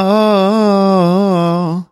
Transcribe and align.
Oh, 0.00 1.82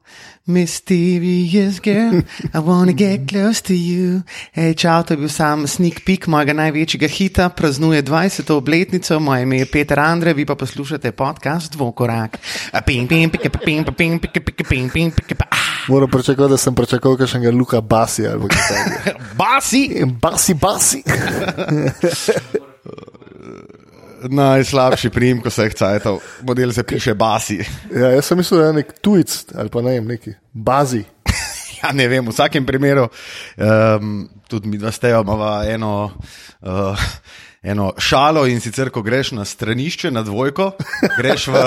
mysterious 0.47 1.81
girl, 1.81 2.23
I 2.55 2.61
wanna 2.61 2.93
get 2.93 3.27
close 3.27 3.61
to 3.63 3.75
you. 3.75 4.23
Hej, 4.55 4.75
čau, 4.79 5.03
to 5.03 5.15
je 5.15 5.19
bil 5.19 5.29
sam 5.29 5.67
sneak 5.67 6.05
peek 6.07 6.29
mojega 6.31 6.55
največjega 6.55 7.11
hita, 7.11 7.49
praznuje 7.51 8.07
20. 8.07 8.47
obletnico, 8.55 9.19
moje 9.19 9.43
ime 9.43 9.59
je 9.59 9.67
Peter 9.67 9.99
Andre, 9.99 10.39
vi 10.39 10.47
pa 10.47 10.55
poslušate 10.55 11.11
podcast 11.19 11.73
Dvokorak. 11.75 12.39
Moram 15.89 16.11
pričakovati, 16.11 16.51
da 16.51 16.57
sem 16.63 16.75
pričakoval 16.75 17.19
kakšnega 17.19 17.51
Luka 17.51 17.81
Basi 17.81 18.27
ali 18.27 18.49
kaj 18.49 18.63
takega. 18.71 19.19
basi! 19.43 20.07
Basi, 20.23 20.55
basi! 20.55 21.03
Najslabši 24.23 25.11
prijem, 25.11 25.41
ko 25.43 25.51
se 25.51 25.63
je 25.63 25.71
cajtal, 25.71 26.19
model 26.43 26.73
se 26.73 26.83
piše 26.83 27.15
Basi. 27.15 27.59
Ja, 27.95 28.11
jaz 28.17 28.25
sem 28.25 28.39
mislil, 28.39 28.61
da 28.61 28.67
je 28.67 28.79
nek 28.81 28.93
tujec 29.01 29.45
ali 29.55 29.73
pa 29.73 29.83
ne 29.83 29.99
vem, 29.99 30.09
neki 30.17 30.35
bazi. 30.53 31.05
Ja, 31.77 31.91
ne 31.93 32.07
vem, 32.09 32.25
v 32.25 32.33
vsakem 32.33 32.65
primeru, 32.67 33.03
um, 33.61 34.13
tudi 34.49 34.71
mi 34.73 34.79
dva 34.81 34.89
stejo, 34.91 35.21
imamo 35.21 35.51
eno, 35.69 35.91
uh, 36.65 37.03
eno 37.63 37.93
šalo 37.99 38.47
in 38.47 38.61
sicer, 38.61 38.91
ko 38.91 39.03
greš 39.03 39.33
na 39.33 39.45
stranišče, 39.45 40.11
na 40.11 40.23
dvojko, 40.23 40.73
greš 41.19 41.47
v, 41.49 41.63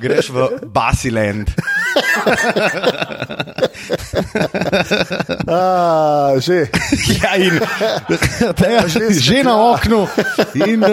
greš 0.00 0.30
v 0.30 0.48
Basiland. 0.62 1.50
A, 5.48 6.34
že. 6.46 6.66
Ja, 7.22 7.36
in 7.36 7.58
teja, 8.56 8.86
že, 8.88 9.10
že 9.10 9.42
na 9.42 9.56
oknu. 9.72 10.06
In, 10.66 10.84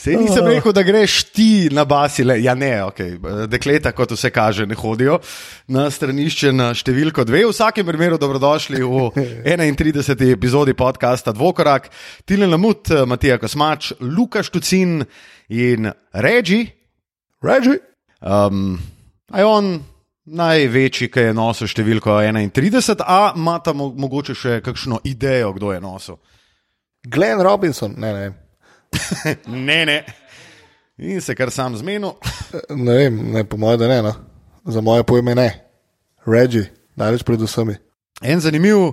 Sej 0.00 0.16
nisem 0.16 0.46
rekel, 0.48 0.72
da 0.72 0.80
greš 0.80 1.14
ti 1.28 1.68
na 1.72 1.84
basile. 1.84 2.38
Ja, 2.40 2.54
ne, 2.56 2.70
okay. 2.86 3.18
dekleta, 3.52 3.92
kot 3.92 4.14
vse 4.14 4.30
kaže, 4.32 4.64
ne 4.66 4.78
hodijo 4.78 5.18
na 5.68 5.90
stranišče 5.92 6.54
na 6.56 6.70
številko 6.72 7.26
dve. 7.28 7.42
V 7.44 7.52
vsakem 7.52 7.84
primeru, 7.84 8.16
dobrodošli 8.20 8.80
v 8.80 9.10
31. 9.44 10.24
epizodi 10.32 10.72
podcasta 10.72 11.36
Dvokorak, 11.36 11.90
Tilen 12.24 12.48
Lamut, 12.48 12.88
Matija 13.04 13.36
Kosmač, 13.42 13.92
Lukaš 14.00 14.48
Tucin 14.48 15.04
in 15.52 15.92
Reči. 16.16 16.64
Reži. 17.44 17.76
Um, 18.24 18.78
a 19.28 19.44
je 19.44 19.52
on 19.52 19.72
največji, 20.24 21.12
ki 21.12 21.28
je 21.28 21.36
nosil 21.36 21.68
številko 21.68 22.22
31, 22.24 23.04
a 23.04 23.34
ima 23.36 23.60
tam 23.60 23.82
mo 23.84 23.92
mogoče 23.92 24.32
še 24.32 24.60
kakšno 24.64 25.04
idejo, 25.04 25.52
kdo 25.60 25.76
je 25.76 25.80
nosil? 25.84 26.24
Glenn 27.04 27.44
Robinson, 27.44 28.00
ne, 28.00 28.16
ne. 28.16 28.30
ne, 29.68 29.84
ne. 29.86 30.04
In 30.98 31.20
se 31.20 31.34
kar 31.34 31.50
sam 31.50 31.76
zmenil. 31.76 32.12
Ne 32.76 32.96
vem, 32.96 33.20
ne, 33.32 33.44
po 33.44 33.56
mojem, 33.56 33.78
da 33.80 33.88
ne. 33.88 34.02
No. 34.02 34.14
Za 34.64 34.80
moje 34.80 35.04
pojme 35.08 35.34
ne. 35.34 35.48
Reži, 36.26 36.66
največ 37.00 37.24
pred 37.24 37.40
vsemi. 37.40 37.78
En 38.20 38.40
zanimiv 38.40 38.76
uh, 38.76 38.92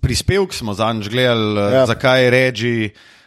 prispevek 0.00 0.54
smo 0.54 0.74
zadnjič 0.74 1.10
gledali, 1.12 1.60
ja. 1.60 1.82
Ja. 1.82 1.86
zakaj 1.86 2.30
reči. 2.30 2.72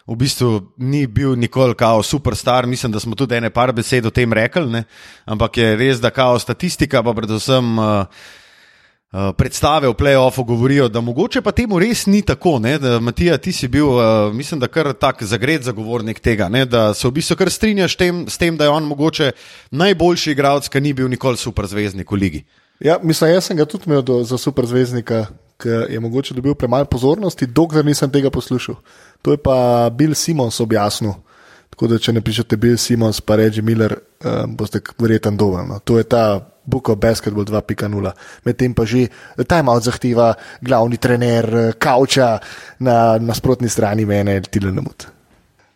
V 0.10 0.16
bistvu 0.18 0.74
ni 0.82 1.04
bil 1.08 1.36
nikoli 1.38 1.76
kao 1.78 2.02
superstar, 2.04 2.66
mislim, 2.66 2.92
da 2.92 3.00
smo 3.00 3.16
tudi 3.16 3.36
ene 3.36 3.52
par 3.54 3.70
besed 3.78 4.06
o 4.06 4.10
tem 4.10 4.34
rekli, 4.34 4.66
ne? 4.66 4.84
ampak 5.26 5.58
je 5.58 5.76
res, 5.78 6.00
da 6.02 6.10
kao 6.10 6.40
statistika, 6.40 7.04
pa 7.06 7.14
predvsem 7.14 7.78
uh, 7.78 8.08
uh, 9.12 9.34
predstave 9.38 9.88
v 9.88 9.94
playoffu 9.94 10.44
govorijo, 10.44 10.88
da 10.90 11.02
mogoče 11.02 11.42
pa 11.42 11.52
temu 11.52 11.80
res 11.80 12.06
ni 12.06 12.22
tako. 12.22 12.60
Ne? 12.60 12.78
Da, 12.80 13.00
Matija, 13.00 13.38
ti 13.38 13.52
si 13.52 13.68
bil, 13.68 13.88
uh, 13.88 14.34
mislim, 14.34 14.60
da 14.60 14.68
kar 14.68 14.94
tak 14.94 15.24
zagret 15.24 15.64
zagovornik 15.64 16.20
tega, 16.20 16.50
ne? 16.50 16.66
da 16.66 16.94
se 16.94 17.08
v 17.08 17.12
bistvu 17.12 17.38
kar 17.40 17.52
strinjaš 17.52 17.96
tem, 17.96 18.26
s 18.30 18.38
tem, 18.38 18.58
da 18.58 18.70
je 18.70 18.70
on 18.70 18.84
mogoče 18.84 19.32
najboljši 19.72 20.32
igralec, 20.32 20.70
ki 20.70 20.82
ni 20.82 20.94
bil 20.94 21.10
nikoli 21.10 21.38
superzvezdnik 21.38 22.12
v 22.12 22.16
ligi. 22.16 22.44
Ja, 22.80 23.00
mislim, 23.04 23.34
jaz 23.34 23.50
sem 23.50 23.58
ga 23.58 23.66
tudi 23.66 23.90
imel 23.90 24.02
do, 24.02 24.22
za 24.24 24.38
superzvezdnika, 24.38 25.26
ki 25.60 25.70
je 25.92 26.00
mogoče 26.00 26.34
dobil 26.34 26.56
premalo 26.56 26.86
pozornosti, 26.86 27.48
dokler 27.48 27.86
nisem 27.86 28.12
tega 28.12 28.30
poslušal. 28.32 28.78
To 29.22 29.32
je 29.32 29.38
pa 29.38 29.90
Bill 29.92 30.16
Simons 30.16 30.60
objasnil. 30.60 31.18
Tako 31.70 31.88
da, 31.88 31.98
če 32.00 32.14
ne 32.16 32.22
pišete 32.24 32.58
Bill 32.58 32.78
Simons, 32.80 33.20
pa 33.22 33.36
reči 33.40 33.62
Miller, 33.62 33.98
um, 34.24 34.56
boste 34.56 34.80
verjetno 35.00 35.32
dovoljni. 35.32 35.70
No. 35.70 35.80
To 35.84 35.98
je 35.98 36.08
ta 36.08 36.24
Book 36.70 36.94
of 36.94 37.02
Basketball 37.02 37.50
2.0. 37.50 38.14
Medtem 38.46 38.78
pa 38.78 38.86
že 38.86 39.10
timeout 39.44 39.84
zahteva 39.84 40.38
glavni 40.62 41.02
trener 41.02 41.46
eh, 41.50 41.74
Kauča 41.74 42.38
na 42.86 43.18
nasprotni 43.18 43.66
strani 43.66 44.06
mene, 44.06 44.38
Tilenamut. 44.46 45.19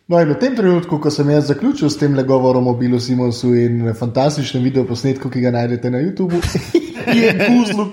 No, 0.06 0.20
in 0.20 0.28
v 0.28 0.34
tem 0.36 0.52
trenutku, 0.52 0.98
ko 1.00 1.08
sem 1.08 1.30
jaz 1.32 1.46
zaključil 1.48 1.88
s 1.88 1.96
tem 1.96 2.12
le 2.12 2.22
govorom 2.28 2.66
o 2.68 2.74
Bilu 2.76 2.98
Simonsu 3.00 3.54
in 3.56 3.86
fantastičnem 3.96 4.66
videoposnetku, 4.68 5.30
ki 5.32 5.40
ga 5.40 5.52
najdete 5.54 5.88
na 5.88 6.02
YouTubu, 6.02 6.42
je 7.20 7.30
guzlo, 7.38 7.86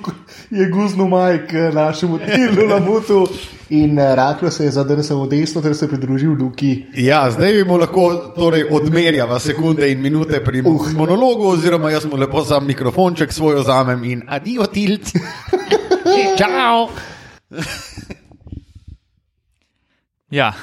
je 0.51 0.67
guzlo 0.73 1.07
Mike 1.07 1.55
eh, 1.55 1.71
našemu 1.71 2.19
Tilu 2.19 2.67
Lamutu 2.67 3.21
in 3.69 3.95
eh, 3.99 4.11
rahlo 4.15 4.51
se 4.51 4.67
je 4.67 4.75
zadrsal 4.75 5.23
v 5.23 5.29
desno, 5.37 5.63
ter 5.63 5.71
se 5.71 5.87
pridružil 5.87 6.35
Luki. 6.35 6.73
Ja, 6.99 7.31
zdaj 7.31 7.53
bi 7.53 7.63
mu 7.63 7.79
lahko 7.79 8.35
torej, 8.35 8.67
odmerjava 8.67 9.39
sekunde 9.39 9.87
in 9.87 10.03
minute 10.03 10.43
pri 10.43 10.67
uh. 10.67 10.91
monologu, 10.91 11.47
oziroma 11.55 11.95
jaz 11.95 12.11
mu 12.11 12.19
lepo 12.19 12.43
sam 12.43 12.67
mikrofonček 12.67 13.31
svoj 13.31 13.61
vzamem 13.63 14.03
in 14.03 14.27
adijo 14.27 14.67
tilt. 14.67 15.15
Čau! 16.43 16.89
Ja, 20.31 20.53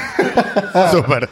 Super. 0.94 1.28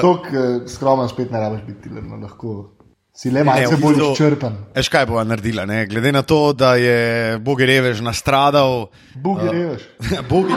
Tok 0.00 0.26
uh, 0.28 0.68
skromen 0.68 1.08
spet 1.08 1.30
ne 1.32 1.40
rabiš 1.40 1.62
biti, 1.64 1.88
no, 1.88 2.18
lahko 2.20 2.76
si 3.14 3.30
le 3.32 3.44
malce 3.46 3.76
v 3.76 3.80
bolj 3.80 3.94
bistvu- 3.96 4.10
izčrpen. 4.12 4.58
Eš 4.76 4.90
kaj 4.92 5.06
bova 5.08 5.22
naredila, 5.24 5.64
ne? 5.70 5.86
glede 5.88 6.12
na 6.12 6.22
to, 6.26 6.52
da 6.52 6.74
je 6.76 7.38
Bogerevež 7.38 8.02
nastradal. 8.04 8.90
Bugi 9.14 9.48
reveš. 9.48 9.86
Bogi... 10.28 10.52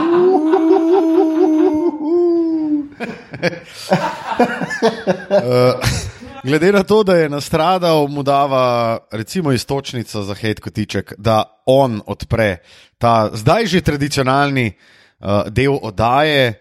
Uh, 5.32 5.80
glede 6.50 6.74
na 6.74 6.84
to, 6.84 7.04
da 7.08 7.22
je 7.22 7.30
nastradal, 7.30 8.08
mu 8.12 8.26
dava 8.26 9.00
recimo 9.12 9.56
istočnico 9.56 10.26
za 10.28 10.36
hate 10.36 10.62
kotiček, 10.62 11.14
da 11.18 11.44
on 11.66 12.02
odpre 12.06 12.58
ta 12.98 13.30
zdaj 13.32 13.70
že 13.70 13.86
tradicionalni 13.86 14.68
uh, 14.74 14.97
del 15.50 15.80
oddaje, 15.82 16.54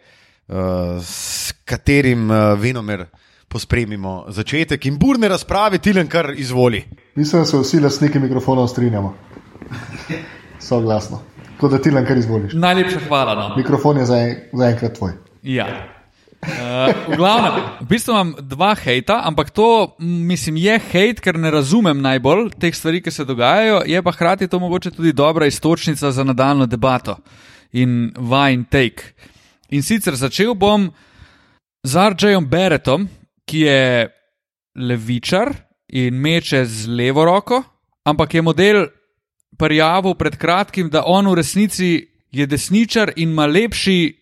uh, 0.48 0.56
s 1.02 1.52
katerim 1.64 2.30
uh, 2.30 2.54
venomer 2.60 3.06
pospremimo 3.48 4.24
začetek 4.28 4.86
in 4.86 4.98
burne 4.98 5.28
razprave, 5.28 5.78
tilen 5.78 6.08
kar 6.08 6.32
izvoli. 6.36 6.84
Mislim, 7.14 7.42
da 7.42 7.46
se 7.46 7.58
vsi 7.58 7.80
lastniki 7.80 8.18
mikrofonov 8.18 8.68
strinjamo. 8.68 9.14
Soglasno. 10.68 11.22
Kot 11.60 11.72
da 11.72 11.78
ti 11.82 11.90
le 11.90 12.04
kar 12.06 12.16
izvoliš. 12.16 12.52
najlepša 12.52 13.00
hvala. 13.08 13.34
No. 13.34 13.56
Mikrofon 13.56 13.98
je 13.98 14.06
zaenkrat 14.06 14.90
za 14.90 14.94
tvoj. 14.94 15.12
Ja. 15.42 15.66
Uh, 16.42 16.50
v 17.08 17.16
glavnem, 17.16 17.54
v 17.80 17.86
bistvu 17.88 18.12
imam 18.12 18.34
dva 18.40 18.74
hejta, 18.74 19.22
ampak 19.24 19.50
to 19.50 19.96
mislim, 19.98 20.56
je 20.56 20.78
hejt, 20.92 21.20
ker 21.20 21.38
ne 21.38 21.50
razumem 21.50 22.02
najbolj 22.02 22.50
teh 22.60 22.74
stvari, 22.76 23.00
ki 23.02 23.10
se 23.10 23.24
dogajajo, 23.24 23.80
je 23.86 24.02
pa 24.02 24.12
hkrati 24.12 24.48
to 24.48 24.58
mogoče 24.58 24.90
tudi 24.90 25.12
dobra 25.12 25.46
istočnica 25.46 26.10
za 26.12 26.24
nadaljno 26.24 26.66
debato 26.66 27.16
in 27.76 28.12
wine 28.16 28.64
take. 28.70 29.12
In 29.68 29.82
sicer 29.82 30.16
začel 30.16 30.54
bom 30.54 30.88
z 31.84 31.94
Arjayom 31.96 32.48
Beretom, 32.48 33.08
ki 33.46 33.58
je 33.66 34.08
levičar 34.76 35.52
in 35.92 36.18
meče 36.20 36.64
z 36.66 36.88
levo 36.88 37.24
roko, 37.24 37.62
ampak 38.04 38.34
je 38.34 38.42
model 38.42 38.86
prijavil 39.58 40.14
pred 40.14 40.36
kratkim, 40.36 40.90
da 40.90 41.04
on 41.06 41.28
v 41.28 41.36
resnici 41.38 41.90
je 42.30 42.46
desničar 42.46 43.12
in 43.16 43.30
ima 43.32 43.46
lepši 43.46 44.16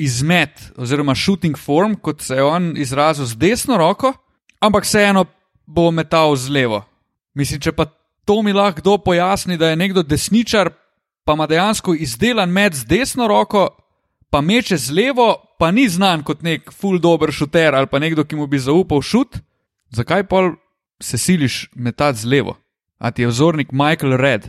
izmet, 0.00 0.72
oziroma 0.76 1.14
shooting 1.14 1.58
form, 1.58 1.96
kot 1.96 2.22
se 2.22 2.34
je 2.34 2.44
on 2.44 2.76
izrazil 2.76 3.26
z 3.26 3.36
desno 3.36 3.76
roko, 3.76 4.12
ampak 4.60 4.84
vseeno 4.84 5.24
bo 5.66 5.90
metal 5.90 6.36
z 6.36 6.48
levo. 6.48 6.84
Mislim, 7.34 7.60
če 7.60 7.72
pa 7.72 7.86
to 8.24 8.42
mi 8.42 8.52
lahko 8.52 8.80
kdo 8.80 8.98
pojasni, 8.98 9.56
da 9.56 9.70
je 9.70 9.76
nekdo 9.76 10.02
desničar, 10.02 10.72
pa 11.24 11.32
ima 11.32 11.46
dejansko 11.46 11.94
izdelan 11.94 12.50
met 12.50 12.74
z 12.74 12.84
desno 12.84 13.28
roko, 13.28 13.68
pa 14.30 14.40
meče 14.40 14.76
z 14.76 14.90
levo, 14.90 15.34
pa 15.58 15.70
ni 15.70 15.88
znan 15.88 16.22
kot 16.22 16.42
nek 16.42 16.72
full 16.72 16.98
dober 16.98 17.32
šuter 17.32 17.74
ali 17.74 17.86
pa 17.86 17.98
nekdo, 17.98 18.24
ki 18.24 18.36
mu 18.36 18.46
bi 18.46 18.58
zaupal 18.58 19.02
šut, 19.02 19.38
zakaj 19.90 20.26
pa 20.28 20.50
se 21.02 21.18
siliš 21.18 21.68
metati 21.74 22.18
z 22.18 22.24
levo? 22.24 22.56
A 22.98 23.10
ti 23.10 23.22
je 23.22 23.28
vzornik 23.28 23.72
Michael 23.72 24.16
Red? 24.16 24.48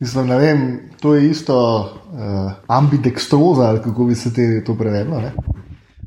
Mislim, 0.00 0.28
ne 0.28 0.36
vem, 0.38 0.80
to 1.00 1.14
je 1.14 1.30
isto 1.30 1.56
uh, 1.80 2.52
ambidextroza, 2.66 3.62
ali 3.68 3.82
kako 3.82 4.04
bi 4.04 4.14
se 4.14 4.34
te, 4.34 4.64
to 4.64 4.74
prevedlo. 4.74 5.20
Ne? 5.20 5.32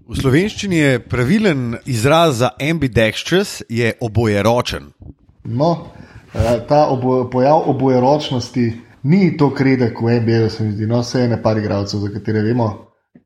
V 0.08 0.18
slovenščini 0.18 0.78
je 0.78 1.00
pravilen 1.00 1.76
izraz 1.86 2.42
za 2.42 2.50
ambidextrous, 2.62 3.62
je 3.70 3.94
obojeročen. 4.02 4.90
No, 5.44 5.88
eh, 6.34 6.58
ta 6.70 6.88
obo, 6.90 7.30
pojav 7.30 7.70
obojeročnosti 7.70 8.66
ni 9.04 9.38
tako 9.38 9.64
redek 9.64 10.02
v 10.02 10.20
NBA, 10.20 10.50
se 10.50 10.64
mi 10.64 10.72
zdi. 10.72 10.88
No, 10.88 11.02
vse 11.04 11.26
je 11.26 11.30
ne 11.30 11.42
par 11.42 11.58
igralcev, 11.58 12.00
za 12.00 12.12
katere 12.14 12.42
vemo. 12.42 12.70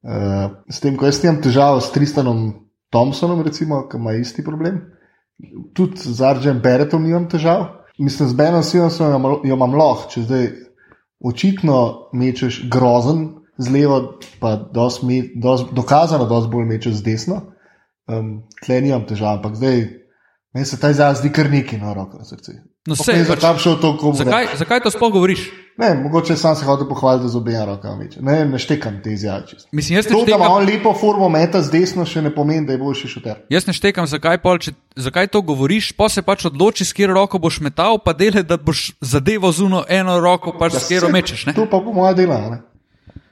Uh, 0.03 0.63
s 0.69 0.79
tem, 0.83 0.97
ko 0.97 1.07
jaz 1.07 1.19
imam 1.23 1.41
težavo 1.43 1.81
s 1.81 1.91
Tristanom 1.91 2.49
Thompsonom, 2.91 3.41
recimo, 3.43 3.83
ki 3.89 3.97
ima 3.97 4.13
isti 4.15 4.43
problem, 4.43 4.79
tudi 5.75 5.99
z 5.99 6.23
Arjem 6.23 6.61
Beretom 6.63 7.03
nimam 7.03 7.27
težav. 7.29 7.65
Mislim, 7.99 8.29
z 8.29 8.37
Benom 8.37 8.63
Simonsom 8.63 9.11
jo, 9.11 9.33
jo 9.43 9.55
imam 9.57 9.73
lahko, 9.75 10.11
če 10.13 10.23
zdaj 10.27 10.47
očitno 11.19 11.77
mečeš 12.13 12.61
grozen 12.69 13.25
z 13.57 13.73
levo, 13.73 13.99
pa 14.39 14.55
dos 14.55 15.01
me, 15.01 15.23
dos, 15.35 15.65
dokazano, 15.73 16.27
da 16.29 16.41
bolj 16.49 16.67
mečeš 16.69 16.99
z 16.99 17.05
desno. 17.05 17.41
Um, 18.07 18.43
Tle 18.63 18.81
nimam 18.85 19.07
težav, 19.09 19.39
ampak 19.39 19.57
zdaj 19.57 19.81
meni 20.53 20.65
se 20.65 20.79
ta 20.79 20.93
izraz 20.93 21.19
zdi 21.19 21.33
kar 21.33 21.49
neki 21.51 21.79
na 21.81 21.93
roko, 21.93 22.21
na 22.21 22.25
srce. 22.25 22.61
No, 22.87 22.95
sej, 22.95 23.27
pač- 23.27 23.43
zakaj? 23.43 24.15
Zakaj, 24.15 24.45
zakaj 24.55 24.79
to 24.79 24.89
sploh 24.89 25.11
govoriš? 25.11 25.41
Ne, 25.77 25.93
mogoče 25.93 26.35
sam 26.35 26.55
se 26.55 26.65
hotel 26.65 26.87
pohvaliti, 26.87 27.27
z 27.27 27.35
obema 27.35 27.65
rokama 27.65 27.95
meče. 27.97 28.21
Ne, 28.21 28.45
ne 28.45 28.57
štekam 28.57 29.01
te 29.03 29.11
izjave. 29.11 29.43
Mislim, 29.71 29.99
To, 29.99 30.09
da 30.09 30.15
ima 30.15 30.23
štekam, 30.25 30.51
on 30.51 30.65
lepo 30.65 30.93
formo 30.93 31.29
meta 31.29 31.61
z 31.61 31.69
desno, 31.69 32.01
še 32.01 32.21
ne 32.21 32.31
pomeni, 32.31 32.65
da 32.65 32.73
je 32.73 32.79
boljši 32.79 33.07
šuter. 33.07 33.35
jaz 33.49 33.67
ne 33.67 33.73
štekam 33.73 34.07
zakaj, 34.07 34.37
pol, 34.37 34.57
če, 34.57 34.71
zakaj 34.95 35.27
to 35.27 35.41
govoriš, 35.41 35.91
pa 35.91 36.09
se 36.09 36.21
pač 36.21 36.45
odloči, 36.45 36.81
s 36.81 36.93
katero 36.93 37.13
roko 37.13 37.37
boš 37.37 37.59
metal, 37.59 37.99
pa 37.99 38.13
dele, 38.13 38.41
da 38.41 38.57
boš 38.57 38.95
zadeval 39.01 39.51
zuno 39.51 39.83
eno 39.87 40.17
roko, 40.19 40.55
pač 40.55 40.73
s 40.73 40.87
katero 40.87 41.11
mečeš. 41.11 41.45
Ne? 41.45 41.53
To 41.53 41.67
pa 41.67 41.77
bo 41.77 41.93
moja 41.93 42.13
dela. 42.13 42.39
Ne? 42.49 42.57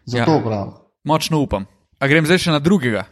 Zato 0.05 0.31
Ja. 0.31 0.37
ja. 0.37 0.43
pravim. 0.43 0.71
Močno 1.03 1.39
upam. 1.39 1.65
A 1.97 2.07
grem 2.07 2.25
zdaj 2.25 2.37
še 2.37 2.51
na 2.51 2.59
drugega. 2.59 3.07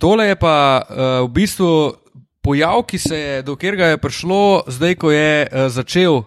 Tole 0.00 0.26
je 0.26 0.36
pa 0.36 0.54
uh, 0.80 1.28
v 1.28 1.30
bistvu 1.30 1.92
pojav, 2.42 2.82
ki 2.88 2.98
se 2.98 3.18
je, 3.18 3.42
do 3.42 3.56
katerega 3.56 3.92
je 3.94 3.98
prišlo, 3.98 4.62
zdaj, 4.66 4.94
ko 4.94 5.10
je 5.10 5.46
uh, 5.46 5.68
začel 5.68 6.22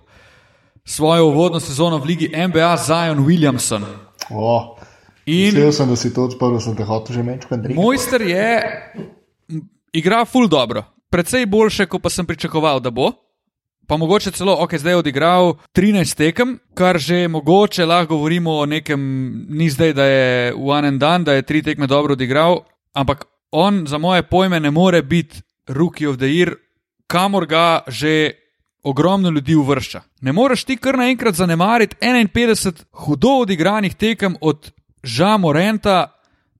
svojo 0.85 1.27
uvodno 1.31 1.59
sezono 1.59 1.97
v 1.97 2.05
Ligi 2.05 2.31
NBA 2.31 2.77
Zion 2.77 3.25
Williamson. 3.25 3.85
Oh, 4.29 4.77
In 5.25 5.55
Mislil 5.55 5.71
sem, 5.71 5.87
da 5.87 5.95
si 5.95 6.11
to 6.13 6.27
odprl, 6.27 6.59
sem 6.59 6.75
te 6.75 6.83
hotel 6.83 7.15
že 7.15 7.23
mečkati. 7.23 7.55
Andrej. 7.55 7.75
mojster 7.75 8.21
je, 8.21 8.47
igra 9.95 10.25
full 10.25 10.51
dobro, 10.51 10.83
precej 11.09 11.47
boljše, 11.47 11.87
kot 11.87 12.03
pa 12.03 12.11
sem 12.11 12.27
pričakoval, 12.27 12.83
da 12.83 12.91
bo. 12.91 13.13
Pa 13.87 13.97
mogoče 13.99 14.31
celo, 14.31 14.55
ok, 14.63 14.75
zdaj 14.79 14.93
je 14.93 14.97
odigral 14.97 15.53
13 15.75 16.15
tekem, 16.15 16.59
kar 16.75 16.99
že 16.99 17.27
mogoče 17.27 17.85
lahko 17.85 18.15
govorimo 18.15 18.59
o 18.63 18.65
nekem, 18.65 18.99
ni 19.49 19.69
zdaj, 19.69 19.93
da 19.93 20.05
je 20.07 20.53
v 20.55 20.77
enem 20.77 20.99
dan, 20.99 21.23
da 21.23 21.35
je 21.35 21.47
tri 21.47 21.63
tekme 21.63 21.87
dobro 21.87 22.15
odigral, 22.15 22.63
ampak 22.95 23.27
on 23.51 23.83
za 23.87 23.97
moje 23.97 24.23
pojme 24.23 24.59
ne 24.59 24.71
more 24.71 25.01
biti 25.01 25.43
rookie 25.67 26.07
of 26.07 26.17
the 26.17 26.29
year, 26.29 26.55
kamor 27.07 27.45
ga 27.45 27.83
že 27.87 28.31
ogromno 28.83 29.29
ljudi 29.29 29.55
uvršča. 29.55 30.01
Ne 30.21 30.31
moreš 30.31 30.63
ti 30.63 30.77
kar 30.77 30.97
naenkrat 30.97 31.35
zanemariti 31.35 31.95
51 32.01 32.83
hudo 32.91 33.29
odigranih 33.29 33.95
tekem 33.95 34.35
od 34.41 34.71
Ža 35.03 35.37
Morenta, 35.37 36.07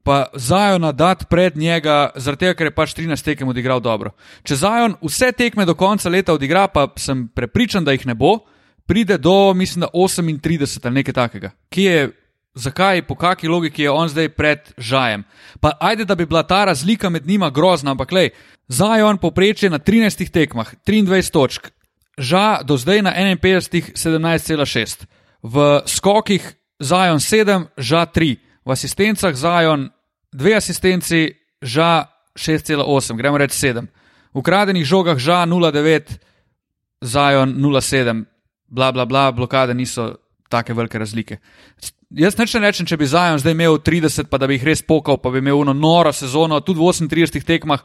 pa 0.04 0.26
Zajona 0.34 0.92
dati 0.92 1.26
pred 1.30 1.58
njega, 1.58 2.10
zaradi 2.16 2.40
tega, 2.40 2.54
ker 2.54 2.68
je 2.68 2.76
pač 2.76 2.96
13 2.96 3.24
tekem 3.24 3.48
odigral 3.48 3.80
dobro. 3.80 4.12
Če 4.44 4.56
Zajon 4.60 4.98
vse 5.02 5.32
tekme 5.32 5.66
do 5.66 5.76
konca 5.80 6.10
leta 6.10 6.34
odigra, 6.34 6.68
pa 6.68 6.90
sem 7.00 7.28
prepričan, 7.28 7.86
da 7.88 7.96
jih 7.96 8.06
ne 8.08 8.16
bo, 8.16 8.38
pride 8.86 9.18
do, 9.18 9.54
mislim, 9.54 9.86
da 9.86 9.90
38 9.94 10.86
ali 10.86 11.00
nekaj 11.00 11.14
takega. 11.14 11.52
Kje 11.72 11.92
je, 11.92 12.10
zakaj, 12.56 13.02
po 13.08 13.16
kakšni 13.16 13.50
logiki 13.50 13.84
je 13.84 13.92
on 13.92 14.10
zdaj 14.10 14.30
pred 14.30 14.74
Žajem? 14.78 15.24
Pa 15.60 15.74
ajde, 15.80 16.06
da 16.06 16.16
bi 16.16 16.26
bila 16.26 16.44
ta 16.44 16.66
razlika 16.66 17.10
med 17.10 17.28
njima 17.28 17.50
grozna, 17.50 17.92
ampak 17.92 18.12
lej, 18.12 18.30
Zajon 18.68 19.18
poprečje 19.18 19.70
na 19.70 19.80
13 19.80 20.32
tekmah, 20.32 20.74
23 20.88 21.32
točk, 21.32 21.72
Ža 22.18 22.62
do 22.64 22.78
zdaj 22.78 23.02
na 23.02 23.14
51, 23.14 23.98
17,6. 23.98 25.06
V 25.44 25.82
skokih 25.86 26.56
Zajon 26.80 27.20
7, 27.20 27.66
Ža 27.78 28.06
3, 28.06 28.38
v 28.66 28.72
asistencah 28.72 29.36
Zajon 29.36 29.90
2 30.32 30.58
asistenci, 30.58 31.34
Ža 31.62 32.06
6,8, 32.38 33.18
gremo 33.18 33.38
reči 33.38 33.58
7. 33.58 33.88
V 34.34 34.38
ukradenih 34.38 34.86
žogah 34.86 35.18
Ža 35.18 35.46
0,9, 35.46 36.22
Zajon 37.02 37.58
0,7, 37.58 38.26
bla 38.68 38.92
bla 38.92 39.06
bla, 39.06 39.32
blokade 39.32 39.74
niso 39.74 40.23
take 40.50 40.74
velike 40.74 41.00
razlike. 41.00 41.38
Jaz 42.14 42.38
neč 42.38 42.54
ne 42.54 42.62
rečem, 42.68 42.86
če 42.86 42.98
bi 43.02 43.10
Zajon 43.10 43.40
zdaj 43.42 43.56
imel 43.56 43.80
30, 43.82 44.30
pa 44.30 44.38
da 44.38 44.48
bi 44.50 44.60
jih 44.60 44.68
res 44.68 44.84
pokal, 44.86 45.18
pa 45.18 45.32
bi 45.34 45.42
imel 45.42 45.64
eno 45.64 45.74
noro 45.74 46.12
sezono, 46.14 46.60
tudi 46.62 46.78
v 46.78 46.92
38 46.94 47.42
tekmah, 47.48 47.82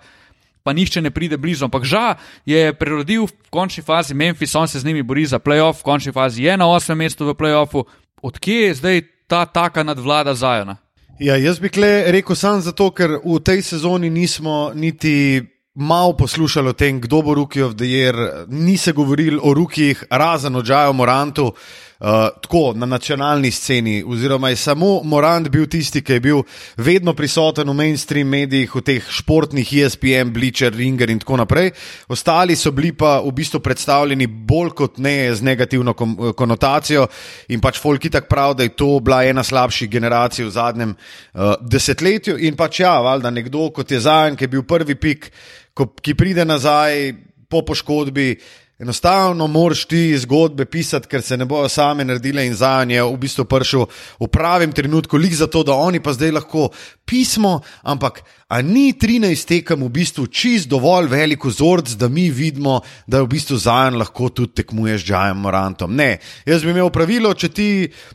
pa 0.62 0.74
nihče 0.76 1.00
ne 1.00 1.10
pride 1.14 1.38
blizu. 1.40 1.64
Ampak 1.64 1.86
žal 1.88 2.18
je 2.44 2.74
prerodil 2.76 3.24
v 3.24 3.32
končni 3.48 3.84
fazi 3.84 4.12
Memphis, 4.14 4.52
on 4.54 4.68
se 4.68 4.82
z 4.82 4.84
njimi 4.84 5.02
bori 5.02 5.24
za 5.24 5.40
playoff, 5.40 5.80
v 5.80 5.88
končni 5.88 6.12
fazi 6.12 6.44
je 6.44 6.56
na 6.60 6.68
8. 6.68 6.94
mestu 6.94 7.24
v 7.24 7.38
playoffu. 7.38 7.86
Odkje 8.20 8.68
je 8.68 8.74
zdaj 8.74 9.02
ta 9.30 9.46
taka 9.46 9.86
nadvlada 9.86 10.34
Zajona? 10.34 10.76
Ja, 11.18 11.36
jaz 11.40 11.58
bi 11.58 11.70
rekel 11.72 12.36
samo 12.36 12.60
zato, 12.60 12.90
ker 12.92 13.18
v 13.24 13.40
tej 13.40 13.62
sezoni 13.62 14.10
nismo 14.10 14.70
niti 14.74 15.40
malo 15.78 16.12
poslušali 16.12 16.68
o 16.68 16.76
tem, 16.76 17.00
kdo 17.00 17.22
bo 17.22 17.34
Rookie 17.34 17.64
of 17.64 17.74
the 17.78 17.86
Year, 17.86 18.46
ni 18.50 18.76
se 18.76 18.92
govorili 18.92 19.38
o 19.42 19.54
rukih, 19.54 20.04
razen 20.10 20.56
o 20.56 20.62
Džaju 20.62 20.92
Morantu. 20.92 21.46
Uh, 21.46 21.87
tako 21.98 22.72
na 22.76 22.86
nacionalni 22.86 23.50
sceni, 23.50 24.04
oziroma 24.06 24.48
je 24.48 24.56
samo 24.56 25.00
Morant 25.04 25.48
bil 25.48 25.66
tisti, 25.66 26.02
ki 26.02 26.12
je 26.12 26.20
bil 26.20 26.42
vedno 26.76 27.14
prisoten 27.14 27.68
v 27.68 27.74
mainstream 27.74 28.28
medijih, 28.28 28.74
v 28.74 28.82
teh 28.86 29.08
športnih 29.10 29.72
ESPN, 29.82 30.30
Bleacher, 30.32 30.72
Ringer 30.74 31.10
in 31.10 31.18
tako 31.18 31.40
naprej. 31.42 31.72
Ostali 32.08 32.56
so 32.56 32.70
bili 32.70 32.92
pa 32.92 33.18
v 33.24 33.32
bistvu 33.34 33.58
predstavljeni 33.60 34.26
bolj 34.26 34.70
kot 34.78 34.98
ne 35.02 35.34
z 35.34 35.42
negativno 35.42 35.94
kom, 35.98 36.14
konotacijo 36.36 37.08
in 37.48 37.60
pač 37.60 37.80
Folki 37.82 38.10
tak 38.10 38.28
prav, 38.28 38.54
da 38.54 38.62
je 38.62 38.76
to 38.78 39.00
bila 39.00 39.24
ena 39.26 39.42
slabših 39.42 39.90
generacij 39.90 40.46
v 40.46 40.54
zadnjem 40.54 40.94
uh, 40.94 41.56
desetletju. 41.60 42.38
In 42.38 42.54
pač 42.56 42.80
ja, 42.80 42.94
valjda 43.02 43.30
nekdo 43.30 43.70
kot 43.74 43.90
je 43.90 44.00
Zajan, 44.00 44.36
ki 44.36 44.46
je 44.46 44.54
bil 44.54 44.62
prvi 44.62 44.94
pik, 44.94 45.32
ko, 45.74 45.90
ki 45.98 46.14
pride 46.14 46.46
nazaj 46.46 47.12
po 47.50 47.64
poškodbi. 47.66 48.36
Enostavno 48.78 49.46
moraš 49.46 49.84
ti 49.84 50.18
zgodbe 50.18 50.64
pisati, 50.64 51.08
ker 51.10 51.22
se 51.22 51.36
ne 51.36 51.44
bojo 51.44 51.68
same 51.68 52.04
naredile 52.04 52.44
in 52.46 52.54
za 52.54 52.84
nje 52.84 53.02
v 53.02 53.16
bistvu 53.18 53.44
prišel 53.44 53.88
v 54.20 54.28
pravem 54.30 54.72
trenutku, 54.72 55.18
lik 55.18 55.34
za 55.34 55.46
to, 55.50 55.64
da 55.66 55.74
oni 55.74 55.98
pa 56.00 56.12
zdaj 56.14 56.30
lahko 56.30 56.68
pismo, 57.04 57.60
ampak 57.82 58.22
a 58.48 58.62
ni 58.62 58.92
13 58.94 59.48
tekem 59.48 59.82
v 59.82 59.90
bistvu 59.90 60.28
čist 60.30 60.70
dovolj 60.70 61.10
velik 61.10 61.44
vzorc, 61.44 61.90
da 61.98 62.08
mi 62.08 62.30
vidimo, 62.30 62.78
da 63.06 63.22
v 63.22 63.26
bistvu 63.34 63.58
zajan 63.58 63.98
lahko 63.98 64.30
tudi 64.30 64.62
tekmuješ 64.62 65.02
z 65.02 65.06
Džajem 65.10 65.42
Morantom. 65.42 65.96
Ne, 65.96 66.20
jaz 66.46 66.62
bi 66.62 66.70
imel 66.70 66.94
pravilo, 66.94 67.34
če 67.34 67.48
ti 67.48 67.70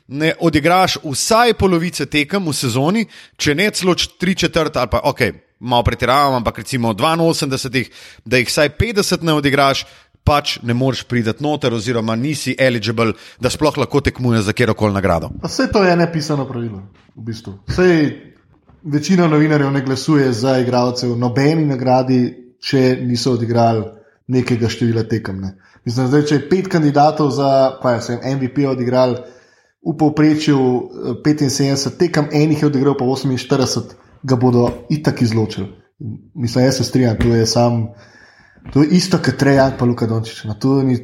ne 0.07 0.31
odigraš 0.39 1.01
vsaj 1.03 1.57
polovice 1.59 2.07
tekem 2.07 2.47
v 2.47 2.55
sezoni, 2.55 3.03
če 3.35 3.55
ne 3.55 3.67
celo 3.75 3.99
tri 3.99 4.35
četrt 4.35 4.79
ali 4.79 4.87
pa 4.87 5.03
ok. 5.11 5.27
Malo 5.63 5.83
pretiravam, 5.83 6.33
ampak 6.41 6.57
recimo 6.57 6.91
82, 6.91 7.85
da 8.25 8.37
jih 8.37 8.49
vsaj 8.49 8.69
50 8.75 9.21
ne 9.23 9.33
odigraš, 9.33 9.85
pač 10.23 10.57
ne 10.63 10.73
moreš 10.73 11.03
priti 11.03 11.33
noter, 11.39 11.73
oziroma 11.73 12.15
nisi 12.15 12.55
eligible, 12.59 13.13
da 13.39 13.49
sploh 13.49 13.77
lahko 13.77 14.01
tekmuješ 14.01 14.45
za 14.49 14.53
kjerkoli 14.53 14.93
nagrado. 14.93 15.29
Pa 15.41 15.47
vse 15.47 15.67
to 15.71 15.83
je 15.83 15.95
nepisano 15.97 16.45
pravilo. 16.47 16.83
V 17.15 17.25
bistvu. 17.25 17.57
Vsej, 17.67 18.07
večina 18.83 19.27
novinarjev 19.27 19.71
ne 19.71 19.81
glasuje 19.81 20.31
za 20.33 20.57
igralce 20.59 21.07
v 21.07 21.17
nobeni 21.19 21.65
nagradi, 21.65 22.21
če 22.63 22.97
niso 23.01 23.35
odigrali 23.37 23.83
nekega 24.27 24.69
števila 24.69 25.03
tekem. 25.03 25.41
Ne. 25.41 25.55
Mislim, 25.85 26.07
zdaj, 26.07 26.25
če 26.29 26.35
je 26.35 26.49
pet 26.49 26.69
kandidatov 26.71 27.31
za 27.35 27.49
pa, 27.81 27.97
ja, 27.97 28.01
sem, 28.01 28.19
MVP 28.37 28.63
odigrali 28.69 29.19
v 29.83 29.95
povprečju 29.99 30.59
eh, 31.19 31.35
75 31.35 31.97
tekem, 31.99 32.31
enih 32.31 32.63
je 32.63 32.67
odigral 32.67 32.95
pa 32.95 33.05
48, 33.05 33.95
ga 34.23 34.35
bodo 34.39 34.69
itak 34.89 35.21
izločili. 35.21 35.67
Mislim, 36.35 36.65
jaz 36.65 36.77
se 36.77 36.83
strinjam, 36.83 37.17
to 37.19 37.35
je 37.35 37.45
sam. 37.45 37.87
To 38.71 38.81
je 38.81 38.87
isto, 38.95 39.17
kot 39.17 39.35
Trejak 39.37 39.77
pa 39.79 39.85
Luka 39.85 40.07
Dončić. 40.07 40.43
Na 40.43 40.53
to 40.53 40.83
ni 40.83 40.97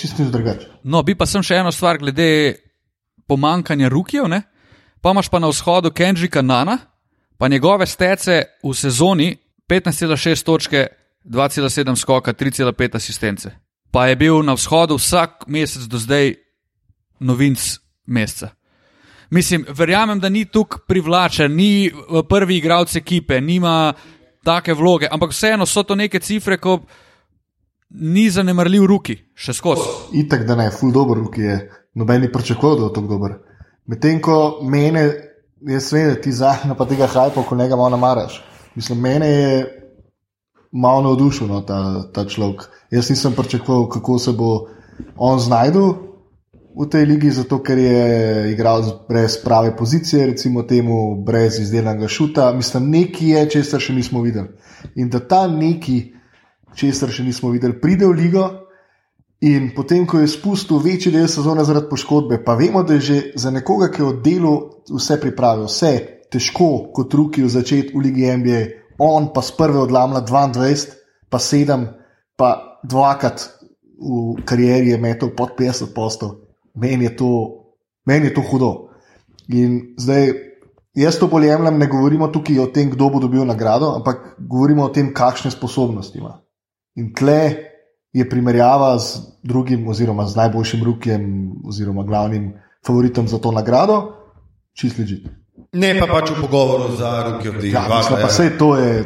čisto 0.00 0.24
drugače. 0.24 0.66
No, 0.84 1.02
bi 1.02 1.14
pa 1.14 1.26
sem 1.26 1.42
še 1.42 1.60
eno 1.60 1.72
stvar 1.72 1.98
glede 1.98 2.54
pomankanja 3.28 3.88
rukijev. 3.88 4.28
Ne? 4.28 4.42
Pa 5.00 5.10
imaš 5.10 5.28
pa 5.28 5.38
na 5.38 5.48
vzhodu 5.48 5.90
Kendrika 5.90 6.42
Nana, 6.42 6.78
pa 7.38 7.48
njegove 7.48 7.86
stece 7.86 8.42
v 8.62 8.74
sezoni 8.74 9.36
15,6 9.68 10.44
točke, 10.44 10.86
2,7 11.24 11.96
skoka, 11.96 12.32
3,5 12.32 12.96
asistence. 12.96 13.50
Pa 13.90 14.06
je 14.06 14.16
bil 14.16 14.42
na 14.42 14.54
vzhodu 14.54 14.96
vsak 14.96 15.46
mesec 15.46 15.82
do 15.82 15.98
zdaj 15.98 16.34
novinc 17.20 17.78
meseca. 18.06 18.50
Mislim, 19.30 19.64
verjamem, 19.68 20.20
da 20.20 20.28
ni 20.28 20.44
tukaj 20.44 20.80
privlačen, 20.88 21.54
ni 21.56 21.86
eh, 21.86 21.92
prvi 22.28 22.56
igralec 22.56 22.96
ekipe, 22.96 23.40
nima 23.40 23.92
take 24.44 24.74
vloge, 24.74 25.08
ampak 25.10 25.30
vseeno 25.30 25.66
so 25.66 25.82
to 25.82 25.94
neke 25.94 26.20
cifre, 26.20 26.58
ko 26.58 26.80
ni 27.90 28.28
zanemarljiv 28.30 28.86
ruki, 28.88 29.16
še 29.34 29.52
skozi. 29.52 29.88
Itak, 30.22 30.46
da 30.48 30.56
ne, 30.56 30.70
ful 30.72 30.92
dobro, 30.92 31.26
ki 31.32 31.42
je 31.42 31.58
noben 31.98 32.24
ni 32.24 32.32
pričakoval, 32.32 32.78
da 32.78 32.88
je 32.88 32.94
tako 32.96 33.10
dober. 33.10 33.36
Medtem 33.86 34.20
ko 34.22 34.36
mene, 34.64 35.04
jaz 35.68 35.90
vem, 35.92 36.14
ti 36.22 36.32
zadnja 36.32 36.76
pa 36.78 36.86
tega 36.88 37.06
hajpa, 37.10 37.44
ko 37.44 37.58
njega 37.58 37.76
malo 37.76 37.92
namaraš. 37.96 38.40
Mislim, 38.74 39.00
mene 39.00 39.28
je 39.28 39.56
malo 40.72 41.02
navdušil 41.02 41.50
no, 41.50 41.60
ta, 41.68 42.08
ta 42.12 42.24
človek. 42.24 42.64
Jaz 42.90 43.10
nisem 43.10 43.36
pričakoval, 43.36 43.88
kako 43.92 44.18
se 44.18 44.32
bo 44.32 44.52
on 45.16 45.40
znajdel 45.40 45.92
v 46.72 46.88
tej 46.88 47.04
ligi, 47.04 47.30
zato 47.30 47.60
ker 47.60 47.78
je 47.78 48.02
igral 48.52 49.04
brez 49.08 49.36
prave 49.44 49.76
pozicije, 49.76 50.26
recimo 50.26 50.62
temu, 50.62 51.20
brez 51.20 51.60
izdelanega 51.60 52.08
šuta. 52.08 52.52
Mislim, 52.56 52.88
nekaj 52.90 53.28
je, 53.28 53.42
česar 53.58 53.80
še 53.80 53.92
nismo 53.92 54.22
videli. 54.24 54.48
In 54.96 55.10
da 55.12 55.20
ta 55.20 55.44
nekaj, 55.52 56.00
česar 56.76 57.12
še 57.12 57.24
nismo 57.26 57.52
videli, 57.52 57.76
pride 57.80 58.08
v 58.08 58.16
ligo. 58.16 58.48
In 59.42 59.72
potem, 59.74 60.06
ko 60.06 60.20
je 60.22 60.30
spustil 60.30 60.78
večji 60.78 61.12
del 61.12 61.26
sezone 61.28 61.64
zaradi 61.66 61.90
poškodbe, 61.90 62.38
pa 62.46 62.54
vemo, 62.54 62.84
da 62.86 62.94
je 62.94 63.00
že 63.00 63.16
za 63.36 63.50
nekoga, 63.50 63.90
ki 63.90 64.02
je 64.02 64.06
od 64.06 64.20
delu 64.22 64.52
vse 64.86 65.18
pripravil, 65.20 65.66
vse 65.66 65.92
težko 66.30 66.92
kot 66.94 67.14
ruki 67.14 67.42
v 67.42 67.50
začetku 67.50 67.98
v 67.98 68.04
Ligi 68.06 68.30
NBA, 68.38 68.60
on 69.02 69.32
pa 69.34 69.42
s 69.42 69.50
prve 69.58 69.82
odlamla 69.82 70.22
22, 70.22 70.94
pa 71.26 71.42
7, 71.42 71.90
pa 72.38 72.78
dvakrat 72.86 73.50
v 73.98 74.46
karieri 74.46 74.94
je 74.94 75.02
metal 75.02 75.34
pod 75.34 75.58
50 75.58 75.90
postov 75.90 76.42
meni 76.74 77.04
je, 77.04 77.16
men 78.06 78.24
je 78.24 78.34
to 78.34 78.42
hudo. 78.50 78.72
In 79.48 79.94
zdaj, 79.98 80.32
jaz 80.94 81.18
to 81.18 81.28
bolj 81.28 81.46
jemljem, 81.46 81.78
ne 81.78 81.86
govorimo 81.86 82.28
tukaj 82.28 82.58
o 82.58 82.66
tem, 82.72 82.90
kdo 82.90 83.10
bo 83.10 83.20
dobil 83.20 83.44
nagrado, 83.44 83.94
ampak 83.96 84.36
govorimo 84.38 84.84
o 84.84 84.92
tem, 84.92 85.12
kakšne 85.14 85.50
sposobnosti 85.50 86.18
ima. 86.18 86.38
In 86.96 87.12
tle 87.14 87.56
je 88.12 88.28
primerjava 88.28 88.98
z 88.98 89.20
drugim, 89.42 89.88
oziroma 89.88 90.26
z 90.28 90.36
najboljšim 90.36 90.84
rukem, 90.84 91.52
oziroma 91.64 92.04
glavnim 92.04 92.52
favoritom 92.86 93.28
za 93.28 93.38
to 93.38 93.52
nagrado, 93.52 94.02
čist 94.76 94.98
ležite. 94.98 95.30
Ne 95.72 95.94
pa 95.98 96.06
pač 96.06 96.30
v 96.30 96.40
pogovoru 96.40 96.96
za 96.96 97.10
roke 97.24 97.48
od 97.48 97.60
tega. 97.60 97.86
Ja, 97.88 98.02
pa 98.08 98.28
vse 98.28 98.50
to 98.58 98.76
je, 98.76 99.04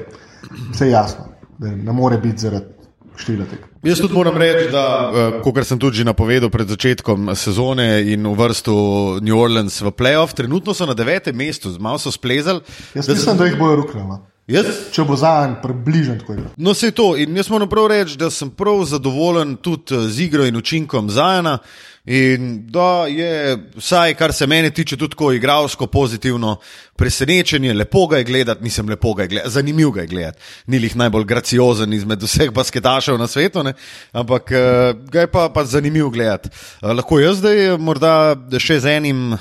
vse 0.73 0.89
jasno, 0.91 1.29
da 1.59 1.71
ne 1.71 1.93
more 1.93 2.19
biti 2.19 2.43
zaradi 2.43 2.76
števila 3.17 3.47
tega. 3.51 3.69
Jaz 3.87 4.01
tudi 4.03 4.15
moram 4.15 4.37
reči, 4.41 4.69
da, 4.73 4.85
uh, 5.09 5.41
kot 5.45 5.61
sem 5.67 5.81
tudi 5.81 6.05
napovedal 6.05 6.51
pred 6.53 6.69
začetkom 6.69 7.33
sezone 7.39 8.03
in 8.13 8.27
v 8.27 8.37
vrstu 8.37 8.77
New 9.23 9.39
Orleans 9.39 9.81
v 9.81 9.93
playoff, 9.95 10.37
trenutno 10.37 10.75
so 10.75 10.87
na 10.87 10.95
devetem 10.95 11.37
mestu, 11.37 11.73
malo 11.81 11.99
so 11.99 12.13
splezali. 12.13 12.61
Jaz 12.95 13.09
mislim, 13.09 13.37
da, 13.37 13.45
da 13.45 13.51
jih 13.51 13.59
bojo 13.59 13.83
rukljali. 13.83 14.19
Jaz? 14.47 14.67
Če 14.95 15.03
bo 15.03 15.17
za 15.19 15.33
en 15.43 15.57
približen 15.59 16.21
tako. 16.21 16.37
No, 16.63 16.75
se 16.75 16.93
to. 16.95 17.17
In 17.19 17.35
jaz 17.35 17.49
moram 17.51 17.67
prav 17.67 17.89
reči, 17.91 18.15
da 18.19 18.29
sem 18.31 18.53
prav 18.55 18.85
zadovoljen 18.87 19.57
tudi 19.59 19.99
z 20.07 20.23
igro 20.23 20.47
in 20.47 20.57
učinkom 20.57 21.11
Zajana. 21.11 21.59
In 22.07 22.61
da 22.71 23.09
je, 23.11 23.57
vsaj 23.75 24.15
kar 24.15 24.31
se 24.33 24.47
mene 24.47 24.71
tiče, 24.71 24.95
tudi 24.97 25.17
tako 25.17 25.33
igralsko 25.35 25.89
pozitivno 25.91 26.53
presenečenje, 26.97 27.75
lepo 27.75 28.05
ga 28.07 28.21
je 28.21 28.29
gledati, 28.29 28.63
nisem 28.63 28.89
lepo 28.89 29.15
ga 29.15 29.27
je 29.27 29.29
gledati, 29.29 29.51
zanimivo 29.51 29.91
ga 29.91 30.01
je 30.01 30.07
gledati. 30.07 30.39
Ni 30.67 30.79
jih 30.79 30.95
najbolj 30.97 31.25
graciozen 31.25 31.93
izmed 31.93 32.23
vseh 32.23 32.55
basketašev 32.55 33.19
na 33.19 33.27
svetu, 33.27 33.67
ne? 33.67 33.75
ampak 34.13 34.55
uh, 34.55 35.03
ga 35.11 35.27
je 35.27 35.33
pa, 35.33 35.49
pa 35.51 35.65
zanimivo 35.65 36.11
gledati. 36.11 36.49
Uh, 36.83 36.95
lahko 36.95 37.19
jaz 37.19 37.43
zdaj 37.43 37.75
morda 37.83 38.37
še 38.63 38.79
z 38.81 38.95
enim. 39.01 39.35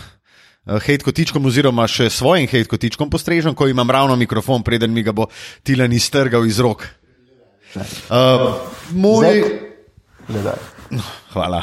Eh, 0.66 0.80
hejt 0.82 1.04
kotičkom, 1.06 1.46
oziroma 1.46 1.86
še 1.86 2.08
svojim 2.10 2.48
hejt 2.50 2.66
kotičkom 2.72 3.10
postrežem, 3.14 3.54
ko 3.54 3.68
imam 3.70 3.92
ravno 3.92 4.16
mikrofon, 4.18 4.64
preden 4.66 4.90
mi 4.94 5.04
ga 5.06 5.14
bo 5.14 5.28
Tilan 5.62 5.94
iztrgal 5.94 6.46
iz 6.50 6.58
rok. 6.58 6.88
Uh, 8.10 8.56
moj... 8.98 9.44
Hvala. 11.36 11.62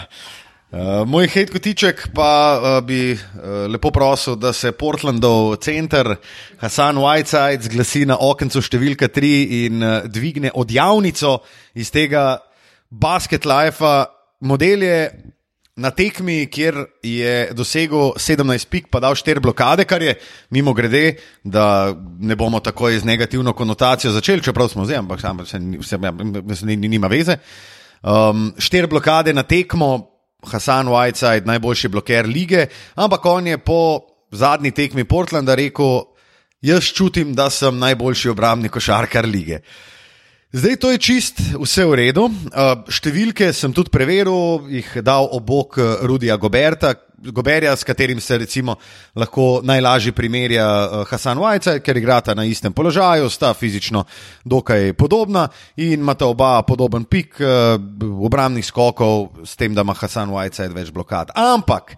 Uh, 0.71 1.03
moj 1.09 1.27
hejt 1.35 1.51
kotiček 1.51 2.05
pa 2.15 2.31
uh, 2.55 2.79
bi 2.87 3.11
uh, 3.17 3.67
lepo 3.73 3.91
prosil, 3.91 4.39
da 4.39 4.53
se 4.55 4.71
Portlandov 4.71 5.57
center 5.65 6.15
Hasan 6.63 7.03
Whiteside 7.03 7.67
zglasi 7.67 8.07
na 8.07 8.21
okencu 8.23 8.63
številka 8.63 9.11
3 9.11 9.35
in 9.65 9.83
uh, 9.83 10.07
dvigne 10.07 10.55
odjavnico 10.55 11.41
iz 11.75 11.91
tega 11.91 12.39
basket 12.87 13.51
life. 13.51 13.83
Model 14.47 14.87
je 14.87 14.99
na 15.77 15.91
tekmi, 15.91 16.47
kjer 16.53 16.77
je 17.03 17.49
dosegel 17.57 18.13
17 18.21 18.69
pik, 18.69 18.89
pa 18.93 19.01
dal 19.01 19.17
4 19.17 19.41
blokade, 19.41 19.85
kar 19.89 20.03
je 20.03 20.15
mimo 20.51 20.75
grede, 20.77 21.17
da 21.45 21.95
ne 22.21 22.37
bomo 22.37 22.61
tako 22.61 22.91
z 22.91 23.05
negativno 23.05 23.53
konotacijo 23.53 24.13
začeli, 24.13 24.43
čeprav 24.43 24.69
smo 24.69 24.85
zdaj, 24.85 24.97
ampak 24.97 25.21
se, 25.21 25.59
se, 25.83 25.99
se, 26.55 26.67
nima 26.77 27.07
veze. 27.07 27.37
Um, 28.03 28.53
4 28.57 28.89
blokade 28.89 29.33
na 29.33 29.43
tekmo. 29.43 30.09
Hasan 30.43 30.89
Whiteside, 30.91 31.47
najboljši 31.47 31.89
bloker 31.89 32.27
lige, 32.27 32.67
ampak 32.95 33.27
on 33.27 33.47
je 33.47 33.59
po 33.59 34.01
zadnji 34.31 34.71
tekmi 34.71 35.05
Portlanda 35.05 35.55
rekel: 35.55 36.01
Jaz 36.63 36.91
čutim, 36.91 37.35
da 37.35 37.51
sem 37.51 37.79
najboljši 37.79 38.29
obrambni 38.29 38.69
košarkar 38.69 39.25
lige. 39.25 39.61
Zdaj 40.53 40.77
to 40.77 40.91
je 40.93 40.99
čist, 41.01 41.39
vse 41.57 41.85
v 41.89 41.95
redu. 41.97 42.27
Uh, 42.29 42.83
številke 42.93 43.47
sem 43.57 43.73
tudi 43.73 43.89
preveril, 43.89 44.67
jih 44.69 44.91
dal 45.01 45.25
obok 45.33 45.79
uh, 45.81 46.03
Rudija 46.05 46.37
Goberta, 46.37 46.91
Goberja, 47.33 47.73
s 47.73 47.87
katerim 47.89 48.21
se 48.21 48.37
recimo 48.37 48.75
lahko 49.17 49.63
najlažje 49.65 50.13
primerja 50.13 50.67
uh, 50.69 51.07
Hasan 51.09 51.41
Vajca, 51.41 51.79
ker 51.81 51.97
igrata 51.97 52.35
na 52.37 52.45
istem 52.45 52.75
položaju, 52.77 53.31
sta 53.33 53.55
fizično 53.57 54.05
dokaj 54.45 54.93
podobna 54.93 55.47
in 55.81 56.05
imata 56.05 56.29
oba 56.29 56.59
podoben 56.69 57.09
pik 57.09 57.41
obrambnih 57.41 58.69
skokov, 58.69 59.47
s 59.49 59.57
tem, 59.57 59.73
da 59.73 59.89
ima 59.89 59.97
Hasan 59.97 60.37
Vajca 60.37 60.69
več 60.69 60.93
blokad. 60.93 61.33
Ampak. 61.33 61.97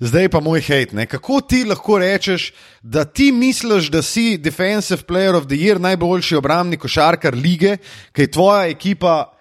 Zdaj 0.00 0.28
pa 0.30 0.40
moj 0.40 0.60
hate. 0.62 0.94
Ne? 0.94 1.06
Kako 1.06 1.40
ti 1.40 1.64
lahko 1.66 1.98
rečeš, 1.98 2.52
da 2.82 3.04
ti 3.04 3.32
misliš, 3.32 3.90
da 3.90 4.02
si 4.02 4.38
Defensive 4.38 5.02
Player 5.02 5.34
of 5.34 5.48
the 5.50 5.56
Year, 5.56 5.80
najboljši 5.80 6.36
obrambni 6.36 6.76
košarkar 6.76 7.34
lige, 7.34 7.76
ki 8.12 8.22
je 8.22 8.30
tvoja 8.30 8.68
ekipa 8.70 9.34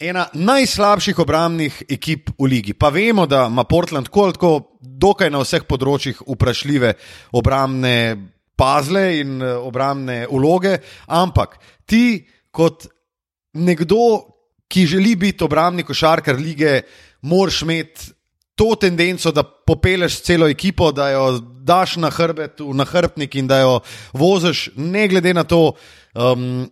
ena 0.00 0.24
najslabših 0.34 1.18
obrambnih 1.18 1.82
ekip 1.88 2.30
v 2.38 2.48
ligi. 2.48 2.72
Pa 2.72 2.88
vemo, 2.88 3.26
da 3.26 3.44
ima 3.50 3.64
Portland 3.64 4.08
tako, 4.08 4.30
tako 4.32 4.52
dokaj 4.80 5.30
na 5.30 5.42
vseh 5.44 5.66
področjih 5.68 6.22
vprašljive 6.24 6.94
obrambne 7.36 7.96
pazle 8.56 9.04
in 9.20 9.36
eh, 9.42 9.52
obrambne 9.52 10.24
uloge, 10.32 10.78
ampak 11.12 11.58
ti 11.84 12.24
kot 12.50 12.88
nekdo, 13.60 14.24
ki 14.70 14.86
želi 14.86 15.16
biti 15.18 15.44
obrambni 15.44 15.84
košarkar 15.84 16.38
lige, 16.40 16.80
moraš 17.26 17.62
imeti 17.66 18.12
to 18.54 18.74
tendenco, 18.80 19.32
da 19.32 19.42
popeleš 19.70 20.18
celo 20.26 20.48
ekipo, 20.50 20.90
da 20.92 21.10
jo 21.14 21.38
daš 21.62 21.96
na 22.02 22.10
hrbet, 22.10 22.58
v 22.60 22.74
nahrbnik 22.74 23.36
in 23.38 23.46
da 23.46 23.60
jo 23.62 23.78
voziš, 24.12 24.70
ne 24.76 25.06
glede 25.08 25.34
na 25.34 25.44
to. 25.44 25.72
Um, 26.14 26.66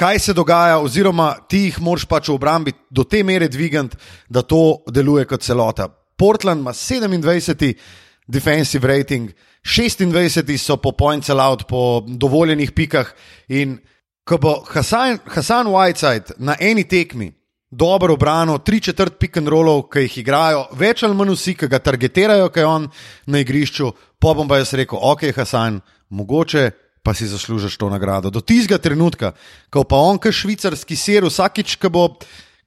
kaj 0.00 0.18
se 0.18 0.32
dogaja, 0.32 0.78
oziroma 0.80 1.34
ti 1.48 1.66
jih 1.66 1.80
moraš 1.84 2.06
pač 2.08 2.30
v 2.30 2.38
obrambi 2.38 2.72
do 2.90 3.04
te 3.04 3.20
mere 3.26 3.50
dvigati, 3.52 3.98
da 4.28 4.40
to 4.42 4.80
deluje 4.88 5.26
kot 5.28 5.44
celota. 5.44 5.90
Portland 6.16 6.64
ima 6.64 6.72
27. 6.72 7.74
defensive 8.28 8.88
rating, 8.88 9.32
26. 9.64 10.56
so 10.56 10.76
po 10.76 10.92
points 10.92 11.28
allowed, 11.28 11.66
po 11.68 12.00
dovoljenih 12.06 12.72
pikah. 12.72 13.12
In 13.48 13.76
ko 14.24 14.38
bo 14.38 14.54
Hasan, 14.64 15.18
Hasan 15.26 15.68
Whiteside 15.68 16.38
na 16.38 16.56
eni 16.60 16.86
tekmi 16.88 17.32
dobro 17.70 18.14
obrano, 18.14 18.58
tri 18.58 18.80
četrt 18.80 19.18
pick 19.18 19.36
and 19.36 19.48
rollov, 19.48 19.86
ki 19.92 20.04
jih 20.06 20.18
igrajo, 20.24 20.66
več 20.74 21.04
ali 21.06 21.14
manj 21.14 21.36
vsi, 21.36 21.54
ki 21.54 21.70
ga 21.70 21.78
targetirajo, 21.78 22.50
ki 22.50 22.60
je 22.60 22.66
on 22.66 22.88
na 23.30 23.42
igrišču, 23.44 23.92
pa 24.18 24.34
bom 24.34 24.48
pa 24.50 24.58
jaz 24.58 24.74
rekel, 24.74 24.98
ok, 24.98 25.30
Hasan, 25.36 25.80
mogoče 26.10 26.70
pa 27.02 27.14
si 27.14 27.26
zaslužiš 27.26 27.78
to 27.80 27.88
nagrado. 27.88 28.30
Do 28.30 28.42
tistega 28.44 28.78
trenutka, 28.78 29.32
ko 29.72 29.84
pa 29.88 29.96
on, 29.96 30.18
ki 30.20 30.32
švicarski 30.34 30.98
ser, 30.98 31.24
vsakič, 31.24 31.78
ki 31.80 31.88
bo, 31.88 32.10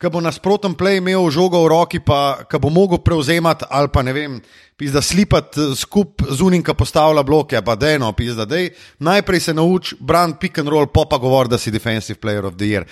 ki 0.02 0.10
bo 0.10 0.24
nasproten 0.24 0.74
play 0.74 0.98
imel 0.98 1.30
žogo 1.30 1.62
v 1.66 1.70
roki, 1.70 2.00
pa 2.02 2.48
ki 2.50 2.58
bo 2.64 2.72
mogel 2.74 3.04
prevzemati 3.06 3.68
ali 3.70 3.92
pa 3.94 4.02
ne 4.02 4.14
vem, 4.16 4.40
pizda 4.80 5.04
slipati 5.06 5.62
eh, 5.62 5.76
skup 5.78 6.26
z 6.26 6.42
unim, 6.42 6.64
ki 6.66 6.74
postavlja 6.74 7.24
bloke, 7.24 7.62
pa 7.62 7.76
dejno, 7.78 8.10
pizda, 8.18 8.48
dej. 8.50 8.72
Najprej 9.06 9.40
se 9.40 9.54
nauči 9.54 10.00
brand 10.00 10.40
pick 10.42 10.58
and 10.58 10.72
roll, 10.72 10.90
pa 10.90 11.06
pa 11.06 11.22
govor, 11.22 11.48
da 11.48 11.62
si 11.62 11.72
defensive 11.72 12.20
player 12.20 12.46
of 12.46 12.58
the 12.58 12.72
year. 12.72 12.88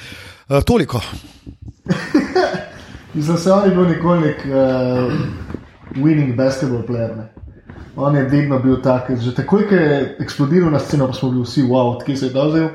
Uh, 0.48 0.62
toliko. 0.62 1.02
Za 3.28 3.38
se 3.38 3.52
on 3.52 3.66
je 3.66 3.76
bil 3.76 3.88
nikoli 3.90 4.20
nek 4.20 4.46
uh, 4.46 5.14
winning 6.04 6.36
basketball 6.36 6.84
player. 6.88 7.16
Ne? 7.18 7.34
On 7.96 8.16
je 8.16 8.24
vedno 8.24 8.60
bil 8.60 8.82
tak, 8.82 9.12
že 9.20 9.36
takoj, 9.36 9.68
ko 9.68 9.76
je 9.76 10.16
eksplodiral 10.20 10.72
na 10.72 10.80
sceno, 10.80 11.08
pa 11.08 11.14
smo 11.14 11.32
bili 11.32 11.44
vsi, 11.44 11.64
wow, 11.64 11.96
odkje 11.96 12.18
se 12.18 12.26
je 12.26 12.34
dozel. 12.34 12.70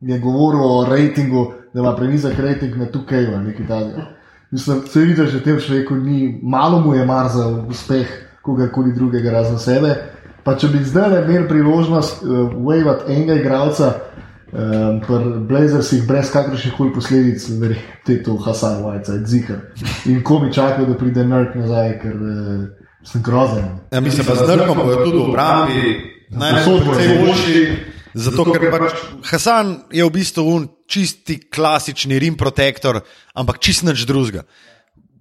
Je 0.00 0.18
govoril 0.18 0.60
o 0.64 0.86
rejtingu, 0.90 1.52
da 1.74 1.80
ima 1.80 1.96
prenizek 1.96 2.38
rejting 2.38 2.76
na 2.76 2.86
tukaj 2.86 3.26
ali 3.26 3.44
nekaj 3.46 3.66
takega. 3.66 4.06
Mislim, 4.50 4.82
se 4.86 5.00
vidi, 5.00 5.26
že 5.26 5.42
tem 5.44 5.60
človeku 5.60 5.94
ni, 5.94 6.40
malo 6.42 6.80
mu 6.80 6.94
je 6.94 7.06
mar 7.06 7.28
za 7.28 7.46
uspeh 7.68 8.08
kogarkoli 8.42 8.92
drugega 8.92 9.30
razen 9.30 9.58
sebe. 9.58 9.94
Pa 10.42 10.56
če 10.56 10.68
bi 10.68 10.84
zdaj 10.84 11.20
imel 11.22 11.46
priložnost 11.48 12.22
uh, 12.22 12.50
wavati 12.56 13.12
enega 13.12 13.34
igralca, 13.34 13.92
um, 14.52 15.00
pri 15.04 15.20
Blazersih 15.48 16.04
brez 16.08 16.32
kakršnih 16.32 16.74
koli 16.76 16.92
posledic, 16.94 17.48
verjete, 17.60 18.22
to 18.24 18.36
Hasan 18.36 18.82
Vajca, 18.84 19.18
Zika. 19.26 19.60
In 20.06 20.22
ko 20.22 20.38
mi 20.42 20.52
čakajo, 20.52 20.86
da 20.90 20.98
pride 20.98 21.24
Nerk 21.24 21.56
nazaj, 21.58 21.98
ker. 22.02 22.14
Uh, 22.14 22.68
sem 23.04 23.22
grozen. 23.22 23.78
Ja, 23.92 24.00
mislim, 24.00 24.26
da 24.26 24.34
z 24.34 24.46
Drkom 24.46 24.78
bojo 24.78 25.04
tudi 25.04 25.16
v 25.16 25.22
obrambi 25.22 25.82
najboljši. 26.30 27.62
Zato, 28.14 28.44
ker 28.50 28.72
pač 28.74 29.02
Hasan 29.30 29.76
je 29.94 30.04
v 30.04 30.10
bistvu 30.10 30.42
un 30.50 30.66
čisti 30.90 31.38
klasični 31.46 32.18
rim 32.18 32.34
protektor, 32.34 33.00
ampak 33.38 33.60
čist 33.62 33.86
nič 33.86 34.02
drugega. 34.08 34.42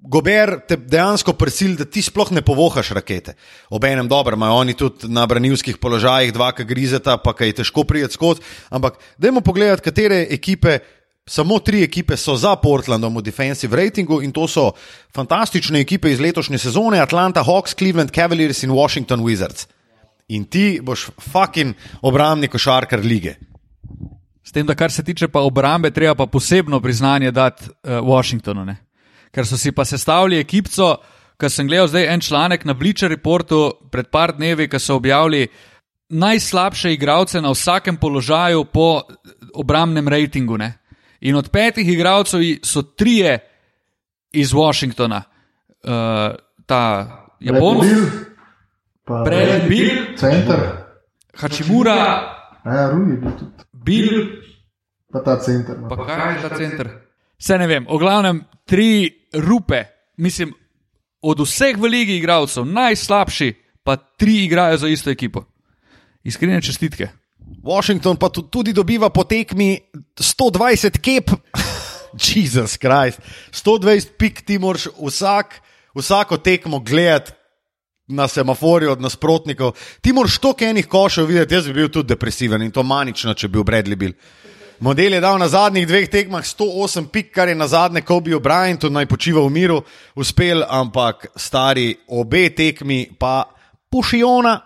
Gober 0.01 0.61
te 0.67 0.77
dejansko 0.79 1.33
prisil, 1.35 1.73
da 1.75 1.83
ti 1.85 2.01
sploh 2.01 2.31
ne 2.31 2.41
povohaš 2.41 2.93
rakete. 2.95 3.33
Obenem 3.69 4.07
dobro, 4.07 4.37
imajo 4.37 4.61
oni 4.61 4.73
tudi 4.73 5.09
na 5.11 5.25
branilskih 5.27 5.77
položajih 5.77 6.31
dva, 6.33 6.53
ki 6.55 6.63
grizeta, 6.63 7.17
pa 7.19 7.33
kaj 7.35 7.51
je 7.51 7.57
težko 7.59 7.83
prijeti 7.83 8.15
skozi. 8.15 8.41
Ampak 8.69 8.99
dajmo 9.17 9.41
pogledati, 9.41 9.83
katere 9.89 10.25
ekipe. 10.31 10.79
Samo 11.29 11.59
tri 11.59 11.83
ekipe 11.85 12.17
so 12.17 12.33
za 12.33 12.55
Portlandom 12.57 13.19
v 13.19 13.21
defensive 13.21 13.77
ratingu 13.77 14.21
in 14.25 14.31
to 14.33 14.47
so 14.49 14.71
fantastične 15.13 15.77
ekipe 15.83 16.09
iz 16.09 16.19
letošnje 16.19 16.57
sezone: 16.57 16.97
Atlanta 16.99 17.43
Hawks, 17.45 17.75
Cleveland 17.77 18.09
Cavaliers 18.15 18.63
in 18.63 18.71
Washington 18.73 19.21
Wizards. 19.21 19.67
In 20.27 20.45
ti 20.45 20.79
boš 20.81 21.09
fucking 21.21 21.75
obrambni 22.01 22.47
košarkar 22.47 23.05
lige. 23.05 23.35
S 24.43 24.51
tem, 24.51 24.65
da 24.65 24.73
kar 24.75 24.91
se 24.91 25.03
tiče 25.03 25.27
pa 25.27 25.43
obrambe, 25.45 25.91
treba 25.91 26.15
pa 26.15 26.25
posebno 26.25 26.79
priznanje 26.81 27.31
dati 27.31 27.69
uh, 27.69 28.01
Washingtonu. 28.01 28.65
Ne? 28.65 28.88
Ker 29.31 29.45
so 29.45 29.57
si 29.57 29.71
pa 29.71 29.85
sestavili 29.85 30.39
ekipco, 30.39 30.95
ki 31.39 31.49
sem 31.49 31.67
gledal 31.67 31.87
zdaj 31.87 32.07
en 32.13 32.21
članek 32.21 32.65
na 32.65 32.73
Bleacher 32.73 33.09
Reportu 33.09 33.71
pred 33.91 34.09
par 34.11 34.33
dnevi, 34.37 34.67
ki 34.67 34.79
so 34.79 34.95
objavili 34.95 35.47
najslabše 36.09 36.93
igralce 36.93 37.41
na 37.41 37.51
vsakem 37.53 37.97
položaju 37.97 38.65
po 38.65 39.01
obrambnem 39.53 40.07
rejtingu. 40.07 40.57
Ne? 40.57 40.73
In 41.21 41.35
od 41.35 41.49
petih 41.49 41.87
igralcev 41.87 42.41
so 42.63 42.81
trije 42.81 43.39
iz 44.31 44.53
Washingtona, 44.53 45.21
uh, 45.21 46.35
ta 46.65 46.81
Japonski, 47.39 47.95
Brad 49.05 49.67
Bill, 49.67 50.17
Center. 50.17 50.59
Hačimura, 51.37 52.35
Ja, 52.65 52.89
Rui 52.91 53.11
je 53.11 53.17
bil 53.17 53.31
tudi. 53.31 53.63
Bill, 53.73 54.25
Pa 55.11 55.19
ta 55.19 55.39
center. 55.41 55.79
No. 55.79 55.89
pa 55.89 56.05
kaj 56.05 56.35
je 56.35 56.41
ta 56.41 56.57
center. 56.57 56.89
Vse 57.39 57.57
ne 57.57 57.67
vem, 57.67 57.85
o 57.89 57.97
glavnem 57.97 58.43
tri 58.65 59.09
rupe, 59.33 59.83
mislim, 60.17 60.53
od 61.21 61.39
vseh 61.39 61.77
v 61.77 61.85
ligi 61.87 62.17
igralcev, 62.17 62.65
najslabši, 62.65 63.53
pa 63.83 63.95
tri 63.95 64.43
igrajo 64.43 64.77
za 64.77 64.87
isto 64.87 65.09
ekipo. 65.09 65.43
Iskrene 66.23 66.61
čestitke. 66.61 67.07
Washington 67.63 68.17
pa 68.17 68.29
tu- 68.29 68.41
tudi 68.41 68.73
dobiva 68.73 69.09
po 69.09 69.23
tekmi 69.23 69.79
120 70.15 70.99
kep. 70.99 71.31
Jezus 72.35 72.77
Krist. 72.77 73.19
120 73.51 74.07
pik 74.17 74.41
ti 74.41 74.59
moraš 74.59 74.87
vsak, 75.05 75.61
vsako 75.95 76.37
tekmo 76.37 76.79
gledati 76.79 77.31
na 78.07 78.27
semaforju 78.27 78.91
od 78.91 79.01
nasprotnikov. 79.01 79.71
Ti 80.01 80.13
moraš 80.13 80.37
toliko 80.37 80.65
enih 80.65 80.87
košev 80.87 81.25
videti, 81.25 81.53
jaz 81.53 81.67
bi 81.67 81.73
bil 81.73 81.89
tudi 81.89 82.07
depresiven 82.07 82.61
in 82.61 82.71
to 82.71 82.83
manično, 82.83 83.33
če 83.33 83.47
bi 83.47 83.51
bil 83.51 83.63
Bradley 83.63 83.95
bil. 83.95 84.13
Model 84.79 85.13
je 85.13 85.19
dal 85.21 85.39
na 85.39 85.47
zadnjih 85.47 85.87
dveh 85.87 86.07
tekmah 86.09 86.43
108 86.43 87.09
pik, 87.11 87.33
kar 87.35 87.49
je 87.49 87.55
na 87.55 87.67
zadnje 87.67 88.01
Kobe 88.01 88.35
O'Brien, 88.35 88.77
tudi 88.79 88.93
naj 88.95 89.09
počiva 89.11 89.43
v 89.43 89.51
miru, 89.51 89.81
uspel, 90.15 90.63
ampak 90.63 91.27
stari 91.35 91.97
obe 92.07 92.47
tekmi 92.55 93.09
pa 93.19 93.43
pušijona. 93.91 94.59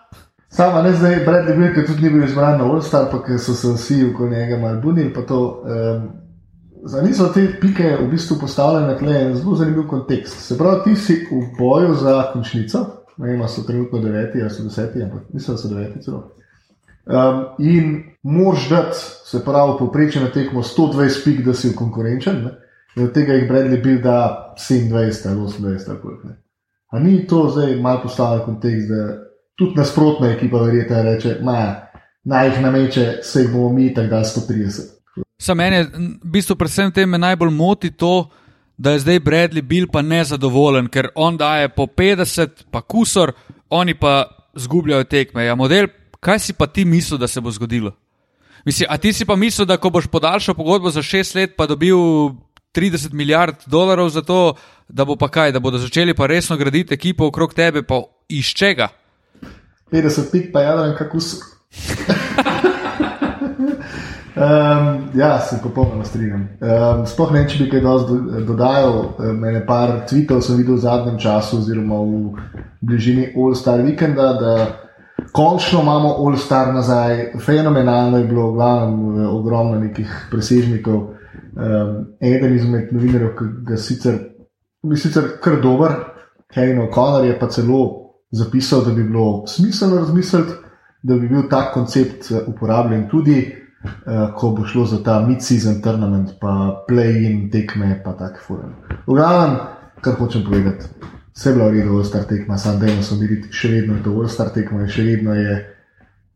Sama 0.54 0.82
ne 0.82 0.92
zdaj, 0.92 1.24
Bradley 1.26 1.56
Bill, 1.58 1.74
ki 1.74 1.86
tudi 1.86 2.06
ni 2.06 2.12
bil 2.14 2.28
izbran 2.28 2.60
na 2.60 2.64
All-Star, 2.64 3.08
pa 3.10 3.24
ker 3.26 3.40
so 3.42 3.56
se 3.58 3.72
vsi 3.74 4.04
okoli 4.12 4.36
njega 4.36 4.58
malo 4.58 4.80
bunili. 4.80 5.10
Um, 5.10 6.06
za 6.84 7.02
niso 7.02 7.28
te 7.34 7.48
pike 7.60 7.96
v 8.00 8.06
bistvu 8.10 8.38
postavljene 8.40 8.98
tle 8.98 9.18
en 9.20 9.34
zelo 9.34 9.56
zanimiv 9.56 9.88
kontekst. 9.90 10.46
Se 10.46 10.58
pravi, 10.58 10.80
ti 10.84 10.96
si 10.96 11.26
v 11.30 11.42
boju 11.58 11.94
za 11.94 12.30
končnico, 12.32 12.86
ne 13.16 13.32
vem, 13.32 13.48
so 13.48 13.66
trenutno 13.66 13.98
deveti 13.98 14.42
ali 14.42 14.50
so 14.50 14.62
deseti, 14.62 15.02
ampak 15.02 15.22
mislim, 15.32 15.56
da 15.56 15.62
so 15.62 15.74
deveti 15.74 16.02
celo. 16.02 16.30
Um, 17.06 17.46
in 17.58 18.13
moraš 18.24 18.68
dati, 18.68 18.98
se 19.24 19.44
pravi, 19.44 19.72
povprečje 19.78 20.22
na 20.22 20.30
tekmo 20.32 20.62
120 20.62 21.24
pik, 21.24 21.44
da 21.44 21.54
si 21.54 21.74
konkurenčen, 21.76 22.44
ne? 22.44 22.50
in 22.96 23.04
od 23.04 23.12
tega 23.12 23.34
jih 23.34 23.50
Bradley 23.50 23.82
Bill 23.82 24.02
da 24.02 24.54
27 24.58 25.28
ali 25.28 25.40
28 25.40 25.90
ali 25.90 26.00
koliko. 26.02 26.28
A 26.92 26.98
ni 26.98 27.26
to 27.26 27.48
zdaj 27.50 27.76
malo 27.76 28.00
postavljen 28.02 28.44
kontekst, 28.44 28.88
da 28.88 29.18
tudi 29.58 29.74
nasprotna 29.76 30.30
ekipa 30.30 30.58
verjetno 30.58 31.02
reče, 31.02 31.36
"Ma, 31.42 31.74
naj 32.24 32.48
jih 32.48 32.60
nameče, 32.62 33.18
se 33.22 33.40
jih 33.40 33.52
bomo 33.52 33.68
mi 33.68 33.94
tako 33.94 34.08
dali 34.08 34.24
130. 34.24 34.80
Sam 35.38 35.56
meni, 35.56 35.82
v 36.22 36.30
bistvu, 36.30 36.56
predvsem 36.56 36.92
tem 36.92 37.10
me 37.10 37.18
najbolj 37.18 37.50
moti 37.50 37.90
to, 37.90 38.30
da 38.76 38.90
je 38.90 38.98
zdaj 38.98 39.20
Bradley 39.20 39.62
Bill 39.62 39.86
pa 39.92 40.02
nezadovoljen, 40.02 40.88
ker 40.88 41.08
on 41.14 41.36
daje 41.36 41.68
po 41.68 41.86
50, 41.86 42.64
pa 42.70 42.82
kusor, 42.82 43.32
oni 43.70 43.94
pa 43.94 44.24
zgubljajo 44.54 45.04
tekme. 45.04 45.44
Ja, 45.44 45.54
model, 45.54 45.86
kaj 46.20 46.38
si 46.38 46.52
pa 46.52 46.66
ti 46.66 46.84
mislil, 46.84 47.18
da 47.18 47.28
se 47.28 47.40
bo 47.40 47.50
zgodilo? 47.50 47.92
Mislim, 48.64 48.88
a 48.90 48.98
ti 48.98 49.12
si 49.12 49.24
pa 49.24 49.36
mislil, 49.36 49.66
da 49.66 49.76
ko 49.76 49.90
boš 49.90 50.06
podaljšal 50.06 50.54
pogodbo 50.54 50.90
za 50.90 51.02
šest 51.02 51.34
let, 51.34 51.56
pa 51.56 51.66
dobil 51.66 51.96
30 52.74 53.12
milijard 53.12 53.54
dolarjev 53.66 54.08
za 54.08 54.22
to, 54.22 54.54
da 54.88 55.04
bo 55.04 55.16
pa 55.16 55.28
kaj, 55.28 55.52
da 55.52 55.60
bodo 55.60 55.78
začeli 55.78 56.14
pa 56.14 56.26
resno 56.26 56.56
graditi 56.56 56.94
ekipo 56.94 57.26
okrog 57.26 57.54
tebe, 57.54 57.82
pa 57.82 58.02
iz 58.28 58.46
čega? 58.46 58.88
50 59.92 60.30
pik, 60.32 60.52
pa 60.52 60.60
jadran, 60.60 60.96
kako 60.98 61.20
so. 61.20 61.36
Um, 64.36 65.10
ja, 65.14 65.40
se 65.40 65.60
popolnoma 65.62 66.04
strinjam. 66.04 66.48
Um, 66.60 67.06
sploh 67.06 67.30
ne, 67.32 67.38
vem, 67.38 67.48
če 67.48 67.58
bi 67.60 67.68
kaj 67.70 67.80
do- 67.80 68.40
dodajal. 68.48 68.96
Mene 69.38 69.60
par 69.66 69.92
tweetov 70.10 70.40
sem 70.42 70.58
videl 70.58 70.74
v 70.74 70.82
zadnjem 70.82 71.20
času, 71.22 71.60
oziroma 71.62 72.00
v 72.02 72.42
bližini 72.82 73.28
All-Star 73.36 73.84
vikenda, 73.86 74.32
da 74.40 74.54
končno 75.34 75.80
imamo 75.82 76.14
All-Star 76.18 76.74
nazaj. 76.74 77.32
Fenomenalno 77.46 78.18
je 78.18 78.24
bilo, 78.24 78.54
eh, 78.54 79.26
ogromno 79.26 79.78
nekih 79.78 80.28
presežnikov. 80.30 81.14
Um, 81.56 82.06
eden 82.20 82.54
izmed 82.54 82.88
novinarjev, 82.92 83.28
ki 83.38 83.44
ga 83.66 83.76
sicer, 83.76 84.14
bi 84.82 84.96
sicer 84.96 85.22
kar 85.42 85.60
dober, 85.62 85.92
Kevin 86.54 86.80
O'Connor 86.82 87.24
je 87.24 87.38
pa 87.38 87.46
celo 87.46 87.80
zapisal, 88.30 88.82
da 88.84 88.90
bi 88.90 89.04
bilo 89.04 89.46
smiselno 89.46 89.96
razmisliti, 89.96 90.52
da 91.02 91.14
bi 91.14 91.28
bil 91.28 91.48
tak 91.50 91.74
koncept 91.74 92.30
eh, 92.30 92.40
uporabljen 92.46 93.08
tudi, 93.10 93.54
uh, 93.84 94.34
ko 94.36 94.50
bo 94.50 94.66
šlo 94.66 94.84
za 94.84 95.02
ta 95.02 95.20
mid-season 95.26 95.82
tournament, 95.82 96.30
pa 96.40 96.84
play-in 96.88 97.50
tekme, 97.50 98.02
pa 98.04 98.12
tako 98.18 98.46
furen. 98.46 98.74
V 99.06 99.14
glavnem, 99.14 99.56
kar 100.00 100.14
hočem 100.18 100.44
povedati, 100.44 100.90
vse 101.36 101.50
je 101.50 101.54
bilo 101.54 101.68
v 101.68 101.78
redu, 101.80 101.96
All-Star 101.96 102.24
tekma, 102.28 102.58
sam 102.58 102.78
dejmo 102.80 103.02
so 103.02 103.18
bili 103.18 103.42
še 103.50 103.68
vedno 103.68 103.96
je 103.96 104.02
to 104.02 104.10
All-Star 104.10 104.52
tekma 104.54 104.84
in 104.84 104.92
še 104.92 105.02
vedno 105.02 105.34
je 105.34 105.56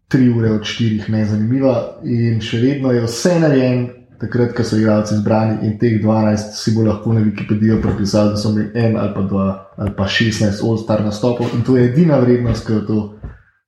tri 0.08 0.28
ure 0.28 0.50
od 0.50 0.64
štirih 0.64 1.08
nezanimiva 1.12 2.00
in 2.04 2.40
še 2.40 2.60
vedno 2.62 2.92
je 2.92 3.04
vse 3.06 3.38
narejen. 3.40 3.86
Takrat, 4.18 4.50
ko 4.50 4.64
so 4.66 4.74
igralci 4.74 5.14
zbrani 5.14 5.60
in 5.62 5.76
teh 5.78 6.00
12 6.02 6.56
si 6.58 6.72
bo 6.74 6.82
lahko 6.82 7.12
na 7.14 7.20
Wikipediji 7.22 7.76
prepisali, 7.78 8.32
da 8.34 8.40
so 8.40 8.50
imeli 8.50 8.72
en 8.74 8.96
ali 8.98 9.12
pa 9.14 9.22
dva 9.22 9.44
ali 9.78 9.92
pa 9.94 10.08
16 10.10 10.58
all-star 10.66 11.04
nastopov 11.06 11.54
in 11.54 11.62
to 11.62 11.76
je 11.76 11.84
edina 11.86 12.18
vrednost, 12.18 12.66
ki 12.66 12.72
jo 12.72 12.80
to, 12.88 12.98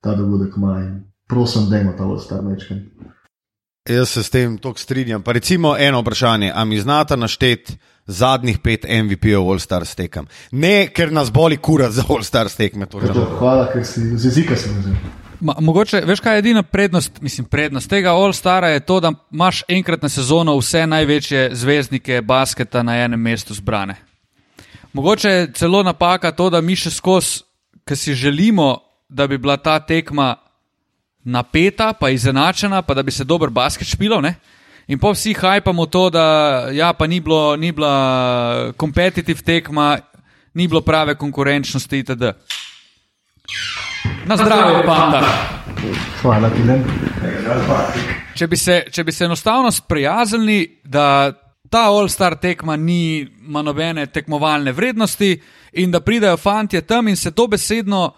ta 0.03 0.11
dogodek 0.15 0.57
ima. 0.59 0.73
In 0.83 0.91
prosim, 1.29 1.69
dajmo 1.71 1.95
ta 1.95 2.03
all-star 2.03 2.43
mečken. 2.43 2.83
Jaz 3.89 4.09
se 4.09 4.23
s 4.23 4.29
tem 4.29 4.57
tako 4.57 4.79
strinjam. 4.79 5.23
Pa 5.23 5.31
recimo 5.31 5.77
eno 5.79 6.01
vprašanje, 6.01 6.51
a 6.55 6.65
mi 6.65 6.79
znata 6.79 7.15
našteti 7.15 7.77
zadnjih 8.11 8.59
pet 8.59 8.85
MVP-ov 8.85 9.49
All-Star 9.51 9.85
stekam? 9.85 10.27
Ne, 10.51 10.91
ker 10.93 11.11
nas 11.11 11.31
boli 11.31 11.57
kura 11.57 11.89
za 11.91 12.05
All-Star 12.09 12.49
stekme. 12.49 12.87
hvala, 13.39 13.67
ker 13.73 13.85
si 13.85 14.03
z 14.17 14.25
jezika 14.25 14.55
sem 14.55 14.77
vzel. 14.79 14.95
Ma, 15.41 15.55
mogoče, 15.59 16.03
veš, 16.05 16.19
kaj 16.21 16.35
je 16.35 16.39
edina 16.39 16.63
prednost, 16.63 17.21
mislim, 17.21 17.47
prednost 17.49 17.89
tega 17.89 18.13
All-Stara 18.13 18.67
je 18.67 18.79
to, 18.79 18.99
da 18.99 19.11
imaš 19.31 19.63
enkrat 19.67 20.01
na 20.01 20.09
sezono 20.09 20.57
vse 20.57 20.85
največje 20.87 21.49
zvezdnike 21.55 22.21
basketa 22.21 22.83
na 22.83 22.99
enem 23.03 23.21
mestu 23.21 23.53
zbrane. 23.53 23.95
Mogoče 24.93 25.29
je 25.29 25.51
celo 25.53 25.83
napaka 25.83 26.31
to, 26.31 26.49
da 26.49 26.61
mi 26.61 26.75
še 26.75 26.91
skozi, 26.91 27.41
ki 27.87 27.95
si 27.95 28.13
želimo, 28.13 28.77
da 29.09 29.27
bi 29.27 29.37
bila 29.37 29.57
ta 29.57 29.79
tekma 29.79 30.35
napeta, 31.23 31.93
pa 31.93 32.09
izenačena, 32.09 32.81
pa 32.81 32.93
da 32.93 33.03
bi 33.03 33.11
se 33.11 33.23
dober 33.23 33.49
basket 33.49 33.87
špilal. 33.87 34.21
Ne? 34.21 34.35
In 34.87 34.99
pa 34.99 35.11
vsi 35.11 35.33
hajpamo 35.33 35.85
to, 35.85 36.09
da 36.09 36.25
ja, 36.71 36.93
pa 36.93 37.07
ni, 37.07 37.19
bilo, 37.19 37.55
ni 37.55 37.71
bila 37.71 38.73
kompetitiv 38.77 39.43
tekma, 39.45 39.97
ni 40.53 40.67
bilo 40.67 40.81
prave 40.81 41.15
konkurenčnosti 41.15 41.99
itd. 41.99 42.33
Na 44.25 44.37
zdravje, 44.37 44.83
panda. 44.85 45.21
Hvala 46.21 46.49
ti, 46.49 46.63
Len. 46.63 46.83
Če 48.35 48.47
bi 48.47 48.57
se, 48.57 48.83
če 48.91 49.03
bi 49.03 49.11
se 49.11 49.25
enostavno 49.25 49.71
sprijaznili, 49.71 50.79
da 50.83 51.31
ta 51.71 51.87
All-Star 51.87 52.35
tekma 52.35 52.75
ni, 52.75 53.21
ima 53.21 53.61
nobene 53.61 54.05
tekmovalne 54.05 54.71
vrednosti 54.71 55.41
in 55.71 55.91
da 55.91 56.01
pridejo 56.01 56.37
fanti 56.37 56.81
tam 56.81 57.07
in 57.07 57.15
se 57.15 57.31
to 57.31 57.47
besedno 57.47 58.13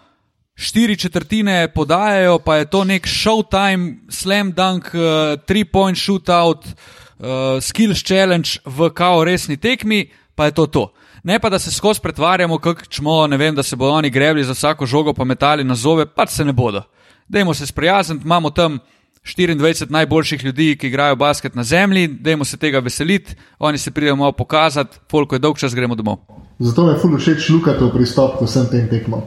štiri 0.56 0.96
četrtine 0.96 1.68
podajajo, 1.74 2.38
pa 2.38 2.56
je 2.56 2.64
to 2.64 2.84
nek 2.84 3.06
showtime, 3.06 3.96
slam 4.08 4.52
dunk, 4.52 4.84
uh, 4.94 5.00
three-point 5.46 5.98
shootout, 5.98 6.66
uh, 6.66 7.60
skills 7.60 8.02
challenge 8.06 8.58
v 8.64 8.90
kao 8.90 9.24
resni 9.24 9.56
tekmi, 9.56 10.10
pa 10.34 10.44
je 10.44 10.50
to 10.54 10.66
to. 10.66 10.92
Ne 11.24 11.38
pa, 11.38 11.50
da 11.50 11.58
se 11.58 11.72
skozi 11.72 12.00
pretvarjamo, 12.00 12.58
kako 12.58 12.84
čmo, 12.88 13.26
ne 13.26 13.36
vem, 13.36 13.54
da 13.54 13.62
se 13.62 13.76
bodo 13.76 13.92
oni 13.92 14.10
grebli 14.10 14.44
za 14.44 14.52
vsako 14.52 14.86
žogo, 14.86 15.12
pa 15.12 15.24
metali 15.24 15.64
na 15.64 15.74
zove, 15.74 16.06
pač 16.06 16.30
se 16.30 16.44
ne 16.44 16.52
bodo. 16.52 16.82
Dajmo 17.28 17.54
se 17.54 17.66
sprijazniti, 17.66 18.24
imamo 18.24 18.50
tam 18.50 18.78
24 19.24 19.90
najboljših 19.90 20.44
ljudi, 20.44 20.76
ki 20.76 20.86
igrajo 20.86 21.16
basket 21.16 21.54
na 21.54 21.64
zemlji, 21.64 22.08
dajmo 22.08 22.44
se 22.44 22.56
tega 22.56 22.78
veseliti, 22.78 23.34
oni 23.58 23.78
se 23.78 23.90
pridejo 23.90 24.16
malo 24.16 24.32
pokazati, 24.32 24.98
koliko 25.10 25.34
je 25.34 25.38
dolg 25.38 25.58
čas, 25.58 25.74
gremo 25.74 25.94
domov. 25.94 26.18
Zato 26.58 26.86
me 26.86 26.98
fully 27.02 27.18
všeč 27.18 27.48
Lukatov 27.48 27.90
pristop 27.92 28.38
k 28.38 28.46
vsem 28.46 28.68
tem 28.70 28.88
tekmom. 28.88 29.22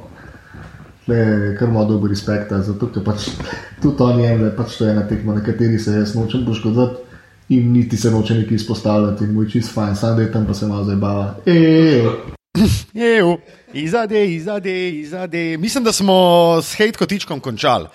Le, 1.08 1.56
kar 1.60 1.70
ima 1.70 1.86
dober 1.88 2.12
respekt, 2.12 2.52
zato 2.52 2.90
ker 2.92 3.04
pač 3.04 3.30
tudi 3.82 4.04
on 4.04 4.20
je, 4.20 4.32
da 4.42 4.50
pač 4.56 4.76
to 4.78 4.86
je 4.86 4.92
ena 4.92 5.06
tekma, 5.08 5.38
na 5.38 5.44
kateri 5.44 5.80
se 5.80 5.94
jaz 5.96 6.16
nočem 6.16 6.44
poškodovati 6.46 7.08
in 7.56 7.72
niti 7.72 7.98
se 7.98 8.12
noče 8.12 8.36
neki 8.42 8.56
izpostavljati 8.56 9.24
in 9.24 9.34
moj 9.34 9.48
čist 9.50 9.72
fajn, 9.74 9.96
sam 9.96 10.18
da 10.18 10.22
je 10.22 10.32
tam 10.32 10.46
pa 10.48 10.54
se 10.54 10.68
malo 10.68 10.84
zabava. 10.84 11.36
Ejo, 13.16 13.38
izade, 13.74 14.34
izade, 14.34 14.90
izade. 14.90 15.58
Mislim, 15.58 15.84
da 15.84 15.92
smo 15.92 16.60
s 16.62 16.76
hate 16.78 16.98
kotičkom 16.98 17.40
končali. 17.40 17.88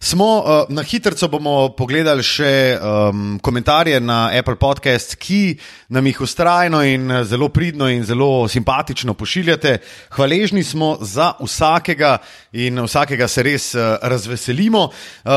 Smo, 0.00 0.38
uh, 0.38 0.44
na 0.68 0.82
hitro 0.82 1.28
bomo 1.28 1.68
pogledali 1.76 2.22
še 2.22 2.76
um, 2.76 3.38
komentarje 3.42 4.00
na 4.00 4.28
Apple 4.36 4.58
Podcast, 4.60 5.16
ki 5.16 5.56
nam 5.88 6.06
jih 6.06 6.20
ustrajno 6.20 6.82
in 6.84 7.08
zelo 7.24 7.48
pridno 7.48 7.88
in 7.88 8.04
zelo 8.04 8.48
simpatično 8.48 9.14
pošiljate. 9.14 9.78
Hvaležni 10.16 10.64
smo 10.64 10.96
za 11.00 11.32
vsakega 11.40 12.18
in 12.52 12.82
vsakega 12.84 13.28
se 13.28 13.42
res 13.42 13.74
uh, 13.74 13.96
razveselimo. 14.02 14.84
Uh, 15.24 15.32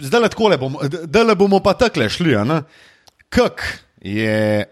zdaj 0.00 0.20
le 0.20 0.58
bomo, 0.58 0.80
bomo 1.36 1.60
pa 1.60 1.74
takle 1.74 2.08
šli. 2.08 2.34
Kak 3.28 3.62
je 4.00 4.64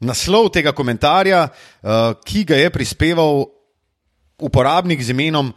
naslov 0.00 0.52
tega 0.54 0.72
komentarja, 0.72 1.48
uh, 1.48 2.14
ki 2.24 2.44
ga 2.44 2.56
je 2.56 2.70
prispeval 2.70 3.44
uporabnik 4.38 5.02
z 5.02 5.10
imenom 5.10 5.52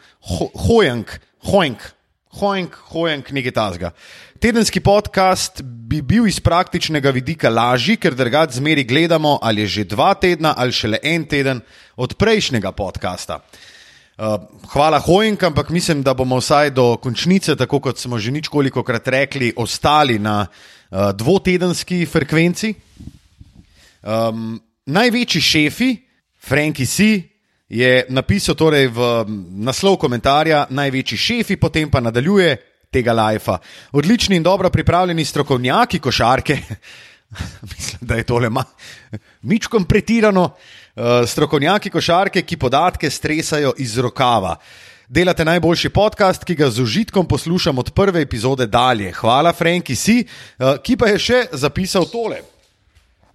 Hojenk. 0.66 1.20
Hojenk. 1.46 1.99
Hojenk, 2.30 2.76
hojenk, 2.94 3.32
nekaj 3.34 3.52
tasga. 3.58 3.90
Tedenski 4.38 4.80
podcast 4.86 5.64
bi 5.66 6.04
bil 6.06 6.28
iz 6.30 6.38
praktičnega 6.40 7.10
vidika 7.10 7.50
lažji, 7.50 7.96
ker 7.98 8.14
drugač 8.14 8.54
zmeri 8.60 8.84
gledamo, 8.86 9.40
ali 9.42 9.66
je 9.66 9.80
že 9.80 9.86
dva 9.96 10.12
tedna 10.14 10.54
ali 10.54 10.72
šele 10.72 11.00
en 11.02 11.26
teden 11.26 11.62
od 11.98 12.14
prejšnjega 12.14 12.72
podcasta. 12.72 13.40
Uh, 14.20 14.38
hvala, 14.70 15.00
Hojenk, 15.00 15.44
ampak 15.44 15.74
mislim, 15.74 16.04
da 16.06 16.14
bomo 16.14 16.38
vsaj 16.38 16.70
do 16.70 17.00
končnice, 17.02 17.56
tako 17.56 17.80
kot 17.80 17.98
smo 17.98 18.20
že 18.20 18.32
ničkoliko 18.32 18.84
krat 18.84 19.08
rekli, 19.08 19.54
ostali 19.58 20.20
na 20.20 20.46
uh, 20.46 21.10
dvotedenski 21.18 22.06
frekvenci. 22.06 22.74
Um, 24.06 24.62
največji 24.86 25.42
šefi, 25.42 25.96
Franki 26.38 26.86
si, 26.86 27.24
je 27.70 28.06
napisal 28.10 28.56
torej 28.56 28.88
v 28.90 29.26
naslov 29.62 30.00
komentarja 30.02 30.66
največji 30.70 31.18
šefi, 31.18 31.58
potem 31.62 31.90
pa 31.90 32.02
nadaljuje 32.02 32.58
tega 32.92 33.14
lajfa. 33.14 33.60
Odlični 33.94 34.36
in 34.36 34.44
dobro 34.44 34.70
pripravljeni 34.70 35.26
strokovnjaki 35.26 36.00
košarke. 36.00 36.58
Mislim, 37.72 38.00
da 38.02 38.16
je 38.16 38.24
tole 38.24 38.50
mičkom 39.42 39.86
pretirano. 39.86 40.50
Uh, 40.96 41.24
strokovnjaki 41.28 41.90
košarke, 41.90 42.42
ki 42.42 42.58
podatke 42.58 43.10
stresajo 43.10 43.74
iz 43.78 43.98
rokava. 43.98 44.56
Delate 45.08 45.46
najboljši 45.46 45.90
podcast, 45.90 46.44
ki 46.44 46.56
ga 46.56 46.70
z 46.70 46.82
užitkom 46.82 47.26
poslušam 47.26 47.78
od 47.78 47.92
prve 47.94 48.22
epizode 48.22 48.68
dalje. 48.68 49.12
Hvala, 49.12 49.54
Franki, 49.54 49.96
si, 49.96 50.26
uh, 50.26 50.82
ki 50.84 50.98
pa 50.98 51.14
je 51.14 51.20
še 51.20 51.44
zapisal 51.54 52.10
tole. 52.10 52.42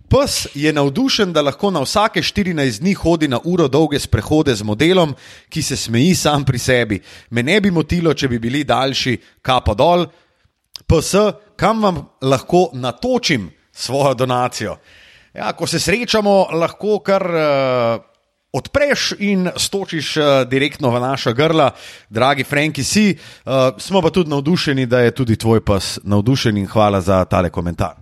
Pes 0.09 0.47
je 0.55 0.73
navdušen, 0.73 1.33
da 1.33 1.43
lahko 1.43 1.71
na 1.71 1.81
vsake 1.81 2.23
14 2.23 2.81
dni 2.81 2.95
hodi 2.95 3.29
na 3.29 3.41
uro 3.45 3.69
dolge 3.69 3.99
sprehode 3.99 4.55
z 4.55 4.63
modelom, 4.63 5.15
ki 5.49 5.63
se 5.63 5.77
smeji 5.77 6.15
sam 6.15 6.45
pri 6.45 6.59
sebi. 6.59 7.01
Me 7.31 7.43
ne 7.43 7.61
bi 7.61 7.71
motilo, 7.71 8.15
če 8.15 8.29
bi 8.29 8.39
bili 8.39 8.65
daljši, 8.65 9.17
kapo 9.43 9.75
dol. 9.75 10.07
Pes, 10.87 11.15
kam 11.57 11.83
vam 11.83 12.03
lahko 12.23 12.69
natočim 12.73 13.51
svojo 13.73 14.15
donacijo? 14.15 14.77
Ja, 15.35 15.53
ko 15.53 15.67
se 15.67 15.81
srečamo, 15.81 16.49
lahko 16.53 16.99
kar. 17.03 17.25
Uh, 17.31 18.14
odpreš 18.55 19.13
in 19.19 19.49
stočiš 19.57 20.17
uh, 20.17 20.25
direktno 20.47 20.91
v 20.91 21.01
naša 21.01 21.33
grla, 21.33 21.71
dragi 22.09 22.45
Franki, 22.45 22.85
si. 22.85 23.17
Uh, 23.45 23.53
smo 23.79 24.03
pa 24.03 24.11
tudi 24.11 24.31
navdušeni, 24.31 24.87
da 24.87 25.01
je 25.01 25.11
tudi 25.11 25.37
tvoj 25.37 25.65
pas 25.65 25.99
navdušen 26.03 26.57
in 26.57 26.67
hvala 26.67 27.01
za 27.01 27.25
tale 27.25 27.51
komentar. 27.51 27.99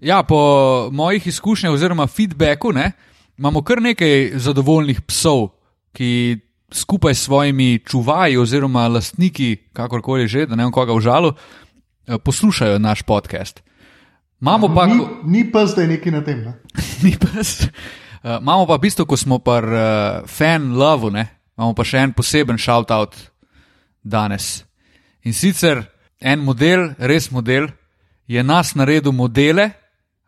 Ja, 0.00 0.22
po 0.22 0.88
mojih 0.92 1.26
izkušnjah 1.26 1.72
oziroma 1.72 2.06
feedbacku 2.06 2.72
ne, 2.72 2.92
imamo 3.38 3.62
kar 3.62 3.82
nekaj 3.82 4.32
zadovoljnih 4.34 5.00
psov, 5.00 5.48
ki 5.92 6.38
skupaj 6.72 7.14
s 7.14 7.24
svojimi 7.24 7.78
čuvaji 7.86 8.36
oziroma 8.36 8.88
lastniki, 8.88 9.56
kakorkoli 9.72 10.28
že, 10.28 10.46
da 10.46 10.56
ne 10.56 10.64
vem 10.64 10.72
koga 10.72 10.92
v 10.92 11.00
žalu, 11.00 11.32
uh, 11.32 12.16
poslušajo 12.24 12.78
naš 12.78 13.02
podcast. 13.02 13.62
Imamo 14.40 14.68
pa. 14.74 14.86
Ni, 14.86 15.00
ni 15.24 15.52
pa 15.52 15.66
zdaj 15.66 15.86
neki 15.86 16.10
na 16.10 16.24
tem. 16.24 16.44
Ne? 16.44 16.58
ni 17.04 17.16
pa 17.16 17.40
zdaj. 17.40 18.03
Uh, 18.24 18.40
imamo 18.40 18.64
pa 18.64 18.78
v 18.80 18.86
bistvu, 18.86 19.04
ko 19.04 19.16
smo 19.20 19.36
pa 19.38 19.58
uh, 19.60 19.76
fan 20.24 20.72
love, 20.80 21.12
ne? 21.12 21.28
imamo 21.58 21.74
pa 21.76 21.84
še 21.84 22.00
en 22.00 22.12
poseben 22.16 22.56
shout-out 22.56 23.12
danes. 24.00 24.64
In 25.28 25.36
sicer 25.36 25.82
en 26.24 26.40
model, 26.40 26.94
res 26.96 27.28
model, 27.28 27.68
je 28.24 28.40
nas 28.40 28.72
naredil 28.80 29.12
modele 29.12 29.74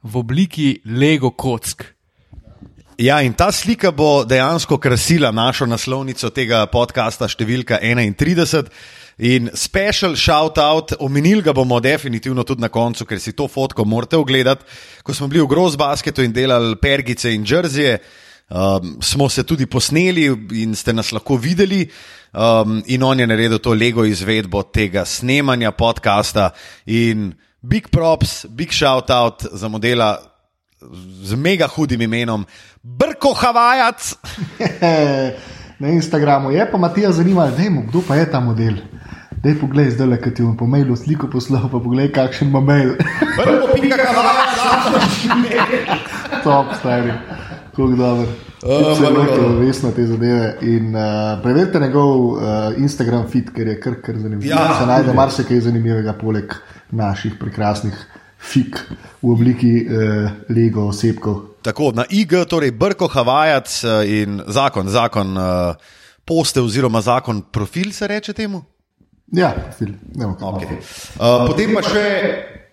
v 0.04 0.20
obliki 0.20 0.82
Lego 0.84 1.30
kock. 1.32 1.86
Ja, 3.00 3.22
in 3.24 3.32
ta 3.32 3.48
slika 3.52 3.90
bo 3.96 4.24
dejansko 4.28 4.76
krasila 4.76 5.32
našo 5.32 5.64
naslovnico 5.64 6.28
tega 6.36 6.66
podcasta, 6.68 7.28
številka 7.32 7.80
31. 7.80 8.68
In 9.18 9.48
special 9.54 10.14
shout 10.14 10.58
out, 10.58 10.92
omenili 11.00 11.42
ga 11.42 11.52
bomo 11.52 11.80
definitivno 11.80 12.44
tudi 12.44 12.60
na 12.60 12.68
koncu, 12.68 13.06
ker 13.08 13.20
si 13.20 13.32
to 13.32 13.48
fotko 13.48 13.84
morate 13.88 14.16
ogledati. 14.16 14.64
Ko 15.02 15.14
smo 15.14 15.28
bili 15.28 15.40
v 15.40 15.48
Grozbasketu 15.48 16.22
in 16.22 16.34
delali 16.36 16.76
pergice 16.76 17.32
in 17.32 17.44
džrzije, 17.44 17.98
um, 18.50 18.98
smo 19.00 19.28
se 19.28 19.42
tudi 19.42 19.66
posneli 19.66 20.26
in 20.60 20.74
ste 20.76 20.92
nas 20.92 21.12
lahko 21.16 21.36
videli. 21.36 21.86
Um, 22.32 22.82
in 22.86 23.02
on 23.02 23.20
je 23.20 23.26
naredil 23.26 23.58
to 23.58 23.72
lego 23.72 24.04
izvedbo 24.04 24.62
tega 24.62 25.04
snemanja 25.04 25.72
podcasta. 25.72 26.50
In 26.86 27.32
big 27.62 27.88
props, 27.88 28.44
big 28.46 28.72
shout 28.72 29.10
out 29.10 29.46
za 29.52 29.68
modela 29.68 30.18
z 31.22 31.34
mega 31.36 31.66
hudim 31.66 32.02
imenom 32.02 32.44
Brko 32.82 33.32
Havajac. 33.32 34.14
Na 35.78 35.88
Instagramu 35.88 36.50
je 36.50 36.70
pa 36.70 36.78
Matija 36.78 37.12
zanimivo, 37.12 37.82
kdo 37.88 38.02
pa 38.08 38.16
je 38.16 38.30
ta 38.30 38.40
model. 38.40 38.74
Dej 39.46 39.62
poglej, 39.62 39.94
zdaj 39.94 40.08
le, 40.10 40.16
ki 40.18 40.30
ti 40.34 40.42
bom 40.42 40.56
po 40.58 40.66
mailu 40.66 40.96
sliko 40.98 41.28
poslal, 41.30 41.68
pa 41.70 41.78
poglej, 41.78 42.10
kakšen 42.10 42.50
ima 42.50 42.58
mail. 42.58 42.98
Prvo, 43.38 43.78
pika, 43.78 44.02
Top, 46.46 46.74
stari, 46.74 47.14
kako 47.70 47.94
dobro. 47.94 48.26
Zelo 48.98 49.22
je 49.22 49.46
resno 49.60 49.92
te 49.94 50.02
zadeve. 50.06 50.58
In 50.66 50.90
uh, 50.98 51.38
preverite 51.46 51.78
njegov 51.78 52.26
uh, 52.26 52.42
Instagram 52.74 53.30
feed, 53.30 53.54
ker 53.54 53.70
je 53.70 53.78
kar, 53.78 54.00
kar 54.02 54.18
zanimiv. 54.18 54.50
Ja, 54.50 54.66
se 54.80 54.90
najde 54.90 55.14
marsikaj 55.14 55.62
zanimivega, 55.70 56.18
poleg 56.18 56.50
naših 56.90 57.38
prekrasnih 57.38 57.94
fik 58.42 58.82
v 59.22 59.30
obliki 59.30 59.74
uh, 59.86 60.30
Lego 60.50 60.90
osebkov. 60.90 61.62
Tako, 61.62 61.94
na 61.94 62.02
IG, 62.10 62.40
torej 62.50 62.74
Brko 62.74 63.06
Havajac 63.14 63.78
in 64.10 64.42
zakon, 64.46 64.90
zakon 64.90 65.36
uh, 65.38 65.92
poste 66.26 66.58
oziroma 66.58 66.98
zakon 67.00 67.46
profil 67.54 67.94
se 67.94 68.10
reče 68.10 68.32
temu. 68.32 68.66
Ja, 69.32 69.54
film. 69.78 69.98
Okay. 70.14 70.78
Uh, 71.18 71.48
potem 71.50 71.72
pa 71.74 71.82
še 71.82 72.02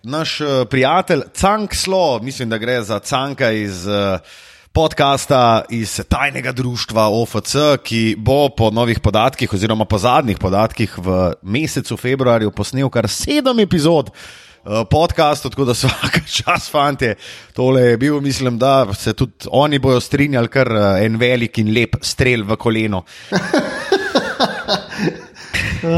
naš 0.05 0.35
uh, 0.45 0.51
prijatelj 0.69 1.23
Cank 1.33 1.73
Slo, 1.73 2.19
mislim, 2.21 2.51
da 2.51 2.59
gre 2.61 2.77
za 2.85 2.99
Canka 3.01 3.49
iz 3.57 3.87
uh, 3.89 4.21
podcasta 4.69 5.63
iz 5.73 5.97
tajnega 6.05 6.53
društva 6.53 7.07
OFC, 7.09 7.55
ki 7.81 8.03
bo 8.21 8.51
po 8.53 8.69
novih 8.69 9.01
podatkih, 9.01 9.49
oziroma 9.53 9.89
po 9.89 9.97
zadnjih 9.97 10.37
podatkih 10.37 10.93
v 11.01 11.33
mesecu 11.41 11.97
februarju 11.97 12.53
posnel 12.53 12.89
kar 12.93 13.09
sedem 13.09 13.65
epizod. 13.65 14.13
Podcast, 14.63 15.43
tako 15.49 15.65
da 15.67 15.73
vsak 15.75 16.21
čas, 16.29 16.69
fanti, 16.71 17.09
tole 17.57 17.81
je 17.81 17.97
bil, 17.97 18.21
mislim, 18.23 18.61
da 18.61 18.85
se 18.93 19.11
tudi 19.17 19.49
oni 19.51 19.81
bojo 19.81 19.99
strinjali, 19.99 20.47
kar 20.47 20.71
en 21.01 21.17
velik 21.19 21.57
in 21.59 21.73
lep 21.75 21.97
strel 22.05 22.45
v 22.47 22.55
koleno. 22.61 23.03
Uh, 25.53 25.89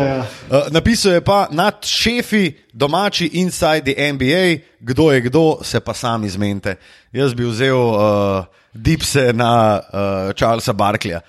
ja. 0.00 0.18
uh, 0.50 0.70
napisal 0.70 1.12
je 1.12 1.20
pa 1.20 1.46
nad 1.50 1.84
šefi, 1.84 2.52
domači 2.72 3.26
inside 3.32 3.82
the 3.82 4.12
NBA, 4.12 4.64
kdo 4.80 5.10
je 5.12 5.20
kdo, 5.20 5.58
se 5.62 5.80
pa 5.80 5.94
sami 5.94 6.28
zmente. 6.28 6.76
Jaz 7.12 7.34
bi 7.34 7.44
vzel 7.44 7.76
uh, 7.76 8.44
dipse 8.74 9.32
na 9.32 9.80
uh, 9.80 10.32
Charlesa 10.36 10.72
Barkleya. 10.72 11.20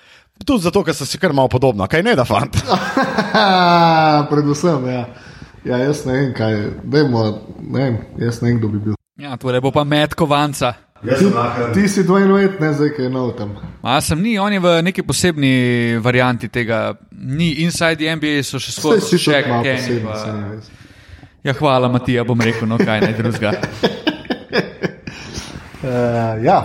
Tudi 0.44 0.62
zato, 0.62 0.82
ker 0.84 0.94
so 0.94 1.06
si 1.06 1.18
kar 1.18 1.32
malo 1.32 1.48
podobno, 1.48 1.86
kaj 1.86 2.02
ne 2.02 2.16
da 2.18 2.24
fant. 2.24 2.56
Predvsem, 4.30 4.88
ja. 4.90 5.04
ja, 5.64 5.78
jaz 5.78 6.04
ne 6.06 6.12
vem, 6.12 6.32
kaj, 6.34 6.58
Dejmo, 6.84 7.22
ne 7.60 7.84
vem, 7.84 7.98
jaz 8.18 8.42
ne 8.42 8.50
vem, 8.50 8.58
kdo 8.58 8.68
bi 8.68 8.82
bil. 8.88 8.98
Ja, 9.16 9.36
to 9.38 9.50
je 9.54 9.60
bo 9.62 9.70
pa 9.70 9.84
med 9.86 10.14
kovanca. 10.18 10.74
Ti, 11.04 11.26
ti 11.74 11.88
si 11.88 12.02
22, 12.02 12.60
ne 12.60 12.72
zdaj, 12.72 12.90
kaj 12.96 13.04
je 13.04 13.10
nov 13.12 13.34
tam. 13.36 13.52
Ma, 13.82 14.00
sem 14.00 14.22
ni, 14.22 14.38
on 14.40 14.52
je 14.52 14.60
v 14.60 14.72
neki 14.88 15.02
posebni 15.04 15.52
varianti 16.00 16.48
tega. 16.48 16.94
Ni 17.12 17.60
inside 17.64 18.00
the 18.00 18.08
NBA, 18.16 18.40
so 18.40 18.56
še 18.56 18.72
skozi 18.72 19.04
vse. 19.04 19.20
Še 19.20 19.42
kaj 19.44 19.76
posebnega. 20.00 20.80
Ja, 21.44 21.52
hvala, 21.58 21.92
Matija, 21.92 22.24
bom 22.24 22.40
rekel, 22.40 22.64
no 22.64 22.80
kaj 22.80 23.04
naj 23.04 23.12
drugega. 23.18 23.52
Uh, 25.84 26.40
ja, 26.48 26.58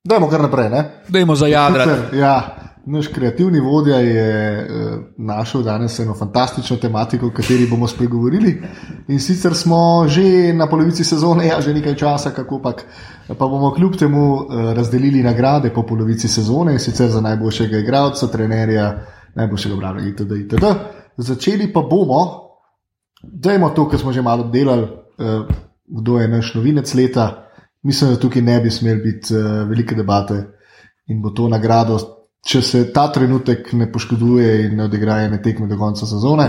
dajmo 0.00 0.32
kar 0.32 0.46
naprej. 0.48 0.72
Ne? 0.72 0.84
Dajmo 1.12 1.36
za 1.36 1.52
jadra. 1.52 1.88
Ja. 2.16 2.63
Naš 2.86 3.08
kreativni 3.08 3.60
vodja 3.60 3.96
je 3.96 4.60
uh, 4.60 5.00
našel 5.16 5.62
danes 5.62 5.98
eno 5.98 6.14
fantastično 6.14 6.76
tematiko, 6.76 7.26
o 7.26 7.30
kateri 7.30 7.66
bomo 7.70 7.88
spregovorili. 7.88 8.62
In 9.08 9.20
sicer 9.20 9.54
smo 9.54 10.04
že 10.08 10.52
na 10.52 10.66
polovici 10.68 11.04
sezone, 11.04 11.46
ja, 11.46 11.60
že 11.60 11.74
nekaj 11.74 11.94
časa, 11.94 12.30
kako 12.30 12.58
pač. 12.62 12.82
Pa 13.28 13.46
bomo 13.48 13.70
kljub 13.72 13.96
temu 13.96 14.34
uh, 14.34 14.72
razdelili 14.76 15.22
nagrade 15.22 15.70
po 15.72 15.82
polovici 15.82 16.28
sezone 16.28 16.72
in 16.72 16.78
sicer 16.78 17.08
za 17.10 17.20
najboljšega 17.20 17.78
igralca, 17.78 18.26
trenerja, 18.26 18.90
najboljšega 19.34 19.76
branilca 19.76 20.22
itd., 20.22 20.32
itd. 20.44 20.64
Začeli 21.16 21.72
pa 21.72 21.80
bomo, 21.80 22.20
dajmo 23.22 23.70
to, 23.70 23.88
kar 23.88 24.00
smo 24.00 24.12
že 24.12 24.22
malo 24.22 24.50
delali, 24.52 24.82
uh, 24.82 25.46
kdo 25.86 26.18
je 26.20 26.28
naš 26.28 26.54
novinec 26.54 26.94
leta. 26.94 27.48
Mislim, 27.82 28.10
da 28.10 28.20
tukaj 28.20 28.42
ne 28.42 28.60
bi 28.60 28.70
smel 28.70 29.00
biti 29.00 29.34
velike 29.68 29.94
debate 29.94 30.34
in 31.08 31.22
bo 31.22 31.30
to 31.30 31.48
nagrado, 31.48 31.98
če 32.44 32.62
se 32.62 32.84
ta 32.92 33.08
trenutek 33.12 33.72
ne 33.72 33.88
poškoduje 33.92 34.66
in 34.66 34.76
ne 34.78 34.84
odigra 34.84 35.22
ene 35.24 35.40
tekme 35.42 35.68
do 35.70 35.78
konca 35.80 36.06
sezone, 36.06 36.48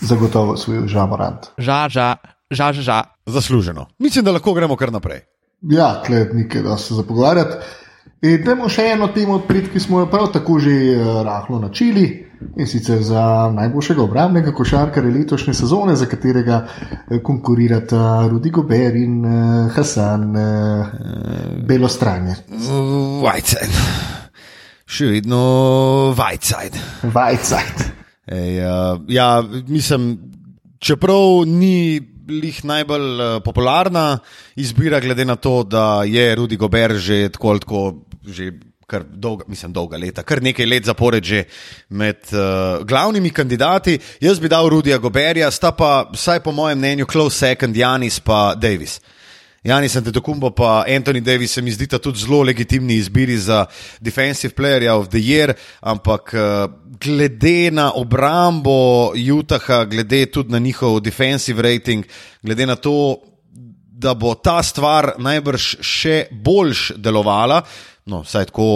zagotovo 0.00 0.56
svoj 0.56 0.86
žamorant. 0.90 1.52
Ža, 1.58 1.80
ža, 1.88 2.08
ža, 2.50 2.72
ža, 2.72 2.82
ža. 2.82 3.02
Zasluženo. 3.26 3.86
Mislim, 3.98 4.24
da 4.24 4.34
lahko 4.34 4.54
gremo 4.54 4.76
kar 4.76 4.92
naprej. 4.92 5.22
Ja, 5.62 6.02
kled 6.06 6.34
nekaj, 6.34 6.62
da 6.62 6.78
se 6.78 6.94
zapogovarjati. 6.94 7.62
In 8.26 8.42
dajmo 8.42 8.66
še 8.70 8.88
eno 8.96 9.12
temo 9.14 9.36
odprit, 9.38 9.68
ki 9.70 9.78
smo 9.78 10.00
jo 10.02 10.08
prav 10.10 10.32
tako 10.34 10.58
že 10.62 10.74
uh, 10.96 11.20
rahlo 11.26 11.60
načeli. 11.62 12.06
In 12.58 12.66
sicer 12.70 13.02
za 13.02 13.50
najboljšega 13.54 14.02
obrambnega 14.02 14.52
košarkarja 14.54 15.10
letošnje 15.10 15.54
sezone, 15.58 15.96
za 15.98 16.06
katerega 16.06 16.60
eh, 16.66 17.18
konkurirata 17.22 18.28
Rudi 18.30 18.50
Gober 18.54 18.94
in 18.98 19.18
uh, 19.26 19.72
Hasan 19.74 20.30
uh, 20.34 20.86
Belostranje. 21.66 22.38
Še 24.88 25.04
vedno 25.12 25.38
Whiteside. 26.16 26.80
Vajcajt. 27.12 27.82
Ej, 28.32 28.54
uh, 28.64 29.00
ja, 29.12 29.42
mislim, 29.68 30.14
čeprav 30.80 31.44
ni 31.48 32.00
lih 32.28 32.62
najbolj 32.64 33.08
uh, 33.20 33.34
popularna 33.44 34.18
izbira, 34.56 35.00
glede 35.04 35.26
na 35.28 35.36
to, 35.36 35.60
da 35.68 36.02
je 36.08 36.24
Rudi 36.40 36.56
Gober 36.56 36.96
že 36.96 37.28
tako 37.36 37.52
ali 37.52 37.64
tako. 37.66 37.84
Že 38.24 38.50
Kar 38.88 39.02
dolga, 39.04 39.44
mislim, 39.52 39.68
dolga 39.76 39.98
leta, 40.00 40.22
kar 40.24 40.40
nekaj 40.40 40.64
let 40.64 40.86
zapored 40.88 41.20
že 41.20 41.42
med 41.92 42.24
uh, 42.32 42.80
glavnimi 42.88 43.28
kandidati. 43.36 43.98
Jaz 44.24 44.40
bi 44.40 44.48
dal 44.48 44.64
Rudija 44.72 44.96
Goberja, 44.96 45.50
sta 45.52 45.74
pa, 45.76 46.08
vsaj 46.08 46.40
po 46.40 46.54
mojem 46.56 46.80
mnenju, 46.80 47.04
close 47.04 47.36
second, 47.36 47.76
Janis 47.76 48.16
pa 48.24 48.54
Davis. 48.56 48.96
Janis 49.68 49.96
Antetokounmpo 49.96 50.50
pa 50.50 50.84
Anthony 50.88 51.20
Davis 51.20 51.52
se 51.52 51.62
mi 51.62 51.70
zdita 51.70 51.98
tudi 51.98 52.18
zelo 52.18 52.42
legitimni 52.42 52.94
izbiri 52.94 53.36
za 53.38 53.66
Defensive 54.00 54.54
Player 54.54 54.88
of 54.90 55.08
the 55.08 55.18
Year, 55.18 55.52
ampak 55.80 56.32
uh, 56.32 56.72
glede 57.00 57.70
na 57.70 57.92
obrambo 57.92 59.12
Utaha, 59.12 59.84
glede 59.84 60.26
tudi 60.26 60.52
na 60.52 60.58
njihov 60.58 61.00
defensive 61.00 61.62
rating, 61.62 62.06
glede 62.42 62.66
na 62.66 62.76
to, 62.76 63.20
da 63.92 64.14
bo 64.14 64.34
ta 64.34 64.62
stvar 64.62 65.12
najbrž 65.18 65.68
še 65.84 66.16
boljš 66.32 66.92
delovala, 66.96 67.60
no, 68.06 68.22
vsaj 68.24 68.48
tako 68.48 68.70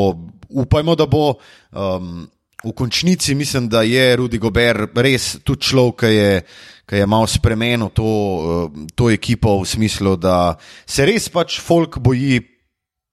upajmo, 0.48 0.94
da 0.94 1.06
bo. 1.06 1.38
Um, 1.72 2.28
v 2.62 2.70
končnici 2.78 3.34
mislim, 3.34 3.68
da 3.68 3.82
je 3.82 4.16
Rudi 4.16 4.38
Gober 4.38 4.86
res 4.94 5.38
tudi 5.42 5.66
človek, 5.66 5.96
ki 5.98 6.10
je, 6.14 6.42
ki 6.86 7.02
je 7.02 7.06
malo 7.06 7.26
spremenil 7.26 7.88
to, 7.94 8.04
uh, 8.04 8.86
to 8.94 9.10
ekipo 9.10 9.60
v 9.62 9.66
smislu, 9.66 10.16
da 10.16 10.56
se 10.86 11.06
res 11.06 11.28
pač 11.28 11.60
folk 11.60 11.98
boji. 11.98 12.48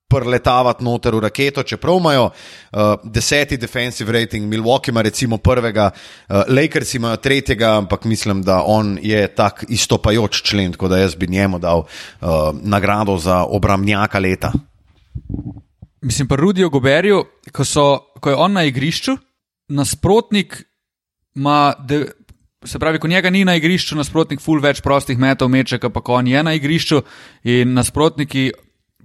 Prletavati 0.09 0.81
noter 0.81 1.13
v 1.13 1.19
raketo, 1.21 1.61
čeprav 1.61 1.99
imajo 1.99 2.23
uh, 2.31 2.95
deseti 3.13 3.59
defensive 3.61 4.09
rating, 4.09 4.47
Milwaukee 4.49 4.89
ima 4.89 5.03
recimo 5.05 5.37
prvega, 5.37 5.91
uh, 5.93 6.49
Lakers 6.49 6.95
imajo 6.97 7.19
tretjega, 7.21 7.75
ampak 7.77 8.07
mislim, 8.09 8.41
da 8.41 8.63
on 8.65 8.97
je 9.01 9.27
tak 9.35 9.65
istopajoč 9.69 10.41
člen, 10.41 10.71
tako 10.73 10.87
da 10.89 10.97
jaz 10.97 11.13
bi 11.15 11.27
njemu 11.29 11.59
dal 11.59 11.85
uh, 11.85 12.29
nagrado 12.57 13.17
za 13.17 13.43
obramnjaka 13.45 14.19
leta. 14.19 14.51
Mislim 16.01 16.27
pa 16.27 16.35
Rudijo 16.35 16.69
Goberju, 16.69 17.23
ko, 17.53 17.65
so, 17.65 17.99
ko 18.19 18.29
je 18.29 18.35
on 18.35 18.57
na 18.57 18.63
igrišču, 18.65 19.13
nasprotnik 19.69 20.63
ima, 21.35 21.73
de, 21.85 22.07
se 22.65 22.79
pravi, 22.79 22.99
ko 22.99 23.07
njega 23.07 23.29
ni 23.29 23.45
na 23.45 23.55
igrišču, 23.55 23.95
nasprotnik 23.95 24.41
ful 24.43 24.59
več 24.59 24.81
prostih 24.83 25.17
metov 25.17 25.49
meče, 25.49 25.79
pa 25.79 26.01
ko 26.01 26.19
on 26.19 26.27
je 26.27 26.43
na 26.43 26.53
igrišču 26.53 27.03
in 27.43 27.73
nasprotniki. 27.73 28.51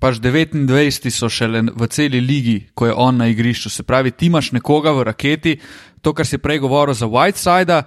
Pač 0.03 0.19
29 0.19 1.07
so 1.15 1.29
šele 1.31 1.63
v 1.71 1.87
celi 1.89 2.19
ligi, 2.21 2.57
ko 2.75 2.89
je 2.89 2.93
on 2.93 3.17
na 3.17 3.29
igrišču. 3.31 3.71
Se 3.71 3.85
pravi, 3.87 4.11
ti 4.11 4.27
imaš 4.27 4.51
nekoga 4.53 4.91
v 4.93 5.05
raketi, 5.07 5.53
to, 6.03 6.13
kar 6.13 6.27
si 6.27 6.41
prej 6.43 6.59
govoril 6.61 6.99
za 6.99 7.07
Whiteside, 7.07 7.79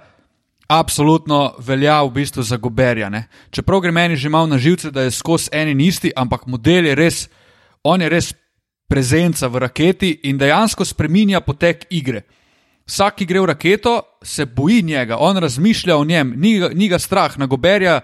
absolutno 0.72 1.52
velja 1.60 2.00
v 2.02 2.10
bistvu 2.16 2.42
za 2.42 2.56
Goberja. 2.56 3.10
Ne? 3.12 3.28
Čeprav 3.50 3.84
gre 3.84 3.92
meni 3.92 4.16
že 4.16 4.32
malo 4.32 4.48
na 4.48 4.58
živce, 4.58 4.90
da 4.90 5.04
je 5.04 5.12
skozi 5.14 5.52
en 5.52 5.68
in 5.68 5.84
isti, 5.84 6.10
ampak 6.16 6.48
model 6.48 6.88
je 6.88 6.94
res, 6.94 7.28
on 7.84 8.00
je 8.00 8.08
res 8.08 8.32
prezenca 8.88 9.48
v 9.48 9.62
raketi 9.68 10.10
in 10.24 10.40
dejansko 10.40 10.84
spreminja 10.84 11.44
potek 11.44 11.86
igre. 11.90 12.24
Vsak, 12.88 13.18
ki 13.20 13.26
gre 13.28 13.40
v 13.44 13.50
raketo, 13.52 14.00
se 14.24 14.46
boji 14.46 14.82
njega, 14.82 15.18
on 15.20 15.36
razmišlja 15.36 15.96
o 15.96 16.04
njem, 16.04 16.32
ni, 16.36 16.56
ni 16.74 16.88
ga 16.88 16.98
strah, 16.98 17.38
na 17.38 17.46
Goberja 17.46 18.00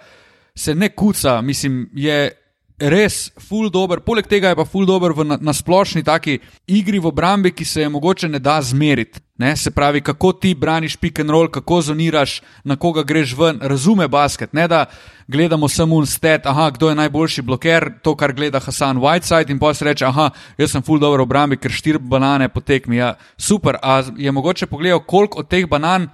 se 0.55 0.75
ne 0.75 0.89
kuca, 0.89 1.41
mislim, 1.41 1.89
je 1.95 2.31
res 2.79 3.31
full 3.39 3.71
dober. 3.71 4.01
Poleg 4.03 4.27
tega 4.27 4.51
je 4.51 4.59
pa 4.59 4.65
full 4.67 4.87
dober 4.87 5.15
v 5.15 5.25
na, 5.25 5.39
na 5.41 5.53
splošni 5.55 6.03
taki 6.03 6.41
igri 6.67 6.99
v 6.99 7.07
obrambi, 7.07 7.53
ki 7.55 7.65
se 7.65 7.85
je 7.85 7.89
mogoče 7.89 8.29
ne 8.29 8.39
da 8.43 8.61
zmeriti. 8.63 9.21
Ne? 9.39 9.57
Se 9.57 9.71
pravi, 9.71 10.01
kako 10.01 10.33
ti 10.33 10.55
braniš 10.55 10.97
pick 10.97 11.19
and 11.21 11.31
roll, 11.31 11.49
kako 11.51 11.81
zoniraš, 11.83 12.41
na 12.65 12.77
koga 12.77 13.03
greš 13.03 13.35
ven, 13.39 13.59
razume 13.63 14.09
basket. 14.09 14.53
Ne 14.53 14.69
da 14.69 14.85
gledamo 15.27 15.69
samo 15.69 15.97
un 15.97 16.07
stet, 16.07 16.47
aha, 16.47 16.71
kdo 16.71 16.89
je 16.89 16.95
najboljši 16.95 17.43
bloker, 17.43 17.91
to, 18.03 18.15
kar 18.17 18.33
gleda 18.33 18.61
Hasan 18.61 18.99
Whiteside 18.99 19.51
in 19.51 19.59
pa 19.59 19.75
se 19.75 19.85
reče, 19.85 20.07
aha, 20.07 20.31
jaz 20.59 20.71
sem 20.71 20.83
full 20.83 21.03
dobro 21.03 21.23
obrambi, 21.23 21.57
ker 21.57 21.71
štir 21.71 21.99
banane 21.99 22.49
potekmi. 22.49 22.97
Ja, 22.97 23.15
super, 23.39 23.79
a 23.83 24.03
je 24.17 24.33
mogoče 24.33 24.67
pogledal, 24.67 25.03
koliko 25.07 25.43
od 25.43 25.49
teh 25.49 25.67
banan 25.67 26.09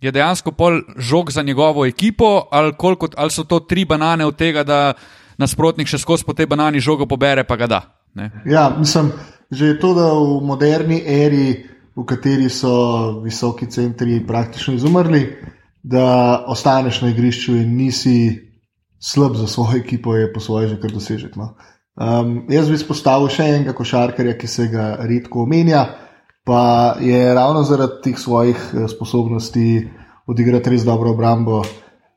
je 0.00 0.12
dejansko 0.12 0.52
pol 0.52 0.80
žog 0.96 1.32
za 1.32 1.42
njegovo 1.42 1.86
ekipo, 1.86 2.48
ali, 2.50 2.72
koliko, 2.76 3.08
ali 3.16 3.30
so 3.30 3.44
to 3.44 3.60
tri 3.60 3.84
banane 3.84 4.26
od 4.26 4.36
tega, 4.36 4.64
da 4.64 4.92
nasprotnik 5.38 5.90
še 5.90 5.98
skozi 5.98 6.26
po 6.26 6.34
tej 6.36 6.46
banani 6.50 6.80
žogo 6.80 7.06
pobere, 7.06 7.44
pa 7.44 7.56
ga 7.56 7.66
da. 7.66 7.80
Ne? 8.14 8.30
Ja, 8.46 8.68
mislim, 8.78 9.12
že 9.50 9.74
to, 9.80 9.94
da 9.94 10.12
v 10.14 10.40
moderni 10.46 11.02
eri, 11.02 11.64
v 11.94 12.04
kateri 12.06 12.50
so 12.50 13.20
visoki 13.22 13.66
centri 13.70 14.20
praktično 14.26 14.74
izumrli, 14.74 15.26
da 15.82 16.44
ostaneš 16.48 17.02
na 17.04 17.12
igrišču 17.12 17.56
in 17.60 17.76
nisi 17.76 18.16
slab 19.04 19.36
za 19.36 19.46
svojo 19.46 19.78
ekipo, 19.78 20.16
je 20.16 20.32
po 20.32 20.40
svoje 20.40 20.68
že 20.68 20.80
kar 20.80 20.90
dosežek. 20.90 21.36
No. 21.36 21.54
Um, 21.94 22.46
jaz 22.50 22.70
bi 22.70 22.74
izpostavil 22.74 23.28
še 23.30 23.44
enega 23.52 23.74
košarkarja, 23.76 24.38
ki 24.38 24.48
se 24.50 24.66
ga 24.72 24.94
redko 25.04 25.44
omenja, 25.44 25.84
pa 26.44 26.96
je 27.00 27.34
ravno 27.34 27.62
zaradi 27.62 28.00
teh 28.02 28.18
svojih 28.18 28.56
eh, 28.56 28.88
sposobnosti 28.88 29.66
odigrati 30.26 30.72
res 30.72 30.84
dobro 30.84 31.12
obrambo. 31.12 31.62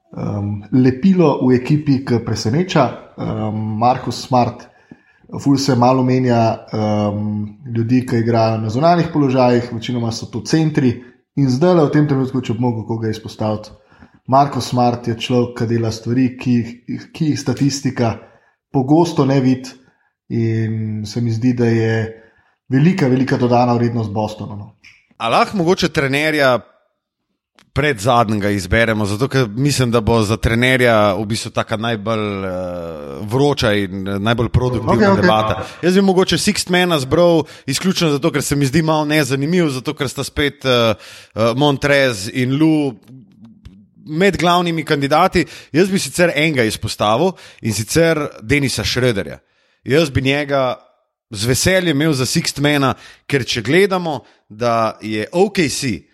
Um, 0.07 0.63
lepilo 0.71 1.41
v 1.43 1.57
ekipi, 1.57 1.99
ki 2.05 2.21
preseneča, 2.25 2.87
um, 3.17 3.77
Markus 3.79 4.23
Smart, 4.23 4.67
Ful 5.27 5.57
se 5.59 5.75
malo 5.75 6.03
menja 6.07 6.67
um, 6.71 7.59
ljudi, 7.75 8.05
ki 8.07 8.21
igrajo 8.23 8.61
na 8.61 8.69
zunanjih 8.69 9.09
položajih, 9.13 9.73
večinoma 9.73 10.11
so 10.11 10.29
to 10.31 10.39
centri. 10.47 10.93
In 11.35 11.49
zdaj, 11.51 11.81
v 11.81 11.91
tem 11.91 12.07
trenutku, 12.07 12.39
če 12.41 12.55
bi 12.55 12.63
mogel 12.63 12.85
koga 12.87 13.11
izpostaviti, 13.11 13.73
Marko 14.27 14.61
Smart 14.63 15.07
je 15.07 15.17
človek, 15.19 15.57
ki 15.59 15.67
dela 15.67 15.91
stvari, 15.91 16.29
ki 16.39 16.53
jih, 16.55 17.09
ki 17.11 17.29
jih 17.31 17.39
statistika 17.39 18.13
pogosto 18.71 19.25
ne 19.25 19.41
vidi. 19.43 19.75
In 20.29 21.05
se 21.07 21.21
mi 21.21 21.31
zdi, 21.31 21.53
da 21.55 21.67
je 21.67 21.91
velika, 22.69 23.07
velika 23.07 23.37
dodana 23.37 23.75
vrednost 23.75 24.11
Bostonu. 24.11 24.55
No. 24.55 24.73
A 25.17 25.29
lahko 25.29 25.57
mogoče 25.57 25.89
trenerja 25.89 26.57
pred 27.77 27.99
zadnjega 27.99 28.49
izberemo, 28.49 29.05
zato 29.05 29.27
ker 29.27 29.45
mislim, 29.55 29.91
da 29.91 29.99
bo 30.01 30.15
za 30.25 30.37
trenerja 30.37 31.13
v 31.13 31.25
bistvu 31.29 31.51
taka 31.53 31.77
najbolj 31.77 32.23
uh, 32.41 32.49
vroča 33.29 33.73
in 33.77 34.07
eh, 34.07 34.17
najbolj 34.19 34.49
produktivna 34.49 34.95
okay, 34.95 35.11
okay. 35.11 35.21
debata. 35.21 35.65
Jaz 35.85 35.93
bi 35.93 36.01
mogoče 36.01 36.39
Sixtmana 36.41 36.97
zbral 36.99 37.43
izključno 37.69 38.09
zato, 38.15 38.31
ker 38.33 38.41
se 38.41 38.55
mi 38.55 38.65
zdi 38.65 38.81
malo 38.81 39.05
nezanimiv, 39.05 39.69
zato 39.77 39.93
ker 39.93 40.09
sta 40.09 40.25
spet 40.25 40.65
uh, 40.65 40.95
uh, 41.35 41.53
Montrez 41.57 42.31
in 42.33 42.57
Lu. 42.57 42.95
Med 44.09 44.37
glavnimi 44.39 44.85
kandidati, 44.87 45.45
jaz 45.75 45.89
bi 45.91 45.99
sicer 45.99 46.31
enega 46.33 46.63
izpostavil 46.63 47.33
in 47.61 47.73
sicer 47.75 48.23
Denisa 48.41 48.85
Šrederja. 48.87 49.37
Jaz 49.83 50.09
bi 50.09 50.21
njega 50.21 50.77
z 51.29 51.45
veseljem 51.45 52.01
imel 52.01 52.13
za 52.15 52.25
Sixtmana, 52.25 52.95
ker 53.27 53.45
če 53.45 53.61
gledamo, 53.61 54.21
da 54.49 54.95
je 55.01 55.27
OKC 55.31 56.06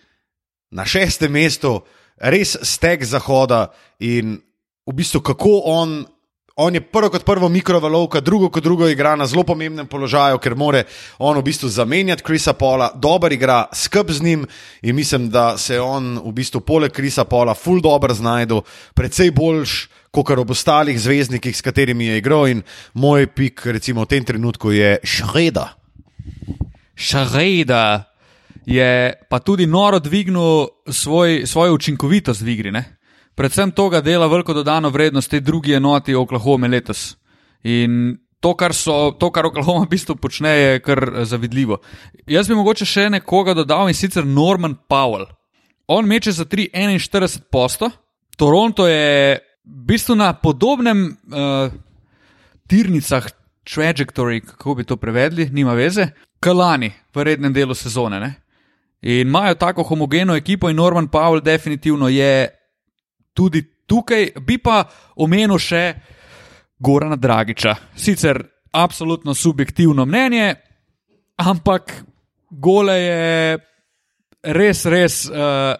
na 0.74 0.86
šestem 0.86 1.32
mestu 1.32 1.78
res 2.18 2.56
stek 2.62 3.04
zahoda 3.06 3.68
in 4.02 4.40
v 4.86 4.92
bistvu 4.92 5.22
kako 5.22 5.62
on. 5.70 6.04
On 6.54 6.70
je 6.70 6.78
prvo 6.78 7.08
kot 7.10 7.24
prvo 7.26 7.48
mikrovalovka, 7.50 8.20
drugo 8.22 8.46
kot 8.46 8.62
drugo 8.62 8.86
igra 8.86 9.16
na 9.18 9.26
zelo 9.26 9.42
pomembnem 9.42 9.88
položaju, 9.90 10.38
ker 10.38 10.54
more 10.54 10.84
on 11.18 11.34
v 11.34 11.42
bistvu 11.42 11.66
zamenjati 11.66 12.22
Krisa 12.22 12.52
Pola, 12.54 12.92
dober 12.94 13.34
igra 13.34 13.64
skrb 13.74 14.12
z 14.14 14.22
njim 14.22 14.44
in 14.82 14.94
mislim, 14.94 15.26
da 15.34 15.58
se 15.58 15.80
on 15.80 16.14
v 16.22 16.30
bistvu 16.30 16.60
poleg 16.62 16.94
Krisa 16.94 17.24
Pola 17.24 17.56
ful 17.58 17.82
dobro 17.82 18.14
znajdu, 18.14 18.62
precej 18.94 19.34
boljš 19.34 19.88
kot 20.14 20.30
ob 20.30 20.54
ostalih 20.54 21.00
zvezdnikih, 21.00 21.56
s 21.56 21.60
katerimi 21.60 22.06
je 22.06 22.22
igral 22.22 22.46
in 22.48 22.62
moj 22.94 23.26
pik 23.26 23.66
recimo 23.66 24.06
v 24.06 24.12
tem 24.14 24.24
trenutku 24.24 24.70
je 24.70 24.98
Šreda. 25.02 25.74
Šarejda 26.94 28.13
je 28.66 29.12
pa 29.30 29.38
tudi 29.38 29.66
noro 29.66 29.98
dvignil 29.98 30.66
svoj, 30.88 31.46
svojo 31.46 31.74
učinkovitost 31.74 32.42
v 32.42 32.48
igri. 32.48 32.72
Ne? 32.72 32.84
Predvsem 33.34 33.70
to, 33.70 33.90
da 33.90 34.00
dela 34.00 34.26
veliko 34.26 34.54
dodano 34.54 34.90
vrednost 34.90 35.30
tej 35.30 35.40
drugi 35.40 35.74
enoti 35.74 36.14
Oklahoma 36.14 36.66
letos. 36.66 37.16
In 37.64 38.18
to, 38.40 38.54
kar, 38.54 38.74
so, 38.74 39.16
to, 39.18 39.30
kar 39.30 39.46
Oklahoma 39.46 39.86
v 39.86 39.94
bistvu 39.96 40.16
počne, 40.16 40.50
je 40.50 40.80
kar 40.84 41.24
zavidljivo. 41.24 41.80
Jaz 42.26 42.48
bi 42.48 42.54
mogoče 42.54 42.86
še 42.86 43.08
nekoga 43.10 43.54
dodal 43.54 43.88
in 43.88 43.96
sicer 43.96 44.26
Norman 44.26 44.76
Powell. 44.88 45.26
On 45.88 46.06
meče 46.06 46.32
za 46.32 46.44
3,41 46.44 47.48
posto, 47.52 47.90
Toronto 48.36 48.86
je 48.86 49.38
v 49.64 49.84
bistvu 49.88 50.16
na 50.18 50.32
podobnem 50.32 51.06
uh, 51.08 51.72
tirnicah, 52.68 53.26
trajectory, 53.64 54.40
kako 54.44 54.74
bi 54.74 54.84
to 54.84 54.96
prevedli, 54.96 55.48
nima 55.52 55.72
veze, 55.72 56.10
kalani 56.40 56.92
v 57.14 57.24
rednem 57.24 57.52
delu 57.52 57.74
sezone. 57.74 58.20
Ne? 58.20 58.43
In 59.04 59.28
imajo 59.28 59.54
tako 59.54 59.82
homogeno 59.82 60.36
ekipo, 60.36 60.70
in 60.70 60.76
Norman 60.76 61.08
Powell 61.08 61.42
definitivno 61.44 62.08
je 62.08 62.48
tudi 63.34 63.62
tukaj. 63.86 64.30
Bi 64.40 64.56
pa 64.58 64.84
omenil 65.16 65.58
še 65.60 65.82
Gorana 66.78 67.16
Dragiča. 67.16 67.74
Sicer 67.96 68.40
absolutno 68.72 69.34
subjektivno 69.34 70.06
mnenje, 70.06 70.54
ampak 71.36 71.92
gole 72.50 72.96
je 72.96 73.58
res, 74.42 74.84
res. 74.86 75.24
Uh, 75.28 75.76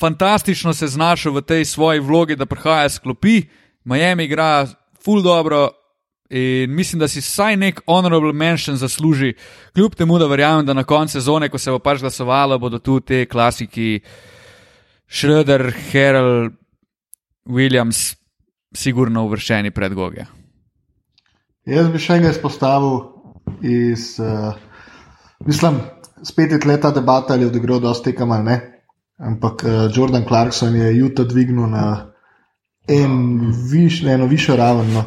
Fantastično 0.00 0.72
se 0.72 0.86
znašel 0.86 1.32
v 1.32 1.42
tej 1.42 1.64
svoji 1.64 2.00
vlogi, 2.00 2.36
da 2.36 2.46
prihaja 2.46 2.88
s 2.88 2.98
klopi, 2.98 3.42
Miami 3.84 4.24
igra 4.24 4.66
full 5.04 5.22
dobro 5.22 5.68
in 6.30 6.74
mislim, 6.74 7.00
da 7.00 7.08
si 7.08 7.20
vsaj 7.20 7.56
nek 7.56 7.80
honorable 7.86 8.32
mention 8.32 8.76
zasluži, 8.76 9.34
kljub 9.74 9.94
temu, 9.94 10.18
da 10.18 10.26
verjamem, 10.26 10.66
da 10.66 10.74
na 10.74 10.84
koncu 10.84 11.12
sezone, 11.12 11.48
ko 11.48 11.58
se 11.58 11.70
bo 11.70 11.78
pač 11.78 12.00
glasovalo, 12.00 12.58
bodo 12.58 12.78
tu 12.78 13.00
te 13.00 13.24
klasiki 13.26 14.00
Schroeder, 15.10 15.72
Harrell, 15.92 16.50
Williams, 17.50 18.14
sigurno 18.74 19.24
uvrščeni 19.26 19.70
pred 19.74 19.94
Goge. 19.94 20.26
Jaz 21.66 21.88
bi 21.90 21.98
še 21.98 22.16
enega 22.16 22.30
izpostavil 22.30 23.00
iz, 23.66 24.12
uh, 24.22 24.54
mislim, 25.46 25.80
spet 26.22 26.54
je 26.54 26.60
leta 26.64 26.92
debata, 26.94 27.34
ali 27.34 27.48
je 27.48 27.50
odigral 27.50 27.82
dosti 27.82 28.12
tekem 28.12 28.30
ali 28.30 28.46
ne. 28.46 28.58
Ampak 29.18 29.64
uh, 29.66 29.72
Jordan 29.92 30.24
Clarkson 30.28 30.78
je 30.78 30.94
Juta 30.96 31.26
dvignil 31.28 31.66
na 31.74 32.12
en 32.88 33.50
viš, 33.70 34.02
eno 34.06 34.26
višjo 34.30 34.56
raven. 34.56 34.94
No. 34.94 35.04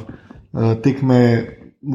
Uh, 0.53 0.75
tekme, 0.83 1.19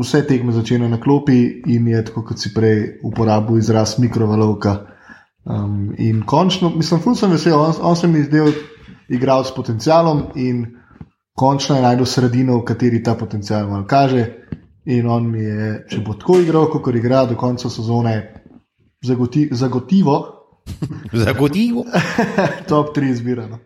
vse 0.00 0.24
tekme 0.26 0.52
začnejo 0.52 0.88
na 0.90 1.00
klopi 1.00 1.62
in 1.66 1.88
je 1.88 2.04
tako, 2.04 2.24
kot 2.26 2.40
si 2.42 2.50
prej 2.54 2.98
uporabil 3.06 3.58
izraz 3.58 3.98
mikrovalovka. 3.98 4.76
Um, 5.44 5.94
in 5.98 6.24
končno, 6.26 6.72
mislim, 6.74 7.00
ful 7.00 7.14
sem 7.14 7.30
vesel, 7.30 7.56
on, 7.60 7.74
on 7.80 7.96
se 7.96 8.08
mi 8.08 8.22
zdel 8.26 8.50
igral 9.08 9.44
s 9.44 9.54
potencialom 9.54 10.24
in 10.34 10.66
končno 11.38 11.76
je 11.76 11.82
najdel 11.82 12.06
sredino, 12.06 12.58
v 12.58 12.66
kateri 12.68 13.02
ta 13.02 13.14
potencial 13.14 13.70
malo 13.70 13.86
kaže. 13.86 14.26
In 14.88 15.06
on 15.08 15.30
mi 15.30 15.44
je, 15.44 15.72
če 15.90 16.00
bo 16.00 16.14
tako 16.16 16.38
igral, 16.40 16.66
kot 16.72 16.94
igra 16.96 17.26
do 17.28 17.36
konca 17.36 17.70
sezone, 17.70 18.14
zagoti, 19.04 19.48
zagotivo. 19.52 20.18
Zagotovo. 21.12 21.84
Top 22.70 22.96
3 22.96 23.10
izbirano. 23.12 23.58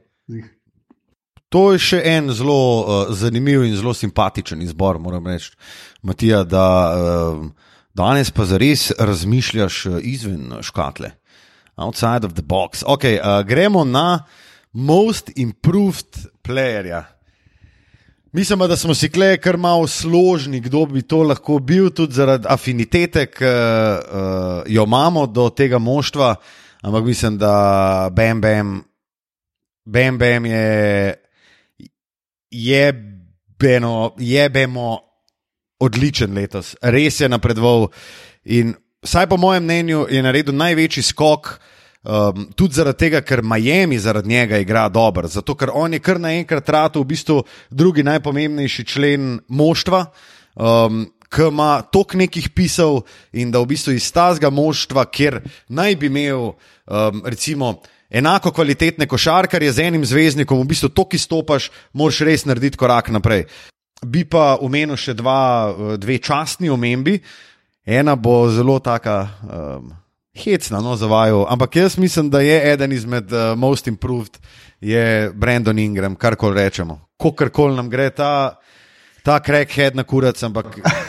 To 1.53 1.67
je 1.75 1.81
še 1.85 1.99
en 2.09 2.31
zelo 2.33 2.55
uh, 2.57 3.11
zanimiv 3.13 3.67
in 3.67 3.75
zelo 3.77 3.93
simpatičen 3.93 4.63
izbor, 4.65 4.97
moram 4.99 5.27
reči, 5.29 5.51
Matija, 6.03 6.47
da 6.49 6.67
uh, 6.89 7.43
danes 7.95 8.31
pa 8.33 8.47
zares 8.49 8.89
razmišljaš 8.97 9.81
uh, 9.87 9.99
izven 10.01 10.63
škatle, 10.65 11.11
outside 11.77 12.25
of 12.25 12.33
the 12.39 12.43
box. 12.43 12.81
Okay, 12.89 13.19
uh, 13.21 13.43
gremo 13.45 13.85
na 13.85 14.25
most 14.73 15.29
improved 15.37 16.25
playerja. 16.43 17.05
Mislim, 18.33 18.65
da 18.65 18.77
smo 18.77 18.95
si 18.97 19.11
kle 19.13 19.37
kar 19.37 19.59
malo 19.61 19.85
složni, 19.87 20.61
kdo 20.65 20.87
bi 20.89 21.03
to 21.05 21.21
lahko 21.23 21.59
bil, 21.59 21.91
tudi 21.93 22.17
zaradi 22.17 22.49
afinitete, 22.49 23.27
ki 23.29 23.45
uh, 23.45 24.63
jo 24.67 24.87
imamo 24.89 25.27
do 25.27 25.51
tega 25.53 25.79
moštva. 25.79 26.35
Ampak 26.83 27.05
mislim, 27.05 27.37
da 27.39 28.09
Bam 28.13 28.41
Bam, 28.41 28.85
Bam 29.85 30.19
Bam 30.19 30.47
je 30.47 31.15
jebeno, 32.53 34.13
jebemo 34.19 34.99
odličen 35.81 36.35
letos. 36.35 36.77
Res 36.83 37.21
je 37.21 37.29
napredoval 37.29 37.89
in 38.45 38.75
vsaj 39.03 39.27
po 39.27 39.37
mojem 39.37 39.65
mnenju 39.65 40.07
je 40.11 40.23
naredil 40.23 40.55
največji 40.55 41.03
skok. 41.03 41.57
Um, 42.03 42.49
tudi 42.59 42.75
zaradi 42.75 42.99
tega, 42.99 43.21
ker 43.23 43.45
Miami 43.47 43.99
zaradi 43.99 44.29
njega 44.29 44.59
igra 44.59 44.89
dobro, 44.89 45.29
zato 45.29 45.55
ker 45.55 45.71
on 45.75 45.93
je 45.95 46.01
kar 46.03 46.19
naenkrat 46.21 46.69
rato 46.69 47.01
v 47.01 47.07
bistvu 47.15 47.37
drugi 47.71 48.03
najpomembnejši 48.03 48.85
člen 48.85 49.37
moštva, 49.49 50.01
um, 50.59 51.05
ki 51.31 51.47
ima 51.47 51.83
toliko 51.83 52.19
nekih 52.19 52.49
pisov 52.51 53.05
in 53.33 53.55
da 53.55 53.63
v 53.63 53.71
bistvu 53.71 53.95
iz 53.95 54.11
tazga 54.13 54.51
moštva, 54.51 55.05
kjer 55.15 55.39
naj 55.69 55.97
bi 55.97 56.11
imel 56.11 56.51
um, 56.51 57.23
recimo 57.25 57.77
enako 58.13 58.53
kvalitetne 58.53 59.09
košarkarje 59.09 59.73
z 59.73 59.89
enim 59.89 60.05
zvezdnikom, 60.05 60.61
v 60.61 60.69
bistvu 60.75 60.93
to, 60.93 61.07
ki 61.09 61.19
stopaš, 61.19 61.71
moraš 61.97 62.21
res 62.29 62.45
narediti 62.45 62.77
korak 62.77 63.09
naprej. 63.09 63.47
Bi 64.03 64.27
pa 64.29 64.59
omenil 64.61 64.99
še 64.99 65.15
dva, 65.17 65.73
dve 65.97 66.19
častni 66.21 66.71
omembi. 66.71 67.17
Ena 67.87 68.15
bo 68.15 68.45
zelo 68.51 68.79
taka. 68.83 69.17
Um, 69.43 69.91
hecna, 70.35 70.81
no, 70.81 70.97
za 70.97 71.07
vaju. 71.07 71.47
Ampak 71.49 71.77
jaz 71.77 71.99
mislim, 71.99 72.31
da 72.31 72.41
je 72.41 72.73
eden 72.73 72.93
izmed 72.93 73.33
uh, 73.33 73.59
most 73.59 73.87
improved, 73.87 74.39
je 74.81 75.31
Brandon 75.35 75.79
Ingram, 75.79 76.15
kar 76.15 76.37
koli 76.37 76.63
rečemo. 76.63 77.01
Kokorkoli 77.17 77.77
nam 77.77 77.91
gre 77.91 78.11
ta, 78.11 78.57
ta 79.23 79.39
crackhead 79.41 79.95
na 79.97 80.03
kurac, 80.05 80.43
ampak 80.43 80.67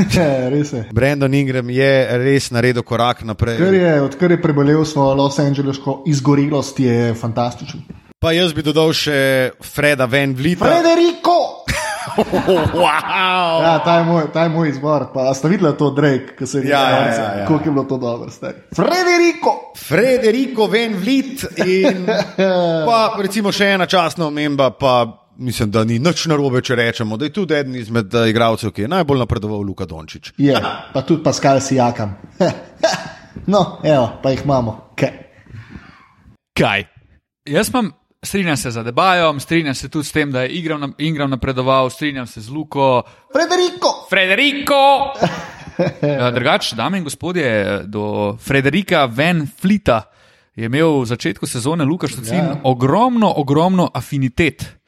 res 0.54 0.74
je. 0.74 0.86
Brandon 0.94 1.34
Ingram 1.34 1.70
je 1.70 1.92
res 2.22 2.52
naredil 2.54 2.84
korak 2.86 3.24
naprej. 3.26 3.58
Odkar 3.58 3.74
je, 3.74 4.02
odkar 4.02 4.32
je 4.32 4.42
prebolel 4.42 4.86
svojo 4.86 5.16
Los 5.18 5.40
Angelesko 5.40 6.04
izgorelost, 6.08 6.80
je 6.80 7.14
fantastičen. 7.18 7.82
Pa 8.22 8.32
jaz 8.32 8.54
bi 8.56 8.64
dodal 8.64 8.94
še 8.96 9.52
Freda 9.60 10.06
Van 10.08 10.32
Vlieta. 10.38 10.64
Frederico! 10.64 11.66
wow! 12.78 13.64
Ja, 13.64 13.80
ta 13.84 13.98
je 13.98 14.04
moj, 14.08 14.28
ta 14.34 14.44
je 14.46 14.50
moj 14.54 14.70
izbor. 14.70 15.08
Pa 15.14 15.34
ste 15.34 15.50
videli 15.50 15.74
to 15.78 15.90
Drake, 15.92 16.38
ki 16.38 16.48
se 16.48 16.62
je 16.62 16.70
Ja, 16.70 16.84
ja, 16.90 17.00
rekel, 17.00 17.24
ja, 17.24 17.40
ja. 17.42 17.46
koliko 17.48 17.66
je 17.66 17.72
bilo 17.72 17.84
to 17.90 17.98
dobro. 17.98 18.30
Star. 18.32 18.54
Frederico! 18.76 19.74
Frederico 19.88 20.68
Van 20.68 20.96
Vliet 21.02 21.44
in 21.66 22.06
pa 22.88 23.00
recimo 23.18 23.52
še 23.52 23.74
ena 23.76 23.90
častna 23.90 24.28
omemba, 24.30 24.70
pa 24.72 25.23
mislim, 25.38 25.72
da 25.72 25.84
ni 25.84 26.00
nič 26.00 26.26
narobe, 26.26 26.62
če 26.62 26.76
rečemo, 26.76 27.18
da 27.18 27.26
je 27.26 27.34
tudi 27.34 27.54
eden 27.54 27.76
izmed 27.76 28.14
uh, 28.14 28.28
igralcev, 28.30 28.72
ki 28.72 28.82
je 28.82 28.88
najbolj 28.88 29.20
napredoval, 29.20 29.62
Luka 29.62 29.86
Dončić. 29.86 30.32
Je, 30.38 30.60
pa 30.94 31.02
tudi 31.02 31.24
Pascal 31.24 31.60
Sijakam. 31.60 32.16
no, 33.54 33.80
evo, 33.84 34.20
pa 34.24 34.32
jih 34.32 34.42
imamo. 34.46 34.90
Okay. 34.94 35.12
Kaj? 36.58 36.86
Jaz 37.46 37.70
imam, 37.70 37.92
strinjam 38.24 38.58
se 38.58 38.72
z 38.72 38.84
Debajom, 38.84 39.40
strinjam 39.40 39.76
se 39.76 39.90
tudi 39.90 40.06
s 40.06 40.12
tem, 40.12 40.32
da 40.32 40.42
je 40.42 40.60
Ingram, 40.60 40.82
na- 40.82 40.94
Ingram 40.98 41.30
napredoval, 41.30 41.90
strinjam 41.90 42.28
se 42.28 42.42
z 42.42 42.50
Luko. 42.50 43.04
Frederico! 43.34 44.08
Frederico! 44.10 44.82
Ja, 46.02 46.32
Drugače, 46.36 46.76
dame 46.76 46.98
in 46.98 47.04
gospodje, 47.04 47.82
do 47.86 48.38
Frederika 48.38 49.06
Van 49.06 49.48
Flita 49.62 50.04
je 50.56 50.66
imel 50.66 51.02
v 51.02 51.06
začetku 51.06 51.48
sezone 51.48 51.86
Lukaš 51.86 52.16
Tocin 52.16 52.38
Ja. 52.38 52.44
ja. 52.44 52.60
ogromno, 52.64 53.34
ogromno 53.36 53.90
afinitet. 53.94 54.83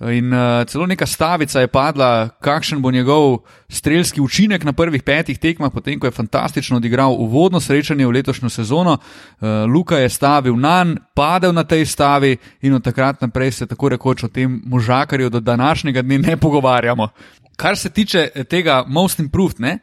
In 0.00 0.32
uh, 0.32 0.66
celo 0.68 0.84
neka 0.86 1.06
stavica 1.06 1.60
je 1.60 1.68
padla, 1.72 2.28
kakšen 2.44 2.82
bo 2.82 2.90
njegov 2.90 3.38
strelski 3.68 4.20
učinek 4.20 4.64
na 4.64 4.72
prvih 4.72 5.02
petih 5.02 5.38
tekmah, 5.38 5.72
potem 5.72 5.96
ko 6.00 6.06
je 6.06 6.12
fantastično 6.12 6.76
odigral 6.76 7.16
uvodno 7.16 7.60
srečanje 7.60 8.06
v 8.06 8.10
letošnjo 8.10 8.48
sezono. 8.48 8.98
Uh, 9.40 9.48
Luka 9.72 9.96
je 9.96 10.08
stavil 10.08 10.56
na 10.56 10.84
nj, 10.84 10.98
padel 11.14 11.54
na 11.56 11.64
tej 11.64 11.86
stavi 11.86 12.36
in 12.60 12.74
od 12.74 12.84
takrat 12.84 13.20
naprej 13.20 13.50
se 13.50 13.66
tako 13.66 13.88
rekoč 13.88 14.24
o 14.24 14.28
tem 14.28 14.62
možakarju 14.66 15.30
do 15.30 15.40
današnjega 15.40 16.02
dne 16.02 16.18
ne 16.18 16.36
pogovarjamo. 16.36 17.08
Kar 17.56 17.76
se 17.76 17.90
tiče 17.90 18.28
eh, 18.34 18.44
tega 18.44 18.84
most 18.86 19.18
improved, 19.18 19.60
ne, 19.60 19.78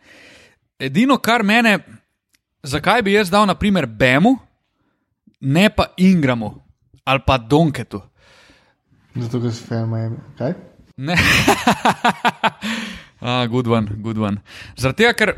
edino 0.80 1.18
kar 1.18 1.44
mene, 1.44 1.80
zakaj 2.64 3.02
bi 3.02 3.14
jaz 3.14 3.30
dal 3.30 3.48
naprimer 3.48 3.86
Bemu, 3.86 4.38
ne 5.42 5.70
pa 5.70 5.86
Ingramu 5.98 6.54
ali 7.04 7.20
pa 7.26 7.38
Donketu. 7.38 8.02
Zato, 9.16 9.42
ker 9.42 9.54
si 9.54 9.66
fan 9.68 9.90
Miami. 9.90 10.18
Kaj? 10.38 10.56
Ne. 10.98 11.16
ah, 13.22 13.46
good 13.46 13.68
one, 13.68 13.98
good 14.02 14.18
one. 14.18 14.42
Zaradi 14.78 15.04
tega, 15.04 15.14
ker 15.18 15.34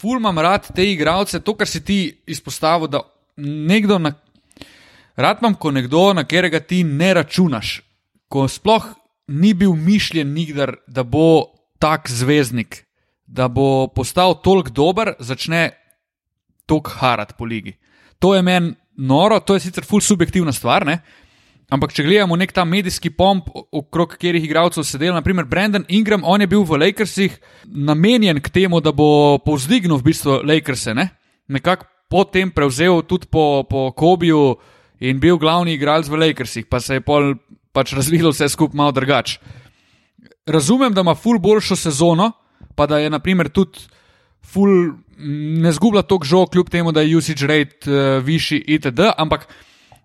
ful 0.00 0.18
imam 0.18 0.40
rad 0.42 0.68
te 0.74 0.86
igralce, 0.88 1.40
to, 1.44 1.54
kar 1.56 1.68
si 1.68 1.82
ti 1.84 1.98
izpostavil, 2.26 2.90
da 2.90 3.02
nekdo, 3.36 3.98
na, 4.02 4.14
rad 5.16 5.42
imam, 5.42 5.56
ko 5.60 5.72
nekdo, 5.74 6.08
na 6.16 6.24
katerega 6.24 6.62
ti 6.64 6.82
ne 6.84 7.12
računaš, 7.20 7.80
ko 8.32 8.48
sploh 8.48 8.88
ni 9.32 9.52
bil 9.54 9.76
mišljen 9.76 10.32
nikdar, 10.32 10.76
da 10.88 11.04
bo 11.04 11.52
tak 11.82 12.10
zvezdnik, 12.10 12.82
da 13.26 13.48
bo 13.48 13.88
postal 13.94 14.38
toliko 14.44 14.72
dober, 14.72 15.14
začne 15.20 15.70
toliko 16.66 16.96
harat 17.00 17.36
po 17.36 17.44
ligi. 17.48 17.76
To 18.18 18.34
je 18.34 18.42
meni 18.42 18.74
noro, 18.96 19.40
to 19.40 19.56
je 19.56 19.66
sicer 19.66 19.84
ful 19.84 20.00
subjektivna 20.00 20.52
stvar, 20.52 20.86
ne? 20.86 21.00
Ampak, 21.72 21.94
če 21.96 22.04
gledamo 22.04 22.36
nek 22.36 22.50
ta 22.52 22.66
medijski 22.68 23.08
pomp, 23.16 23.46
okrog 23.72 24.10
katerih 24.12 24.44
igralcev 24.44 24.84
sedel, 24.84 25.14
naprimer 25.16 25.46
Brendan 25.48 25.86
Ingram, 25.88 26.20
on 26.28 26.44
je 26.44 26.48
bil 26.50 26.66
v 26.68 26.76
Lakersih 26.82 27.38
namenjen 27.64 28.42
k 28.44 28.52
temu, 28.52 28.82
da 28.84 28.92
bo 28.92 29.38
povzdignil 29.40 29.96
v 29.96 30.10
bistvu 30.10 30.42
Lakerse, 30.44 30.92
ne? 30.92 31.08
nekako 31.48 31.88
potem 32.12 32.52
prevzel 32.52 33.00
tudi 33.08 33.30
po, 33.32 33.64
po 33.64 33.88
Kobiju 33.96 34.58
in 35.00 35.16
bil 35.20 35.40
glavni 35.40 35.78
igralec 35.78 36.12
v 36.12 36.20
Lakersih, 36.20 36.68
pa 36.68 36.76
se 36.80 37.00
je 37.00 37.04
pol 37.04 37.32
pač 37.72 37.96
razvilo 37.96 38.34
vse 38.34 38.50
skupaj 38.52 38.76
malo 38.76 38.92
drugače. 38.92 39.40
Razumem, 40.44 40.92
da 40.92 41.00
ima 41.00 41.16
ful 41.16 41.40
boljšo 41.40 41.76
sezono, 41.88 42.34
pa 42.76 42.84
da 42.84 43.00
je 43.00 43.08
naprimer 43.08 43.48
tudi 43.48 43.80
ful 44.44 44.92
ne 45.62 45.72
zgublja 45.72 46.02
toliko 46.04 46.28
žog, 46.28 46.50
kljub 46.52 46.68
temu, 46.68 46.92
da 46.92 47.00
je 47.00 47.16
usage 47.16 47.48
rate 47.48 47.88
uh, 47.88 48.20
višji 48.24 48.60
itd., 48.76 49.08
ampak 49.16 49.48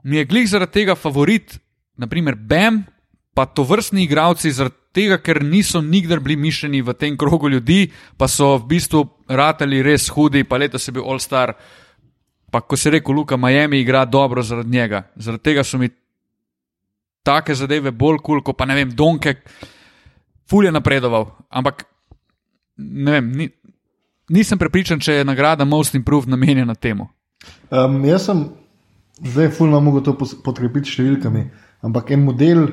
mi 0.04 0.18
je 0.18 0.26
glih 0.26 0.50
zaradi 0.50 0.72
tega 0.72 0.96
favorit, 0.96 1.60
naprimer 1.98 2.36
Bam, 2.36 2.84
pa 3.34 3.46
to 3.46 3.64
vrstni 3.64 4.04
igravci, 4.04 4.52
zaradi 4.52 4.76
tega, 4.98 5.18
ker 5.22 5.44
niso 5.46 5.82
nikdar 5.82 6.20
bili 6.20 6.36
mišljeni 6.42 6.82
v 6.82 6.94
tem 6.98 7.18
krogu 7.18 7.50
ljudi, 7.50 7.92
pa 8.18 8.28
so 8.28 8.56
v 8.58 8.66
bistvu 8.74 9.04
ratali 9.30 9.84
res 9.86 10.08
hudi, 10.10 10.44
pa 10.44 10.58
letos 10.58 10.88
je 10.88 10.96
bil 10.96 11.06
All 11.06 11.20
Star. 11.22 11.54
Pa 12.52 12.62
ko 12.62 12.78
se 12.78 12.90
reče, 12.90 13.12
Luka 13.12 13.38
Miami 13.38 13.82
igra 13.82 14.06
dobro 14.06 14.42
zaradi 14.42 14.70
njega. 14.70 15.04
Zaradi 15.16 15.44
tega 15.44 15.64
so 15.64 15.78
mi 15.78 15.90
take 17.24 17.56
zadeve 17.56 17.92
bolj 17.92 18.18
kul, 18.18 18.40
cool, 18.40 18.44
kot 18.44 18.58
pa 18.58 18.66
ne 18.66 18.76
vem, 18.76 18.90
Donke, 18.96 19.36
ful 20.50 20.66
je 20.66 20.72
napredoval. 20.72 21.28
Ampak 21.50 21.84
ne 22.78 23.12
vem, 23.12 23.32
ni, 23.32 23.50
nisem 24.30 24.60
prepričan, 24.60 25.00
če 25.04 25.20
je 25.20 25.28
nagrada 25.28 25.66
Most 25.66 25.96
Improved 25.96 26.32
namenjena 26.32 26.76
temu. 26.76 27.10
Um, 27.70 28.00
jaz 28.08 28.30
sem 28.30 28.48
zdaj 29.26 29.50
fulno 29.50 29.80
mogel 29.82 30.04
to 30.06 30.14
podkrepiti 30.44 30.92
številkami, 30.92 31.44
ampak 31.86 32.12
en 32.12 32.24
model, 32.26 32.68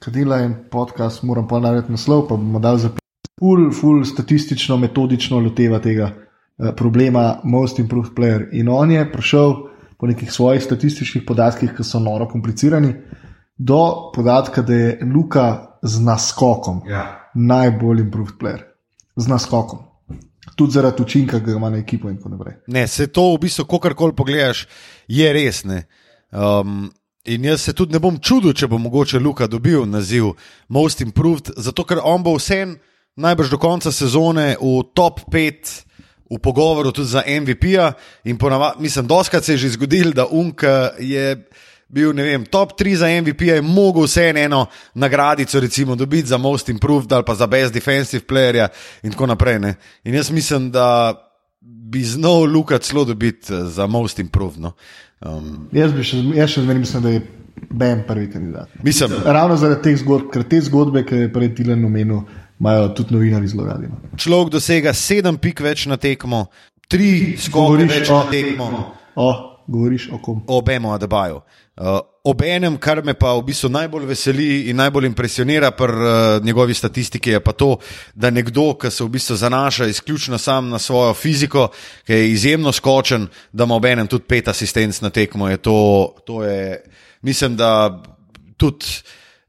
ki 0.00 0.12
dela 0.14 0.40
en 0.44 0.54
podcast, 0.72 1.24
moram 1.28 1.48
pa 1.48 1.60
narediti 1.60 1.92
naslov, 1.92 2.26
pa 2.28 2.38
bomo 2.40 2.60
dali 2.62 2.80
zapis. 2.80 3.04
Ful, 3.40 3.70
ful, 3.72 4.02
statistično, 4.04 4.76
metodično 4.80 5.40
loteva 5.40 5.80
tega 5.80 6.10
uh, 6.10 6.70
problema 6.76 7.40
Most 7.44 7.80
Improved 7.80 8.14
Player. 8.16 8.48
In 8.52 8.68
on 8.68 8.92
je 8.92 9.04
prišel 9.12 9.54
po 10.00 10.08
nekih 10.08 10.32
svojih 10.32 10.62
statističnih 10.64 11.24
podatkih, 11.28 11.74
ki 11.76 11.84
so 11.84 12.00
noro 12.00 12.28
komplicirani, 12.28 12.94
do 13.56 14.10
podatka, 14.14 14.64
da 14.64 14.74
je 14.74 14.98
Luka 15.04 15.76
z 15.82 16.00
naskokom 16.04 16.82
Ja. 16.88 17.28
najbolj 17.34 18.00
improved 18.00 18.40
player. 18.40 18.64
Z 19.16 19.28
naskokom. 19.28 19.89
Tudi 20.56 20.72
zaradi 20.72 21.02
učinka, 21.02 21.38
ki 21.38 21.44
ga 21.44 21.52
ima 21.56 21.70
na 21.70 21.78
ekipo 21.78 22.10
in 22.10 22.16
tako 22.16 22.34
naprej. 22.34 22.54
Ne, 22.66 22.86
se 22.88 23.06
to 23.06 23.32
v 23.34 23.38
bistvu, 23.46 23.64
kakorkoli 23.64 24.16
pogledaš, 24.16 24.66
je 25.08 25.32
res. 25.32 25.64
ne. 25.64 25.84
Um, 26.30 26.90
in 27.24 27.44
jaz 27.44 27.62
se 27.62 27.72
tudi 27.72 27.92
ne 27.92 27.98
bom 27.98 28.18
čudil, 28.18 28.54
če 28.54 28.68
bo 28.70 28.78
mogoče 28.78 29.18
Luka 29.18 29.46
dobil 29.46 29.86
naziv 29.86 30.32
Most 30.68 31.00
Improved, 31.00 31.52
zato 31.56 31.84
ker 31.84 32.00
on 32.04 32.22
bo 32.22 32.36
vsem 32.38 32.76
najbrž 33.16 33.50
do 33.50 33.58
konca 33.58 33.92
sezone 33.92 34.56
v 34.60 34.82
top 34.94 35.20
5. 35.30 35.86
V 36.30 36.38
pogovoru 36.38 36.92
tudi 36.94 37.10
za 37.10 37.24
MVP-ja, 37.26 37.92
in 38.24 38.38
ponavadi, 38.38 38.82
mislim, 38.86 39.06
doskrat 39.06 39.44
se 39.44 39.52
je 39.52 39.66
že 39.66 39.68
zgodil, 39.74 40.12
da 40.14 40.28
Unka 40.30 40.94
je 40.98 41.42
bil, 41.90 42.12
vem, 42.14 42.44
top 42.46 42.72
3 42.74 42.94
za 42.96 43.06
MVP-ja 43.12 43.56
in 43.56 43.64
mogel 43.66 44.02
vseeno 44.04 44.38
eno 44.40 44.60
nagradico, 44.94 45.60
recimo, 45.60 45.96
dobiti 45.96 46.28
za 46.28 46.38
Most 46.38 46.68
Improved 46.68 47.12
ali 47.12 47.24
pa 47.24 47.34
za 47.34 47.46
Best 47.46 47.74
Defensive 47.74 48.22
Playerja 48.24 48.68
in 49.02 49.10
tako 49.10 49.26
naprej. 49.26 49.58
Ne. 49.58 49.74
In 50.04 50.14
jaz 50.14 50.30
mislim, 50.30 50.70
da 50.70 51.14
bi 51.60 52.00
znal 52.00 52.44
Luka 52.44 52.78
celo 52.78 53.04
dobiti 53.04 53.52
eh, 53.52 53.64
za 53.64 53.86
Most 53.86 54.18
Improved. 54.18 54.60
No. 54.60 54.72
Um, 55.20 55.68
Jaz, 55.72 55.92
bi 55.92 56.02
še, 56.02 56.16
jaz 56.34 56.50
še 56.50 56.62
zmeraj 56.62 56.80
mislim, 56.80 57.02
da 57.02 57.08
je 57.10 57.20
Ben 57.70 58.02
prvi 58.06 58.30
kandidat. 58.30 58.68
mislim, 58.82 59.10
Ravno 59.26 59.56
zaradi 59.56 59.82
teh 59.82 59.96
zgodb, 59.96 60.30
ker 60.32 60.42
te 60.44 60.60
zgodbe, 60.60 61.02
ki 61.04 61.14
je 61.16 61.32
prej 61.32 61.54
Tilan 61.54 61.84
omenil, 61.84 62.22
imajo 62.56 62.88
tudi 62.88 63.14
novinari 63.14 63.48
zelo 63.48 63.66
radi. 63.66 63.86
no. 63.86 64.16
človek 64.16 64.48
dosega 64.50 64.92
sedem 64.94 65.36
pik 65.36 65.60
več 65.60 65.86
na 65.86 65.96
tekmo, 65.96 66.46
tri 66.88 67.36
skoke 67.36 67.52
Govoriš 67.76 67.92
več 67.92 68.10
o- 68.10 68.14
na 68.14 68.30
tekmo. 68.30 68.70
O, 69.14 69.49
govoriš 69.70 70.08
o 70.12 70.18
kom? 70.22 70.42
obema 70.46 70.94
Adebaju. 70.94 71.40
Uh, 71.76 72.00
Obenem, 72.24 72.76
kar 72.76 73.00
me 73.04 73.14
pa 73.16 73.32
v 73.38 73.46
bistvu 73.48 73.70
najbolj 73.72 74.04
veseli 74.04 74.46
in 74.68 74.76
najbolj 74.76 75.06
impresionira 75.08 75.70
pri 75.72 75.94
uh, 75.96 76.44
njegovi 76.44 76.74
statistiki, 76.74 77.30
je 77.30 77.40
pa 77.40 77.52
to, 77.52 77.78
da 78.14 78.30
nekdo, 78.30 78.74
ki 78.76 78.90
se 78.90 79.04
v 79.04 79.08
bistvu 79.14 79.36
zanaša 79.40 79.86
izključno 79.88 80.38
sam 80.38 80.68
na 80.68 80.78
svojo 80.78 81.14
fiziko, 81.14 81.70
ki 82.06 82.12
je 82.12 82.30
izjemno 82.32 82.72
skočen, 82.72 83.28
da 83.52 83.64
ima 83.64 83.78
obenem 83.80 84.06
tudi 84.06 84.28
pet 84.28 84.48
asistenc 84.48 85.00
na 85.00 85.10
tekmo. 85.10 85.48
Je 85.48 85.56
to, 85.56 85.78
to 86.26 86.44
je, 86.44 86.82
mislim, 87.22 87.56
da 87.56 88.02
tudi 88.56 88.86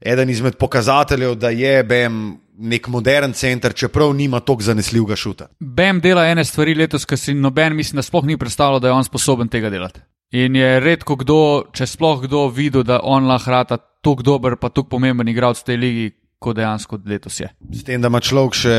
eden 0.00 0.30
izmed 0.30 0.56
pokazateljev, 0.56 1.34
da 1.34 1.50
je 1.50 1.84
BM 1.84 2.32
nek 2.58 2.88
modern 2.88 3.32
center, 3.32 3.74
čeprav 3.74 4.14
nima 4.14 4.40
tako 4.40 4.62
zanesljivega 4.62 5.16
šuta. 5.16 5.48
Bem 5.60 6.00
dela 6.00 6.26
ene 6.26 6.44
stvari 6.44 6.74
letos, 6.74 7.04
ki 7.04 7.16
si 7.16 7.34
noben, 7.34 7.76
mislim, 7.76 8.00
da 8.00 8.02
sploh 8.02 8.24
ni 8.24 8.38
predstavljal, 8.38 8.80
da 8.80 8.88
je 8.88 8.92
on 8.92 9.04
sposoben 9.04 9.48
tega 9.48 9.70
delati. 9.70 10.00
In 10.32 10.56
je 10.56 10.80
redko 10.80 11.16
kdo, 11.20 11.38
če 11.76 11.86
sploh 11.86 12.22
kdo 12.24 12.46
videl, 12.48 12.86
da 12.88 13.02
on 13.04 13.26
lahko 13.28 13.52
rata 13.52 13.76
tako 13.76 14.24
dober, 14.24 14.56
pa 14.56 14.70
tako 14.72 14.96
pomemben 14.96 15.28
igralec 15.28 15.60
v 15.60 15.66
tej 15.68 15.76
ligi, 15.76 16.06
kot 16.42 16.56
dejansko 16.56 16.98
letos 17.06 17.36
je. 17.40 17.50
S 17.70 17.84
tem, 17.84 18.00
da 18.00 18.08
ima 18.08 18.20
človek 18.24 18.56
še 18.56 18.76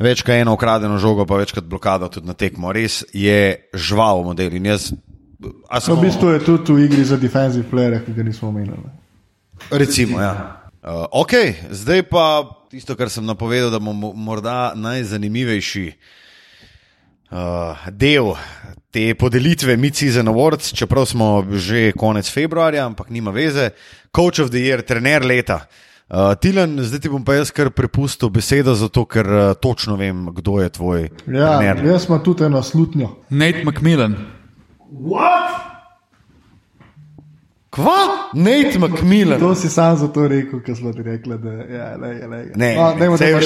več 0.00 0.24
kot 0.24 0.34
eno 0.34 0.56
ukradeno 0.56 0.96
žogo, 0.98 1.26
pa 1.28 1.36
večkrat 1.38 1.68
blokado 1.68 2.08
tudi 2.08 2.26
na 2.26 2.34
tekmo. 2.34 2.72
Res 2.72 3.02
je 3.12 3.68
žval 3.76 4.24
model. 4.24 4.56
In 4.56 4.72
jaz, 4.72 4.90
a 5.68 5.76
No, 5.78 5.80
samo, 5.84 6.00
v 6.00 6.08
bistvu 6.08 6.32
je 6.32 6.40
tudi 6.48 6.72
v 6.72 6.88
igri 6.88 7.04
za 7.04 7.20
defensive 7.20 7.68
player, 7.68 8.00
ki 8.00 8.16
ga 8.16 8.24
nismo 8.24 8.48
omenili. 8.48 8.88
recimo, 9.70 10.20
ja. 10.20 10.64
Uh, 10.84 11.04
ok, 11.12 11.32
zdaj 11.72 12.02
pa 12.08 12.44
tisto, 12.72 12.96
kar 12.96 13.08
sem 13.12 13.24
napovedal, 13.24 13.70
da 13.70 13.78
bomo 13.78 14.12
morda 14.12 14.72
najzanimivejši 14.76 15.86
uh, 17.34 17.88
del 17.90 18.32
te 18.94 19.10
podelitve 19.18 19.74
Mid-Season 19.76 20.28
Awards, 20.30 20.70
čeprav 20.72 21.06
smo 21.10 21.42
že 21.50 21.90
konec 21.98 22.30
februarja, 22.30 22.86
ampak 22.86 23.10
nima 23.10 23.30
veze. 23.34 23.72
Coach 24.14 24.38
of 24.38 24.50
the 24.54 24.62
Year, 24.62 24.82
trener 24.86 25.24
leta. 25.26 25.64
Uh, 26.06 26.34
Tilen, 26.38 26.76
zdaj 26.84 27.00
ti 27.00 27.08
bom 27.10 27.24
pa 27.24 27.34
jaz 27.34 27.50
kar 27.50 27.72
prepustil 27.74 28.30
besedo, 28.30 28.74
zato 28.78 29.02
ker 29.08 29.26
uh, 29.26 29.54
točno 29.58 29.96
vem, 29.96 30.28
kdo 30.36 30.60
je 30.62 30.68
tvoj 30.70 31.00
Ja, 31.26 31.58
trener. 31.58 31.80
jaz 31.86 32.06
imam 32.06 32.22
tudi 32.22 32.44
eno 32.44 32.62
slutnjo. 32.62 33.08
Nate 33.30 33.64
McMillan. 33.64 34.14
Kva? 37.74 38.30
Nate 38.38 38.78
McMillan. 38.78 39.40
To 39.42 39.54
si 39.58 39.68
sam 39.68 39.96
zato 39.98 40.28
rekel, 40.30 40.60
ker 40.62 40.76
smo 40.78 40.92
ti 40.94 41.02
rekli, 41.02 41.38
da 41.42 41.50
ja, 41.50 41.88
lej, 41.98 42.20
lej. 42.30 42.44
Ne, 42.54 42.70
no, 42.78 42.92
dajmo, 42.98 43.16
vsi 43.18 43.24
vemo. 43.34 43.40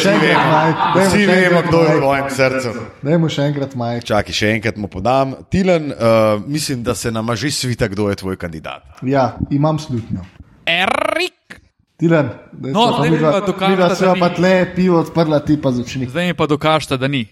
Vsi 1.00 1.22
vemo, 1.26 1.62
kdo 1.68 1.78
je 1.78 1.88
v 1.88 1.94
Mike. 1.94 2.00
tvojem 2.00 2.28
srcu. 2.36 2.72
Dajmo 3.02 3.30
še 3.32 3.46
enkrat 3.48 3.76
Mike. 3.80 4.04
Čakaj, 4.10 4.36
še 4.36 4.50
enkrat 4.58 4.76
mu 4.76 4.90
podam. 4.92 5.32
Tilen, 5.48 5.88
uh, 5.96 6.42
mislim, 6.44 6.82
da 6.84 6.94
se 6.94 7.12
nama 7.12 7.36
že 7.36 7.50
svita, 7.50 7.88
kdo 7.88 8.10
je 8.12 8.20
tvoj 8.20 8.36
kandidat. 8.36 8.84
Ja, 9.02 9.38
imam 9.50 9.80
slutnjo. 9.80 10.26
Erik! 10.68 11.60
Tilan, 11.98 12.28
da 12.52 12.68
No, 12.70 12.84
zdaj 12.98 13.10
mi 13.10 13.18
pa 13.18 13.40
dokažite, 13.40 13.80
da 13.80 13.94
se 13.96 14.12
pa 14.20 14.28
tle 14.30 14.52
pivo 14.76 15.00
odprla, 15.00 15.40
ti 15.40 15.56
pa 15.56 15.72
začni. 15.72 16.06
Zdaj 16.06 16.26
mi 16.26 16.34
pa 16.36 16.46
dokažite, 16.46 17.00
da 17.00 17.08
ni. 17.08 17.24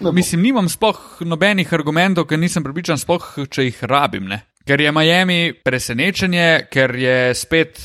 Mislim, 0.00 0.40
nimam 0.42 0.68
sploh 0.70 1.18
nobenih 1.26 1.68
argumentov, 1.74 2.24
ker 2.30 2.38
nisem 2.40 2.64
pripričan, 2.64 2.96
sploh 2.98 3.26
če 3.50 3.66
jih 3.66 3.82
rabim. 3.90 4.24
Ne? 4.30 4.40
Ker 4.66 4.80
je 4.80 4.92
Miami 4.92 5.52
presenečenje, 5.64 6.66
ker 6.70 6.94
je 6.96 7.34
spet, 7.34 7.80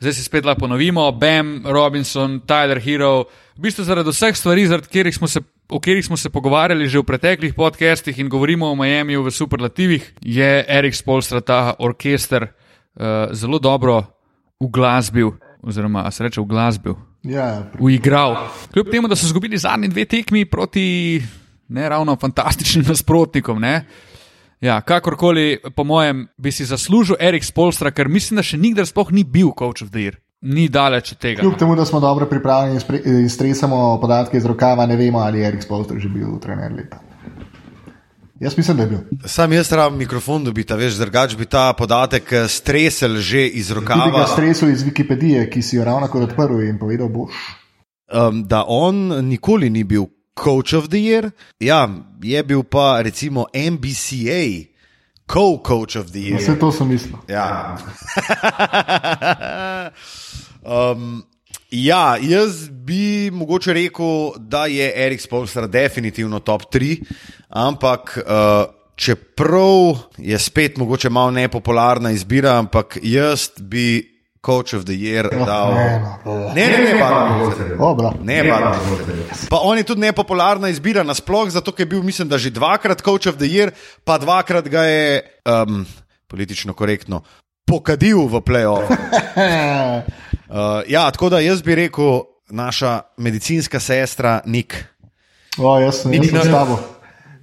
zdaj 0.00 0.12
se 0.12 0.24
spet 0.24 0.44
lahko 0.44 0.66
ponovimo, 0.66 1.12
Bam, 1.12 1.62
Robinson, 1.64 2.40
Tyler 2.46 2.80
Hero. 2.82 3.24
V 3.56 3.66
bistvu 3.68 3.84
zaradi 3.84 4.10
vseh 4.10 4.36
stvari, 4.36 4.66
zaradi 4.66 4.90
katerih 4.90 5.14
smo 5.14 5.28
se. 5.28 5.40
O 5.68 5.80
katerih 5.80 6.04
smo 6.06 6.16
se 6.16 6.30
pogovarjali 6.30 6.86
že 6.86 7.00
v 7.02 7.02
preteklih 7.02 7.54
podcastih 7.54 8.18
in 8.18 8.28
govorimo 8.30 8.68
o 8.70 8.76
Miamiju 8.78 9.24
v 9.26 9.30
superlativih, 9.34 10.12
je 10.22 10.62
Erik 10.68 10.94
Spolstra 10.94 11.40
ta 11.40 11.74
orkester 11.78 12.46
uh, 12.46 13.34
zelo 13.34 13.58
dobro 13.58 14.04
uglasbil, 14.62 15.34
oziroma 15.62 16.10
se 16.10 16.22
reče 16.22 16.40
uglasbil, 16.40 16.94
Ja, 17.26 17.62
uigral. 17.78 18.36
Kljub 18.72 18.90
temu, 18.90 19.08
da 19.08 19.16
so 19.16 19.26
izgubili 19.26 19.58
zadnji 19.58 19.88
dve 19.88 20.04
tekmi 20.04 20.44
proti 20.44 21.22
ne 21.68 21.88
ravno 21.88 22.16
fantastičnim 22.16 22.84
nasprotnikom. 22.88 23.60
Ne? 23.60 23.84
Ja, 24.60 24.80
kakorkoli, 24.80 25.58
po 25.76 25.84
mojem, 25.84 26.28
bi 26.38 26.52
si 26.52 26.64
zaslužil 26.64 27.16
Erik 27.20 27.44
Spolstra, 27.44 27.90
ker 27.90 28.08
mislim, 28.08 28.36
da 28.36 28.42
še 28.42 28.56
nikdar 28.56 28.86
sploh 28.86 29.12
ni 29.12 29.24
bil 29.24 29.50
coach 29.52 29.82
of 29.82 29.90
the 29.90 29.98
year. 30.00 30.16
ni 30.42 30.68
daleč 30.68 31.12
od 31.12 31.18
tega. 31.18 31.40
Kljub 31.40 31.56
temu, 31.58 31.74
da 31.76 31.84
smo 31.84 32.00
dobro 32.00 32.26
pripravljeni 32.26 32.74
in 32.74 32.80
spre- 32.80 33.00
in 33.04 33.28
stresamo 33.30 33.98
podatke 34.00 34.36
iz 34.36 34.44
rokava, 34.44 34.86
ne 34.86 34.96
vemo, 34.96 35.18
ali 35.18 35.40
je 35.40 35.48
Erik 35.48 35.62
Spolster 35.62 35.98
že 35.98 36.08
bil 36.08 36.38
trener 36.38 36.72
leta. 36.72 37.00
Jaz 38.40 38.56
mislim, 38.56 38.76
da 38.76 38.82
je 38.82 38.88
bil. 38.88 38.98
Sam 39.24 39.52
jaz 39.52 39.72
rabim 39.72 39.98
mikrofon 39.98 40.44
dobiti, 40.44 40.72
a 40.72 40.76
veš, 40.76 40.94
drugač 40.94 41.36
bi 41.36 41.46
ta 41.46 41.72
podatek 41.72 42.32
eh, 42.32 42.48
stresel 42.48 43.16
že 43.16 43.46
iz 43.48 43.68
Tudi 43.68 43.86
ga 43.86 43.94
rokava. 43.96 44.26
stresel 44.26 44.70
iz 44.70 44.84
Wikipedije, 44.84 45.50
ki 45.50 45.62
si 45.62 45.76
jo 45.76 45.84
ravno 45.84 46.08
kar 46.08 46.22
odprl 46.22 46.60
in 46.62 46.78
povedal, 46.78 47.08
boš. 47.08 47.32
um, 48.12 48.44
da 48.44 48.64
on 48.68 48.94
nikoli 49.24 49.70
ni 49.70 49.84
bil 49.84 50.04
coach 50.36 50.72
of 50.72 50.88
the 50.88 50.98
year, 50.98 51.30
ja, 51.60 51.88
je 52.22 52.42
bil 52.44 52.62
pa 52.62 53.02
recimo 53.02 53.46
NBCA, 53.54 54.68
co-coach 55.26 55.96
of 55.96 56.12
the 56.12 56.20
year. 56.20 56.40
Vse 56.40 56.58
to 56.58 56.72
sem 56.72 56.88
mislil. 56.88 57.18
Ja. 57.28 57.76
um, 60.62 61.24
ja, 61.70 62.16
jaz 62.20 62.68
bi 62.70 63.30
mogoče 63.32 63.72
rekel, 63.72 64.32
da 64.38 64.66
je 64.66 64.92
Erik 65.06 65.20
Spolster 65.20 65.68
definitivno 65.68 66.40
top 66.40 66.62
3, 66.72 67.00
ampak 67.48 68.18
uh, 68.18 68.64
čeprav 68.94 69.98
je 70.18 70.38
spet 70.38 70.76
mogoče 70.76 71.10
malo 71.10 71.30
nepopularna 71.30 72.10
izbira, 72.10 72.58
ampak 72.58 72.98
jaz 73.02 73.50
bi 73.60 74.15
coach 74.46 74.74
of 74.74 74.84
the 74.86 74.94
year 74.94 75.26
dal. 75.30 75.74
ne, 75.74 76.00
no. 76.24 76.34
Ne, 76.54 76.66
ne, 76.70 76.78
ne, 76.78 77.00
pa 77.00 77.08
Dobro. 77.78 78.12
ne, 78.22 78.48
pa 78.48 78.78
Pa 79.50 79.58
on 79.62 79.78
je 79.78 79.84
tudi 79.84 80.00
nepopularna 80.00 80.68
izbira, 80.68 81.02
nasploh, 81.02 81.50
zato 81.50 81.72
ker 81.72 81.82
je 81.82 81.86
bil, 81.96 82.02
mislim, 82.02 82.28
da 82.28 82.38
že 82.38 82.50
dvakrat 82.54 83.02
coach 83.02 83.26
of 83.26 83.36
the 83.42 83.50
year, 83.50 83.70
pa 84.04 84.18
dvakrat 84.18 84.68
ga 84.68 84.82
je 84.86 85.22
um, 85.44 85.86
politično 86.30 86.74
korektno 86.74 87.22
pokadil 87.66 88.22
v 88.30 88.40
playoff. 88.46 88.86
Uh, 88.86 88.94
ja, 90.94 91.10
tako 91.10 91.28
da 91.28 91.40
jaz 91.42 91.62
bi 91.62 91.74
rekel, 91.74 92.22
naša 92.50 93.00
medicinska 93.16 93.80
sestra 93.80 94.40
Nik. 94.46 94.84
O, 95.58 95.78
jaz 95.80 96.02
sem, 96.02 96.12
jaz 96.14 96.30
sem 96.30 96.42
s 96.42 96.50
tabo. 96.52 96.78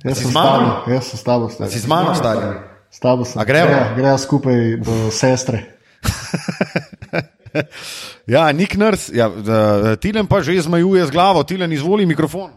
Jaz 0.03 0.17
sem 0.17 0.27
z 0.27 0.31
s 0.31 0.33
mano? 0.33 0.47
tabo. 0.47 0.91
Jaz 0.91 1.09
sem 1.09 1.19
s 1.19 1.23
tabo. 1.23 1.49
stari. 1.49 1.71
Si 1.71 1.79
z 1.79 1.87
mano 1.87 2.15
stari? 2.15 2.57
S 2.91 2.99
tabo 2.99 3.25
sem. 3.25 3.41
A 3.41 3.43
gremo? 3.43 3.67
Grejo, 3.67 3.95
grejo 3.95 4.17
skupaj 4.17 4.77
do 4.85 5.11
sestre. 5.11 5.72
Ja, 8.27 8.47
Nik 8.51 8.73
Nrs, 8.77 9.09
ja, 9.13 9.29
Tilen 10.01 10.27
pa 10.27 10.41
že 10.41 10.57
zmajuje 10.61 11.05
z 11.05 11.11
glavo, 11.13 11.43
Tilen 11.43 11.71
izvoli 11.71 12.05
mikrofon. 12.09 12.51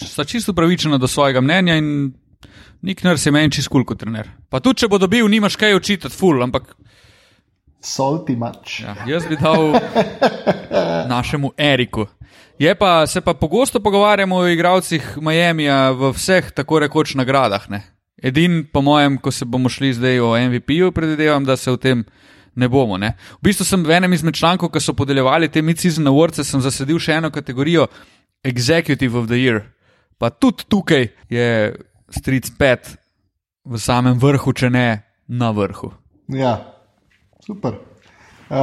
Sta 0.00 0.24
čisto 0.24 0.54
pravičena 0.56 0.98
do 0.98 1.08
svojega 1.08 1.40
mnenja 1.40 1.76
in 1.76 2.12
nik 2.82 3.02
nars 3.04 3.26
je 3.26 3.32
meni 3.32 3.52
čist 3.52 3.68
kul 3.68 3.84
kot 3.84 4.00
trener. 4.00 4.30
Pa 4.48 4.60
tudi, 4.64 4.80
če 4.80 4.88
bo 4.88 4.98
dobil, 4.98 5.28
nimaš 5.28 5.58
kaj 5.60 5.76
očitati, 5.76 6.16
ful, 6.16 6.40
ampak 6.42 6.72
Salty 7.80 8.36
mač. 8.36 8.80
ja, 8.80 8.96
jaz 9.08 9.28
bi 9.28 9.36
dal 9.40 9.76
našemu 11.12 11.52
Eriku. 11.56 12.06
Je 12.60 12.74
pa, 12.76 13.06
se 13.06 13.20
pa 13.20 13.34
pogosto 13.34 13.80
pogovarjamo 13.80 14.36
o 14.36 14.48
igralcih 14.48 15.16
Miamija 15.20 15.90
v 15.96 16.12
vseh 16.12 16.50
tako 16.52 16.78
rekoč 16.84 17.14
nagradah. 17.16 17.70
Ne? 17.72 17.80
Edin, 18.22 18.64
po 18.72 18.82
mojem, 18.84 19.18
ko 19.18 19.32
se 19.32 19.44
bomo 19.44 19.68
šli 19.68 19.94
zdaj 19.96 20.20
o 20.20 20.34
MVP-ju, 20.36 20.92
predvidevam, 20.92 21.44
da 21.44 21.56
se 21.56 21.70
o 21.70 21.76
tem 21.76 22.04
ne 22.54 22.68
bomo. 22.68 22.98
Ne? 22.98 23.14
V 23.40 23.48
bistvu 23.48 23.64
sem 23.64 23.84
v 23.84 23.96
enem 23.96 24.12
izmed 24.12 24.36
člankov, 24.36 24.72
ki 24.74 24.82
so 24.82 24.94
podeljevali 24.96 25.48
te 25.48 25.62
mid-season 25.64 26.08
awards, 26.10 26.42
sem 26.44 26.60
zasedil 26.60 27.00
še 27.00 27.20
eno 27.20 27.30
kategorijo 27.32 27.88
Executive 28.44 29.18
of 29.18 29.28
the 29.30 29.40
Year. 29.40 29.62
Pa 30.20 30.30
tudi 30.30 30.68
tukaj 30.68 31.08
je 31.32 31.46
Street 32.10 32.52
5 32.58 32.96
v 33.64 33.80
samem 33.80 34.18
vrhu, 34.20 34.52
če 34.52 34.70
ne 34.70 34.88
na 35.28 35.52
vrhu. 35.56 35.92
Ja, 36.28 36.58
super. 37.44 37.89
Uh, 38.50 38.56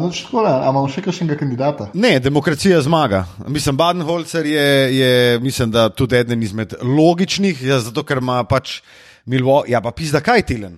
no, 0.00 0.10
tako, 0.12 0.42
a 0.44 0.68
imamo 0.68 0.88
še 0.92 1.00
kakšnega 1.00 1.38
kandidata? 1.40 1.86
Ne, 1.96 2.18
demokracija 2.20 2.82
zmaga. 2.84 3.22
Mislim, 3.48 3.78
Baden-Holzer 3.78 4.44
je, 4.44 4.66
je, 4.98 5.38
mislim, 5.40 5.70
da 5.72 5.86
tudi 5.88 6.18
eden 6.18 6.42
izmed 6.42 6.74
logičnih, 6.82 7.62
ja, 7.64 7.78
zato 7.80 8.04
ker 8.04 8.20
ima 8.20 8.42
pač 8.44 8.82
Milwaukee, 9.24 9.72
ja 9.72 9.80
pa 9.80 9.94
pizda 9.96 10.20
kaj 10.20 10.44
Tilen. 10.44 10.76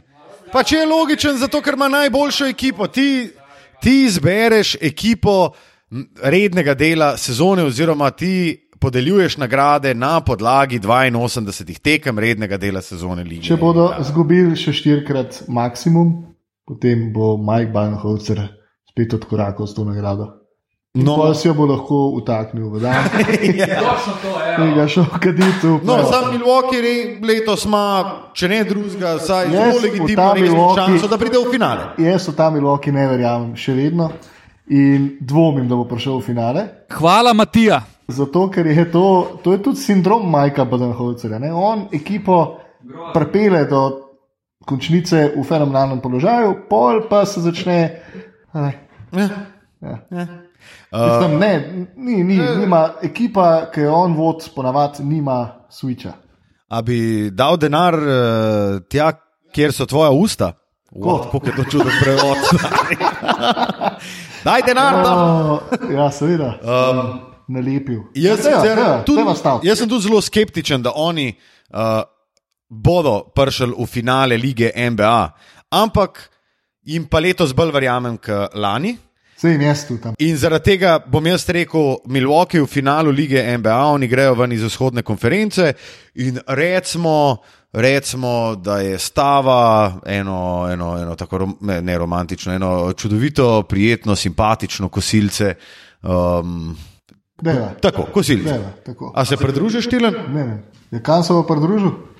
Pač 0.53 0.77
je 0.77 0.87
logičen, 0.87 1.41
zato 1.43 1.59
ker 1.59 1.75
ima 1.75 1.89
najboljšo 1.91 2.47
ekipo. 2.53 2.87
Ti, 2.87 3.33
ti 3.83 4.05
izbereš 4.07 4.77
ekipo 4.81 5.51
rednega 6.23 6.79
dela 6.79 7.17
sezone, 7.19 7.67
oziroma 7.67 8.13
ti 8.15 8.69
podeljuješ 8.79 9.37
nagrade 9.43 9.95
na 9.95 10.21
podlagi 10.21 10.79
82 10.79 11.79
tekem 11.79 12.19
rednega 12.19 12.57
dela 12.63 12.83
sezone 12.83 13.25
lige. 13.25 13.43
Če 13.47 13.59
bodo 13.59 13.91
izgubili 14.01 14.55
še 14.59 14.75
štirikrat 14.75 15.43
maksimum, 15.49 16.32
potem 16.65 17.13
bo 17.13 17.37
Mike 17.37 17.71
Banhofer 17.71 18.41
spet 18.85 19.15
odkorakal 19.15 19.67
s 19.67 19.75
to 19.75 19.85
nagrado. 19.85 20.39
No, 20.95 21.03
No, 21.07 21.17
pa 21.17 21.33
si 21.33 21.49
jo 21.49 21.55
bo 21.55 21.65
lahko 21.65 22.13
utaknil 22.13 22.69
v 22.69 22.81
dan, 22.81 23.09
Točno 23.09 24.13
to 24.21 24.33
je. 24.37 24.57
in 24.61 24.75
ga 24.75 24.85
šel 24.87 25.07
kaditi 25.11 25.65
v 25.65 25.81
no 25.83 26.05
sam 26.05 26.29
Milwaukee 26.31 26.83
letos 27.19 27.65
ima, 27.65 28.05
če 28.35 28.49
ne 28.49 28.61
drugega, 28.63 29.09
Jaz 29.09 29.25
zelo 29.25 29.73
v 29.73 29.83
legitimno 29.83 30.35
Milwaukee- 30.37 30.77
šanso, 30.77 31.09
da 31.09 31.17
pride 31.17 31.39
v 31.39 31.49
finale. 31.51 31.83
Jaz 31.97 32.29
v 32.29 32.35
ta 32.35 32.51
Milwaukee 32.51 32.93
ne 32.93 33.09
verjamem, 33.09 33.57
še 33.57 33.73
vedno. 33.73 34.11
In 34.69 35.17
dvomim, 35.19 35.65
da 35.65 35.75
bo 35.75 35.85
prišel 35.85 36.21
v 36.21 36.23
finale. 36.23 36.61
Hvala, 36.91 37.33
Matija. 37.33 37.81
Zato, 38.07 38.49
ker 38.49 38.67
je 38.67 38.85
to, 38.87 39.05
to 39.41 39.53
je 39.53 39.59
tudi 39.61 39.77
sindrom 39.79 40.29
Majka 40.29 40.65
Badenholzera. 40.65 41.39
Ne? 41.39 41.49
On 41.51 41.89
ekipo 41.91 42.61
prepele 43.13 43.65
do 43.65 44.12
končnice 44.67 45.33
v 45.37 45.45
fenomenalnem 45.45 46.01
položaju, 46.01 46.57
pol 46.71 47.03
pa 47.11 47.25
se 47.27 47.41
začne. 47.41 48.01
Aj, 48.53 48.73
Ja. 49.83 49.99
ja. 50.11 50.27
Mislim, 50.93 51.39
ne, 51.41 51.87
ni, 51.97 52.25
ni, 52.25 52.37
nima, 52.61 52.93
ekipa, 53.03 53.67
ki 53.75 53.81
jo 53.81 53.95
on 53.95 54.15
vodi, 54.15 54.47
ponavadi 54.55 55.03
nima 55.03 55.67
switcha. 55.71 56.13
A 56.69 56.83
bi 56.83 57.31
dal 57.35 57.57
denar 57.59 57.95
uh, 57.99 58.79
tja, 58.89 59.11
kjer 59.53 59.73
so 59.75 59.87
tvoja 59.87 60.11
usta? 60.15 60.53
What, 60.93 61.27
kako 61.33 61.47
je 61.47 61.57
to 61.57 61.65
čuden 61.71 61.93
prevod. 62.03 62.39
Daj 64.47 64.63
denar 64.67 65.05
tam. 65.05 65.19
Oh, 65.19 65.59
ja, 65.91 66.11
seveda. 66.11 66.55
Um, 66.63 67.21
Nalepil. 67.49 68.03
Jaz, 68.15 68.39
Dajva, 68.45 68.61
sicer 68.61 68.77
dajva, 68.77 69.03
tudi, 69.05 69.19
dajva 69.19 69.35
staviti. 69.35 69.69
jaz 69.69 69.79
sem 69.79 69.89
tudi 69.89 70.03
zelo 70.07 70.21
skeptičen, 70.21 70.83
da 70.83 70.93
oni 70.95 71.33
uh, 71.73 72.05
bodo 72.73 73.29
prišli 73.37 73.75
v 73.77 73.87
finale 73.87 74.37
lige 74.41 74.73
NBA, 74.73 75.31
ampak 75.71 76.31
jim 76.83 77.05
pa 77.05 77.21
letos 77.21 77.53
bolj 77.53 77.73
verjamem, 77.73 78.17
kot 78.17 78.55
lani. 78.57 78.97
Sej 79.37 79.57
jim 79.57 79.65
jaz 79.67 79.85
tu 79.89 79.99
tam. 79.99 80.15
In 80.23 80.37
zaradi 80.39 80.73
tega 80.73 80.97
bom 81.05 81.27
jaz 81.27 81.45
rekel, 81.51 81.99
Milwaukee 82.07 82.63
v 82.63 82.69
finalu 82.71 83.11
lige 83.11 83.43
NBA, 83.59 83.79
oni 83.93 84.09
grejo 84.09 84.37
ven 84.39 84.53
iz 84.53 84.63
vzhodne 84.63 85.03
konference 85.03 85.73
in 86.15 86.39
recimo, 86.47 87.43
recimo 87.73 88.55
da 88.57 88.79
je 88.81 88.99
stava 88.99 89.93
eno, 90.07 90.69
eno, 90.73 90.95
eno 91.03 91.17
tako 91.17 91.39
rom, 91.39 91.57
ne, 91.61 91.81
ne 91.83 91.99
romantično, 91.99 92.55
eno 92.55 92.93
čudovito, 92.93 93.63
prijetno, 93.69 94.17
simpatično 94.17 94.89
kosilce. 94.89 95.55
Um, 96.03 96.77
Dajva, 97.43 97.73
tako, 97.83 98.07
kosilce. 98.15 98.49
dajva, 98.49 98.71
tako. 98.87 99.13
A 99.15 99.25
se 99.25 99.37
pridružiš, 99.37 99.89
Tilen? 99.91 100.15
Ne, 100.29 100.45
ne. 100.47 100.63
Je 100.91 101.03
kam 101.03 101.23
se 101.25 101.33
bo 101.33 101.43
pridružil? 101.43 102.12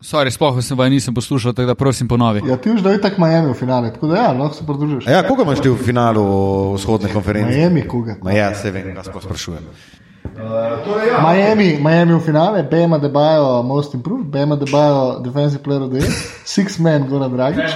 Sorry, 0.00 0.30
sploh 0.32 0.56
sem 0.64 0.78
vaj 0.78 0.88
nisem 0.90 1.14
poslušal, 1.14 1.52
tako 1.52 1.66
da 1.66 1.74
prosim 1.74 2.08
ponovi. 2.08 2.40
Ja, 2.48 2.56
ti 2.56 2.70
už 2.72 2.80
da 2.80 2.90
je 2.96 3.00
tako 3.00 3.20
Miami 3.20 3.52
v 3.52 3.54
finale, 3.54 3.92
tako 3.92 4.06
da 4.08 4.16
ja, 4.16 4.32
lahko 4.32 4.54
se 4.56 4.66
pridružiš. 4.66 5.06
A 5.06 5.10
Ja, 5.10 5.22
koga 5.28 5.42
imaš 5.44 5.60
ti 5.60 5.68
v 5.68 5.76
finalu 5.76 6.24
vzhodne 6.74 7.12
konference? 7.12 7.52
Miami, 7.52 7.82
koga? 7.88 8.16
Ma 8.22 8.32
ja, 8.32 8.54
se 8.54 8.70
vem, 8.70 8.94
kaj 8.96 9.04
sploh 9.04 9.22
sprašujem. 9.22 9.66
Miami, 11.20 11.76
Miami 11.80 12.14
v 12.14 12.20
finale, 12.20 12.62
Bema 12.62 12.98
Debajo, 12.98 13.62
Most 13.62 13.94
Improved, 13.94 14.26
Bema 14.32 14.56
Debajo, 14.56 15.20
Defensive 15.20 15.62
Player 15.62 15.82
of 15.82 15.90
the 15.92 15.98
Year, 16.00 16.12
Six 16.56 16.78
Man, 16.78 17.04
Goran 17.08 17.32
Dragič, 17.36 17.70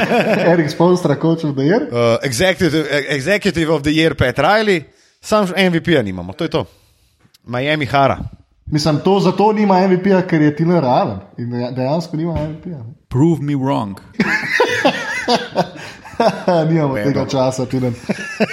Erik 0.52 0.68
Spolstra, 0.68 1.16
Coach 1.16 1.44
of 1.44 1.56
the 1.56 1.64
Year. 1.64 1.88
Uh, 1.88 2.18
executive, 2.22 2.84
executive 3.08 3.70
of 3.72 3.82
the 3.82 3.92
year 3.92 4.14
Pat 4.14 4.38
Riley, 4.38 4.84
sam 5.20 5.46
MVP-ja 5.46 6.02
nimamo, 6.02 6.32
to 6.32 6.44
je 6.44 6.50
to. 6.50 6.66
Miami 7.44 7.86
Hara. 7.86 8.39
Mislim, 8.70 9.00
to 9.04 9.20
zato 9.20 9.52
nima 9.52 9.88
MVP-ja, 9.88 10.22
ker 10.22 10.42
je 10.42 10.56
Tiller 10.56 10.82
realen 10.82 11.18
in 11.38 11.74
dejansko 11.74 12.16
nima 12.16 12.34
MVP-ja. 12.34 12.84
Prove 13.08 13.42
me 13.42 13.54
wrong. 13.54 14.00
Nimamo 16.70 16.94
tega 16.94 17.26
časa. 17.26 17.66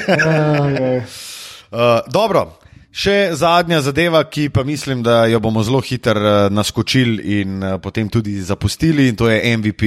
Ajaj. 0.08 1.02
Uh, 1.68 2.00
dobro, 2.08 2.46
še 2.96 3.36
zadnja 3.36 3.82
zadeva, 3.84 4.22
ki 4.24 4.46
pa 4.56 4.64
mislim, 4.64 5.02
da 5.04 5.26
jo 5.28 5.42
bomo 5.44 5.60
zelo 5.68 5.82
hitro 5.84 6.16
uh, 6.16 6.48
naskočili 6.48 7.42
in 7.42 7.60
uh, 7.60 7.76
potem 7.84 8.08
tudi 8.08 8.40
zapustili, 8.40 9.10
in 9.12 9.20
to 9.20 9.28
je 9.28 9.36
MVP. 9.58 9.84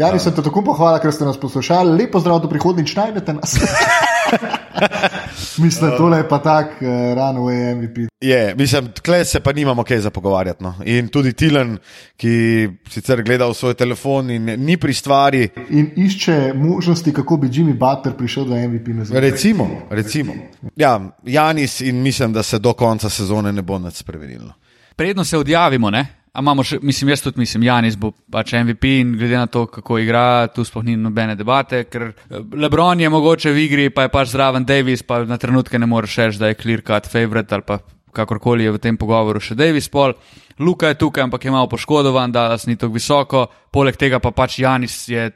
Jani, 0.00 0.16
sem 0.16 0.32
te 0.32 0.40
tako 0.40 0.64
pohvalil, 0.64 0.96
ker 1.04 1.12
ste 1.12 1.28
nas 1.28 1.36
poslušali. 1.36 1.92
Lepo 2.00 2.24
zdrav 2.24 2.40
do 2.40 2.48
prihodnjič, 2.48 2.96
najdete 2.96 3.36
nas. 3.36 3.60
Mislim, 5.58 5.90
tole 5.96 6.18
je 6.18 6.28
pa 6.28 6.38
tak 6.38 6.66
uh, 6.80 6.88
runaway 6.88 7.74
MVP. 7.74 7.96
Je, 8.20 8.54
mislim, 8.54 8.92
tle 9.02 9.24
se 9.24 9.40
pa 9.40 9.52
nimamo 9.52 9.84
kaj 9.84 9.98
za 9.98 10.10
pogovarjati. 10.10 10.62
No. 10.62 10.74
In 10.84 11.08
tudi 11.08 11.32
Tilen, 11.32 11.78
ki 12.16 12.68
sicer 12.90 13.22
gleda 13.22 13.48
v 13.48 13.54
svoj 13.54 13.74
telefon 13.74 14.30
in 14.30 14.44
ni 14.44 14.76
pri 14.76 14.94
stvari. 14.94 15.48
In 15.70 15.90
išče 15.96 16.52
možnosti, 16.54 17.12
kako 17.12 17.36
bi 17.36 17.48
Jimmy 17.48 17.74
Butler 17.78 18.16
prišel 18.16 18.44
do 18.44 18.54
MVP 18.54 18.88
nazaj. 18.88 19.20
Recimo, 19.20 19.68
recimo. 19.90 20.32
Ja, 20.76 21.00
Janis 21.24 21.80
in 21.80 22.02
mislim, 22.02 22.32
da 22.32 22.42
se 22.42 22.58
do 22.58 22.72
konca 22.72 23.08
sezone 23.08 23.52
ne 23.52 23.62
bo 23.62 23.78
nič 23.78 23.94
spremenilo. 23.94 24.52
Predno 24.96 25.24
se 25.24 25.38
odjavimo, 25.38 25.90
ne? 25.90 26.19
A 26.30 26.42
imamo 26.44 26.62
še, 26.62 26.78
mislim, 26.86 27.10
jaz 27.10 27.24
tudi 27.24 27.42
mislim, 27.42 27.64
Janis 27.66 27.96
bo 27.98 28.12
pač 28.30 28.52
MVP 28.54 28.90
in 29.00 29.14
glede 29.18 29.34
na 29.34 29.48
to, 29.50 29.64
kako 29.66 29.98
igra, 29.98 30.46
tu 30.54 30.62
sploh 30.64 30.84
ni 30.86 30.94
nobene 30.94 31.34
debate, 31.34 31.82
ker 31.90 32.04
eh, 32.06 32.36
Lebron 32.54 33.02
je 33.02 33.10
mogoče 33.10 33.50
v 33.50 33.64
igri, 33.64 33.88
pa 33.90 34.06
je 34.06 34.12
pač 34.14 34.30
zraven 34.30 34.66
Davis, 34.66 35.02
pa 35.02 35.24
na 35.26 35.40
trenutke 35.42 35.78
ne 35.78 35.90
moreš 35.90 36.20
reči, 36.22 36.38
da 36.38 36.52
je 36.52 36.60
clear 36.60 36.84
cut 36.86 37.10
favorite 37.10 37.58
ali 37.58 37.66
pa 37.66 37.80
kakorkoli 38.14 38.64
je 38.66 38.74
v 38.74 38.82
tem 38.82 38.96
pogovoru 38.98 39.42
še 39.42 39.58
Davis 39.58 39.90
pol. 39.90 40.14
Luka 40.62 40.90
je 40.90 41.00
tukaj, 41.02 41.26
ampak 41.26 41.44
je 41.44 41.50
malo 41.50 41.70
poškodovan, 41.70 42.30
da 42.30 42.48
nas 42.54 42.66
ni 42.70 42.78
tako 42.78 42.94
visoko, 42.94 43.44
poleg 43.74 43.98
tega 43.98 44.22
pa 44.22 44.30
pač 44.30 44.60
Janis 44.62 45.02
je 45.10 45.30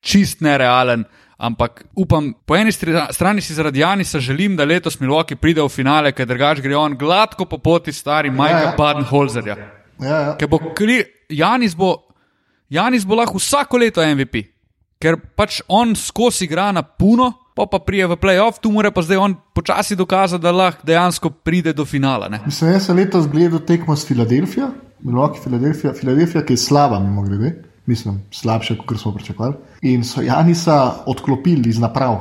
čist 0.00 0.40
nerealen. 0.40 1.04
Ampak 1.36 1.82
upam, 2.00 2.30
po 2.48 2.56
eni 2.56 2.72
strani 2.72 3.42
si 3.44 3.52
zaradi 3.52 3.82
Janisa 3.82 4.20
želim, 4.24 4.56
da 4.56 4.64
letos 4.64 4.96
Milwaukee 5.00 5.36
pride 5.36 5.60
v 5.60 5.68
finale, 5.68 6.12
ker 6.16 6.24
drugač 6.24 6.62
gre 6.64 6.78
on 6.80 6.96
gladko 6.96 7.44
po 7.44 7.58
poti 7.60 7.92
stari 7.92 8.32
Majka 8.32 8.62
ja, 8.62 8.70
ja. 8.70 8.76
Baden-Holzerja. 8.78 9.56
Ja, 10.00 10.20
ja. 10.20 10.36
Ker 10.40 10.48
bo 10.50 10.60
kri, 10.76 11.00
Janis, 11.28 11.74
bo, 11.76 11.94
Janis 12.68 13.06
bo 13.06 13.16
lahko 13.18 13.40
vsako 13.40 13.80
leto 13.80 14.04
MVP, 14.04 14.42
ker 15.02 15.18
pač 15.36 15.60
on 15.68 15.94
skozi 15.96 16.46
igra 16.46 16.70
na 16.74 16.82
puno, 16.82 17.32
pa 17.56 17.64
pa 17.70 17.80
prije 17.80 18.06
v 18.10 18.18
playoff, 18.20 18.60
tu 18.60 18.72
mora 18.72 18.90
pa 18.92 19.02
zdaj 19.02 19.16
on 19.16 19.36
počasi 19.56 19.96
dokazati, 19.96 20.42
da 20.42 20.52
lahko 20.52 20.84
dejansko 20.86 21.30
pride 21.30 21.72
do 21.72 21.84
finala. 21.88 22.28
Ne? 22.28 22.42
Mislim, 22.46 22.72
jaz 22.74 22.88
sem 22.88 22.96
letos 22.96 23.28
gledal 23.32 23.64
tekmo 23.64 23.96
s 23.96 24.06
Filadelfijo, 24.08 24.70
Milwaukee, 25.00 25.42
Filadelfija, 25.44 25.94
Filadelfija, 25.96 26.44
ki 26.44 26.56
je 26.56 26.60
slaba, 26.60 27.00
mimo 27.00 27.22
grede, 27.24 27.54
mislim, 27.86 28.20
slabše, 28.32 28.76
kot 28.86 29.00
smo 29.00 29.14
pričakovali. 29.14 29.56
In 29.82 30.04
so 30.04 30.22
Janisa 30.24 31.06
odklopili 31.06 31.68
iz 31.70 31.80
naprav, 31.80 32.18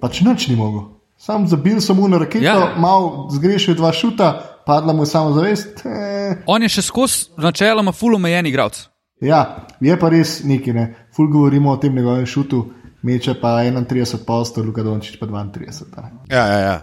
pač 0.00 0.20
noč 0.24 0.48
ni 0.48 0.56
mogel. 0.56 0.90
Sam 1.16 1.46
zabil 1.48 1.80
sem 1.80 1.96
mu 1.96 2.08
na 2.08 2.18
raketo, 2.20 2.44
ja. 2.44 2.74
malo 2.76 3.28
zgrešil 3.32 3.78
dva 3.78 3.92
šuta, 3.96 4.53
padla 4.66 4.92
mu 4.92 5.02
je 5.02 5.06
samo 5.06 5.32
zavest. 5.32 5.84
Eh. 5.86 6.42
On 6.46 6.62
je 6.62 6.68
še 6.68 6.82
skozi 6.82 7.30
načeloma 7.36 7.92
full 7.92 8.16
omejen 8.16 8.46
igralec. 8.46 8.86
Ja, 9.24 9.66
je 9.80 9.96
pa 9.98 10.08
res 10.12 10.42
neki, 10.44 10.72
ne. 10.72 10.88
Ful 11.14 11.30
govorimo 11.32 11.72
o 11.72 11.76
tem 11.80 11.94
njegovem 11.94 12.26
šutu, 12.26 12.64
meče 13.02 13.36
pa 13.40 13.58
31 13.62 14.24
posto, 14.26 14.62
Luka 14.62 14.82
Dončić 14.82 15.18
pa 15.20 15.26
32. 15.26 16.08
Ja, 16.30 16.46
ja, 16.46 16.58
ja. 16.58 16.80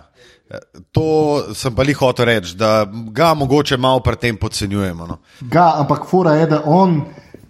To 0.91 1.05
sem 1.55 1.75
pa 1.75 1.83
jih 1.87 1.97
hotel 1.97 2.25
reči, 2.25 2.55
da 2.59 2.85
ga 3.11 3.33
mogoče 3.33 3.77
malo 3.77 3.99
pri 4.03 4.15
tem 4.15 4.37
podcenjujemo. 4.37 5.07
No. 5.07 5.17
Ga, 5.41 5.73
ampak 5.79 6.07
fora 6.09 6.35
je, 6.39 6.47
da 6.51 6.61
on 6.65 7.01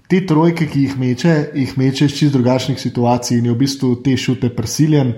te 0.10 0.20
trojke, 0.28 0.68
ki 0.68 0.86
jih 0.86 0.98
meče, 1.00 1.36
jih 1.56 1.78
meče 1.78 2.06
iz 2.06 2.18
čist 2.18 2.34
drugačnih 2.36 2.80
situacij 2.80 3.40
in 3.40 3.46
je 3.46 3.54
v 3.54 3.60
bistvu 3.64 3.96
te 4.04 4.18
šute 4.18 4.52
prisiljen 4.56 5.14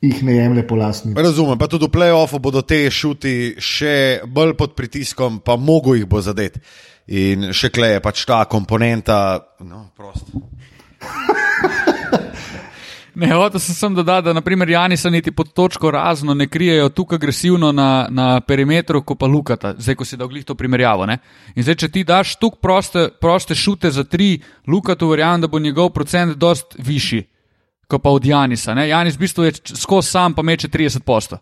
jih 0.00 0.22
ne 0.24 0.36
jemlje 0.36 0.66
po 0.66 0.76
lastni. 0.76 1.14
Razumem, 1.16 1.58
pa 1.58 1.66
tudi 1.66 1.86
v 1.86 1.92
playoffu 1.92 2.40
bodo 2.42 2.62
te 2.62 2.84
šuti 2.90 3.56
še 3.58 4.20
bolj 4.26 4.56
pod 4.58 4.76
pritiskom, 4.76 5.40
pa 5.40 5.56
mogo 5.56 5.94
jih 5.96 6.06
bo 6.08 6.20
zadeti. 6.20 6.60
In 7.06 7.52
še 7.54 7.70
klej 7.70 7.96
je 7.96 8.02
pač 8.02 8.24
ta 8.26 8.44
komponenta, 8.50 9.38
no, 9.64 9.88
prost. 9.96 10.32
Ne, 13.16 13.30
hotel 13.32 13.56
sem 13.64 13.72
sem 13.72 13.94
dodati, 13.96 14.26
da 14.28 14.32
naprimer 14.36 14.68
Janisa 14.68 15.08
niti 15.08 15.32
pod 15.32 15.54
točko 15.56 15.88
razno 15.90 16.34
ne 16.36 16.44
krijejo 16.52 16.90
tako 16.92 17.14
agresivno 17.16 17.70
na, 17.72 18.06
na 18.12 18.40
perimetru, 18.44 19.00
kot 19.08 19.18
pa 19.18 19.26
Lukata, 19.26 19.70
zdaj 19.78 19.96
ko 19.96 20.04
si 20.04 20.18
da 20.20 20.26
oglih 20.26 20.44
to 20.44 20.52
primerjavo. 20.54 21.06
Ne? 21.08 21.16
In 21.56 21.64
zdaj, 21.64 21.78
če 21.80 21.88
ti 21.94 22.02
daš 22.04 22.34
tukaj 22.36 22.60
proste, 22.60 23.06
proste 23.20 23.56
šute 23.56 23.88
za 23.90 24.04
tri, 24.04 24.42
Lukatu 24.68 25.08
verjamem, 25.08 25.40
da 25.40 25.48
bo 25.48 25.58
njegov 25.58 25.94
procent 25.96 26.36
dost 26.36 26.76
višji 26.76 27.22
kot 27.88 28.02
pa 28.02 28.10
od 28.10 28.24
Janisa. 28.24 28.74
Ne? 28.74 28.88
Janis 28.88 29.16
v 29.16 29.24
bistvu 29.26 29.44
je 29.44 29.52
skozi 29.74 30.10
sam, 30.10 30.34
pa 30.34 30.42
meče 30.42 30.68
30 30.68 31.04
posto. 31.06 31.38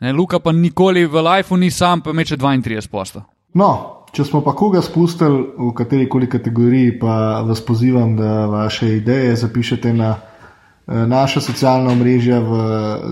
Ne? 0.00 0.12
Luka 0.12 0.40
pa 0.40 0.52
nikoli 0.52 1.06
v 1.06 1.22
lifeu 1.22 1.56
ni 1.56 1.70
sam, 1.70 2.00
pa 2.00 2.12
meče 2.12 2.36
32 2.36 2.88
posto. 2.90 3.22
No, 3.56 3.70
če 4.12 4.24
smo 4.24 4.42
pa 4.44 4.52
koga 4.56 4.82
spustili 4.84 5.42
v 5.56 5.72
kateri 5.76 6.08
koli 6.08 6.28
kategoriji, 6.28 6.98
pa 7.00 7.42
vas 7.46 7.60
pozivam, 7.64 8.16
da 8.16 8.46
vaše 8.46 8.96
ideje 8.98 9.36
zapišete 9.36 9.92
na 9.92 10.14
eh, 10.16 11.06
naša 11.06 11.40
socialna 11.40 11.94
mreža 11.94 12.40
v 12.40 12.52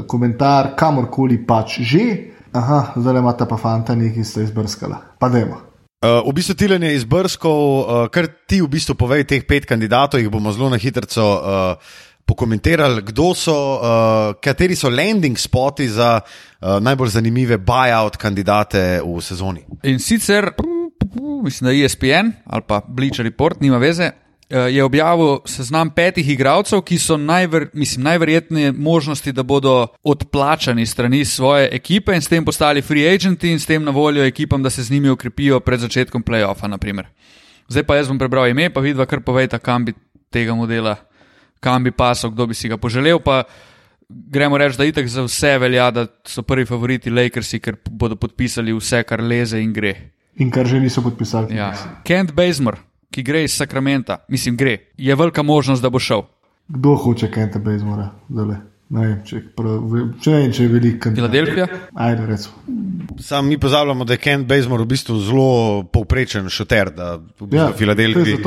komentar, 0.08 0.74
kamorkoli 0.76 1.40
pač 1.46 1.80
že. 1.80 2.06
Aha, 2.54 2.94
zdaj 2.96 3.18
imate 3.18 3.48
pa 3.50 3.56
fanta, 3.58 3.96
ki 3.96 4.24
ste 4.24 4.44
izbrskali. 4.44 4.94
Pa 5.18 5.28
dajmo. 5.28 5.74
Uh, 6.04 6.20
v 6.28 6.36
bistvu 6.36 6.54
Tilen 6.54 6.82
je 6.84 6.98
izbrskal, 7.00 7.50
uh, 7.80 8.06
kar 8.12 8.28
ti 8.46 8.60
v 8.60 8.68
bistvu 8.68 8.92
povej, 8.94 9.24
teh 9.24 9.40
pet 9.48 9.64
kandidatov, 9.64 10.20
jih 10.20 10.28
bomo 10.28 10.52
zelo 10.52 10.68
na 10.68 10.76
hitro 10.76 11.08
uh, 11.08 11.80
pokomentirali, 12.26 13.02
kdo 13.02 13.34
so, 13.34 13.54
uh, 13.54 14.34
kateri 14.40 14.76
so 14.76 14.88
landing 14.88 15.38
spoti 15.38 15.88
za 15.88 16.20
uh, 16.20 16.80
najbolj 16.80 17.08
zanimive 17.08 17.58
buyout 17.58 18.16
kandidate 18.16 19.00
v 19.04 19.20
sezoni. 19.20 19.64
In 19.82 19.98
sicer, 19.98 20.50
mislim, 21.44 21.68
da 21.68 21.72
je 21.72 21.84
ESPN 21.84 22.32
ali 22.46 22.62
pa 22.66 22.80
Bleacher 22.88 23.24
Report, 23.24 23.60
nima 23.60 23.78
veze. 23.78 24.10
Uh, 24.50 24.68
je 24.68 24.84
objavil 24.84 25.38
seznam 25.48 25.90
petih 25.90 26.28
igralcev, 26.28 26.82
ki 26.84 26.98
so 26.98 27.16
najver, 27.16 27.68
mislim, 27.72 28.04
najverjetneje 28.04 28.72
možnosti, 28.72 29.32
da 29.32 29.42
bodo 29.42 29.86
odplačani 30.02 30.86
strani 30.86 31.24
svoje 31.24 31.68
ekipe 31.72 32.14
in 32.14 32.22
s 32.22 32.28
tem 32.28 32.44
postali 32.44 32.82
free 32.82 33.14
agenti 33.14 33.50
in 33.50 33.60
s 33.60 33.66
tem 33.66 33.84
na 33.84 33.90
voljo 33.90 34.24
ekipam, 34.24 34.62
da 34.62 34.70
se 34.70 34.82
z 34.82 34.90
njimi 34.90 35.10
ukrepijo 35.10 35.60
pred 35.60 35.80
začetkom 35.80 36.22
playoffa. 36.22 36.66
Naprimer. 36.68 37.06
Zdaj 37.68 37.82
pa 37.82 37.96
jaz 37.96 38.08
bom 38.08 38.18
prebral 38.18 38.48
ime, 38.48 38.70
pa 38.70 38.80
vidva, 38.80 39.06
kar 39.06 39.20
povejte, 39.20 39.58
kam 39.58 39.84
bi 39.84 39.94
tega 40.30 40.54
modela 40.54 40.96
kam 41.64 41.84
bi 41.84 41.92
pasal, 41.96 42.34
kdo 42.34 42.46
bi 42.50 42.56
si 42.56 42.68
ga 42.68 42.76
poželel. 42.76 43.20
Pa 43.24 43.42
gremo 44.08 44.58
reči, 44.60 44.76
da 44.78 44.84
itek 44.88 45.08
za 45.08 45.24
vse 45.24 45.56
velja, 45.58 45.88
da 45.90 46.06
so 46.28 46.44
prvi 46.44 46.66
favoriti 46.68 47.12
Lakersi, 47.12 47.60
ker 47.64 47.80
bodo 47.90 48.18
podpisali 48.20 48.74
vse, 48.76 49.02
kar 49.08 49.24
leze 49.24 49.62
in 49.62 49.72
gre. 49.72 49.94
In 50.36 50.50
kar 50.50 50.68
že 50.68 50.82
niso 50.82 51.02
podpisali. 51.02 51.56
Ja. 51.56 51.72
Kent 52.04 52.34
Bazemore, 52.36 52.82
ki 53.14 53.22
gre 53.22 53.44
iz 53.46 53.56
Sakramenta, 53.56 54.24
mislim, 54.28 54.58
gre, 54.58 54.78
je 54.98 55.16
velika 55.16 55.42
možnost, 55.42 55.82
da 55.82 55.90
bo 55.90 56.02
šel. 56.02 56.26
Kdo 56.68 56.96
hoče 56.96 57.30
Kenta 57.30 57.58
Bazemora? 57.58 58.10
Ne 58.28 58.73
vem, 58.90 59.14
če, 59.24 59.40
če, 59.54 60.30
ne, 60.30 60.52
če 60.52 60.62
je 60.62 60.70
veliko. 60.70 61.12
Filadelfija? 61.16 61.66
Ajde, 61.94 62.26
recimo. 62.26 62.54
Sam 63.20 63.48
mi 63.48 63.58
pozabljamo, 63.60 64.04
da 64.04 64.16
je 64.16 64.20
Kent 64.22 64.46
Bazemore 64.48 64.82
v 64.84 64.90
bistvu 64.90 65.16
zelo 65.22 65.82
povprečen 65.92 66.48
šoter, 66.50 66.90
da 66.94 67.14
v 67.16 67.46
bistvu 67.46 67.60
ja, 67.60 67.72
Filadelfija 67.78 68.38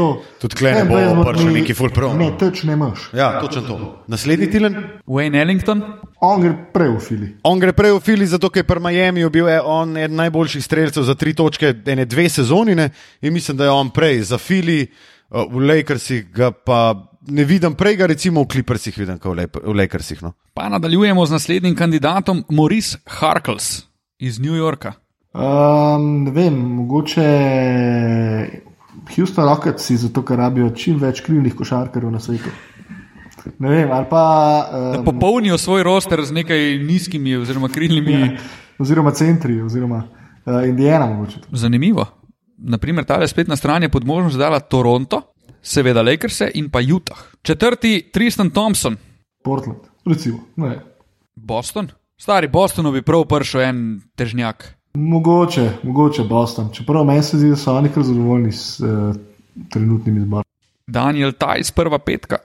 tudi 0.41 0.59
klene 0.59 0.83
bo 0.89 1.25
prišel 1.29 1.51
neki 1.55 1.75
full 1.77 1.93
pro. 1.93 2.11
Ne, 2.17 2.29
teč 2.39 2.63
ne 2.67 2.75
imaš. 2.77 3.09
Ja, 3.17 3.37
točno 3.41 3.63
to. 3.67 3.79
Naslednji 4.11 4.51
Tilen? 4.51 4.77
Wayne 5.07 5.41
Ellington? 5.41 5.83
On 6.21 6.41
gre 6.41 6.53
prej 6.73 6.93
v 6.95 7.01
Fili. 7.05 7.27
On 7.45 7.59
gre 7.61 7.73
prej 7.77 7.93
v 7.97 8.01
Fili, 8.03 8.29
zato 8.29 8.49
ker 8.49 8.65
je 8.65 8.69
pri 8.69 8.81
Miami 8.81 9.25
bil 9.29 9.49
je 9.49 9.59
on 9.61 9.97
eden 9.97 10.17
najboljših 10.17 10.63
streljcev 10.65 11.05
za 11.05 11.15
tri 11.15 11.33
točke, 11.37 11.75
ene 11.85 12.05
dve 12.05 12.29
sezonine 12.29 12.89
in 13.21 13.33
mislim, 13.33 13.57
da 13.57 13.69
je 13.69 13.75
on 13.75 13.89
prej 13.93 14.23
za 14.31 14.37
Fili, 14.37 14.87
uh, 15.29 15.45
v 15.51 15.67
Lakersih 15.69 16.25
ga 16.33 16.51
pa 16.51 16.95
ne 17.27 17.43
vidim 17.45 17.75
prej, 17.75 17.97
recimo 18.07 18.41
v 18.43 18.47
Clippersih, 18.51 18.97
vidim 18.97 19.19
kot 19.19 19.37
v 19.63 19.75
Lakersih. 19.75 20.21
No. 20.23 20.33
Pa 20.53 20.69
nadaljujemo 20.69 21.25
z 21.25 21.31
naslednjim 21.31 21.75
kandidatom, 21.75 22.43
Maurice 22.49 22.97
Harkles 23.05 23.87
iz 24.19 24.39
New 24.39 24.55
Yorka. 24.55 24.93
Um, 25.37 26.23
ne 26.23 26.31
vem, 26.31 26.55
mogoče 26.55 27.27
Houston 29.15 29.45
Rockets, 29.45 29.91
zato 29.91 30.23
ker 30.25 30.39
rabijo 30.39 30.71
čim 30.75 30.97
več 30.99 31.21
krilnih 31.21 31.55
košarkarjev 31.55 32.11
na 32.11 32.19
svetu. 32.19 32.49
Ne 33.59 33.69
vem, 33.69 33.91
ali 33.91 34.07
pa. 34.09 34.23
Um, 34.97 35.05
popolnijo 35.05 35.57
svoj 35.57 35.83
roster 35.83 36.23
z 36.25 36.33
nekaj 36.35 36.77
nizkimi, 36.83 37.37
oziroma 37.37 37.69
krilnimi. 37.69 38.13
Ja, 38.13 38.31
oziroma 38.79 39.13
centri, 39.15 39.61
oziroma 39.61 40.03
uh, 40.03 40.67
Indijana. 40.67 41.05
Mogoče. 41.05 41.45
Zanimivo. 41.51 42.07
Naprimer, 42.57 43.05
ta 43.05 43.21
spletna 43.27 43.55
stran 43.55 43.83
je 43.83 43.89
pod 43.89 44.05
možnost 44.05 44.37
dala 44.37 44.59
Toronto, 44.59 45.21
seveda 45.61 46.01
Lakers 46.01 46.41
in 46.53 46.69
pa 46.69 46.79
Utah. 46.79 47.17
Četrti, 47.41 48.09
Tristan 48.13 48.49
Thompson. 48.49 48.97
Portland, 49.43 49.79
recimo. 50.05 50.39
Ne. 50.55 50.79
Boston. 51.35 51.89
Stari 52.17 52.47
Bostonu 52.47 52.91
bi 52.91 53.01
prav 53.01 53.25
prišel 53.29 53.61
en 53.61 54.01
težnjak. 54.15 54.73
Mogoče, 54.93 55.69
mogoče 55.83 56.23
Boston. 56.23 56.69
Čeprav 56.73 57.05
meni 57.05 57.23
se 57.23 57.37
zdi, 57.37 57.49
da 57.49 57.55
so 57.55 57.75
oni 57.77 57.89
kar 57.93 58.03
zadovoljni 58.03 58.51
s 58.51 58.79
uh, 58.79 59.15
trenutnim 59.69 60.17
izborom. 60.17 60.43
Daniel 60.87 61.31
Tajs, 61.31 61.71
prva 61.71 61.99
petka. 61.99 62.37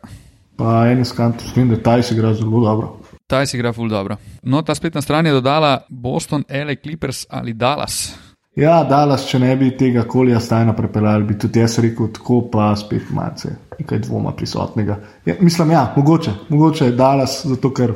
Pa 0.57 0.87
en 0.91 1.01
iskant, 1.01 1.43
mislim, 1.43 1.69
da 1.69 1.83
Tajs 1.83 2.11
igra 2.11 2.35
zelo 2.35 2.61
dobro. 2.61 2.99
Tajs 3.27 3.55
igra 3.55 3.73
ful 3.73 3.89
dobro. 3.89 4.17
No, 4.43 4.63
ta 4.63 4.75
spletna 4.75 5.01
stran 5.03 5.27
je 5.27 5.33
dodala 5.33 5.81
Boston, 5.89 6.45
LA 6.51 6.75
Clippers 6.83 7.27
ali 7.31 7.53
Dallas. 7.53 8.15
Ja, 8.53 8.83
Dallas, 8.85 9.23
če 9.31 9.39
ne 9.41 9.55
bi 9.57 9.71
tega 9.81 10.03
kolja 10.05 10.41
stajna 10.41 10.75
prepeljali, 10.77 11.25
bi 11.25 11.39
tudi 11.41 11.63
jaz 11.63 11.79
rekel, 11.81 12.11
tako 12.13 12.43
pa 12.53 12.67
spet 12.77 13.09
malce 13.17 13.55
nekaj 13.79 14.03
dvoma 14.05 14.35
prisotnega. 14.37 14.99
Ja, 15.25 15.39
mislim, 15.41 15.73
ja, 15.73 15.87
mogoče, 15.97 16.35
mogoče 16.53 16.91
je 16.91 16.97
Dallas, 16.99 17.39
zato 17.49 17.71
ker 17.73 17.95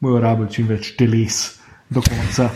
bojo 0.00 0.20
rabili 0.20 0.52
čim 0.52 0.68
več 0.68 0.92
teles 0.98 1.40
do 1.88 2.04
konca, 2.04 2.50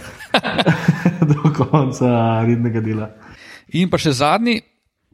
do 1.33 1.55
konca 1.57 2.13
rednega 2.45 2.85
dela. 2.85 3.09
In 3.73 3.89
pa 3.89 3.97
še 3.97 4.13
zadnji, 4.21 4.61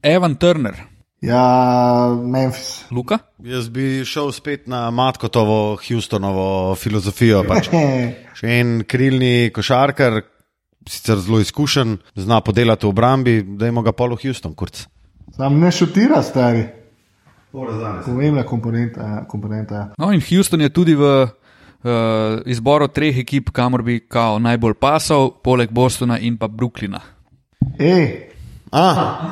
Evan 0.03 0.35
Turner, 0.35 0.83
Ja, 1.25 2.13
Memphis. 2.13 2.85
Luka. 2.93 3.17
Jaz 3.43 3.71
bi 3.73 4.05
šel 4.05 4.29
spet 4.37 4.67
na 4.69 4.91
Matkotovo, 4.93 5.79
Houstonovo 5.81 6.75
filozofijo. 6.77 7.41
Pač. 7.49 7.71
Še 8.39 8.51
en 8.61 8.83
krilni 8.85 9.49
košarkar, 9.55 10.21
sicer 10.89 11.19
zelo 11.19 11.41
izkušen, 11.41 11.99
zna 12.15 12.41
podelati 12.41 12.87
v 12.87 12.89
obrambi, 12.89 13.43
da 13.43 13.67
ima 13.67 13.83
ga 13.83 13.93
polo 13.93 14.17
Houston, 14.17 14.55
kurc. 14.55 14.87
Sam 15.33 15.59
ne 15.61 15.71
šutira, 15.71 16.23
stari. 16.23 16.67
Pomembna 18.05 18.43
komponenta. 18.43 19.01
ja, 19.01 19.25
komponenta 19.29 19.75
ja. 19.75 19.89
No, 19.99 20.13
in 20.13 20.21
Houston 20.21 20.61
je 20.61 20.69
tudi 20.69 20.95
v 20.95 21.23
uh, 21.23 21.31
izboru 22.47 22.89
treh 22.89 23.19
ekip, 23.19 23.51
kamor 23.51 23.83
bi 23.83 24.01
kao 24.01 24.39
najbolj 24.39 24.75
pasal, 24.75 25.31
poleg 25.43 25.71
Bostona 25.71 26.19
in 26.19 26.37
pa 26.37 26.49
Brooklyna. 26.49 27.01
Ej, 27.79 28.27
Ah, 28.73 29.23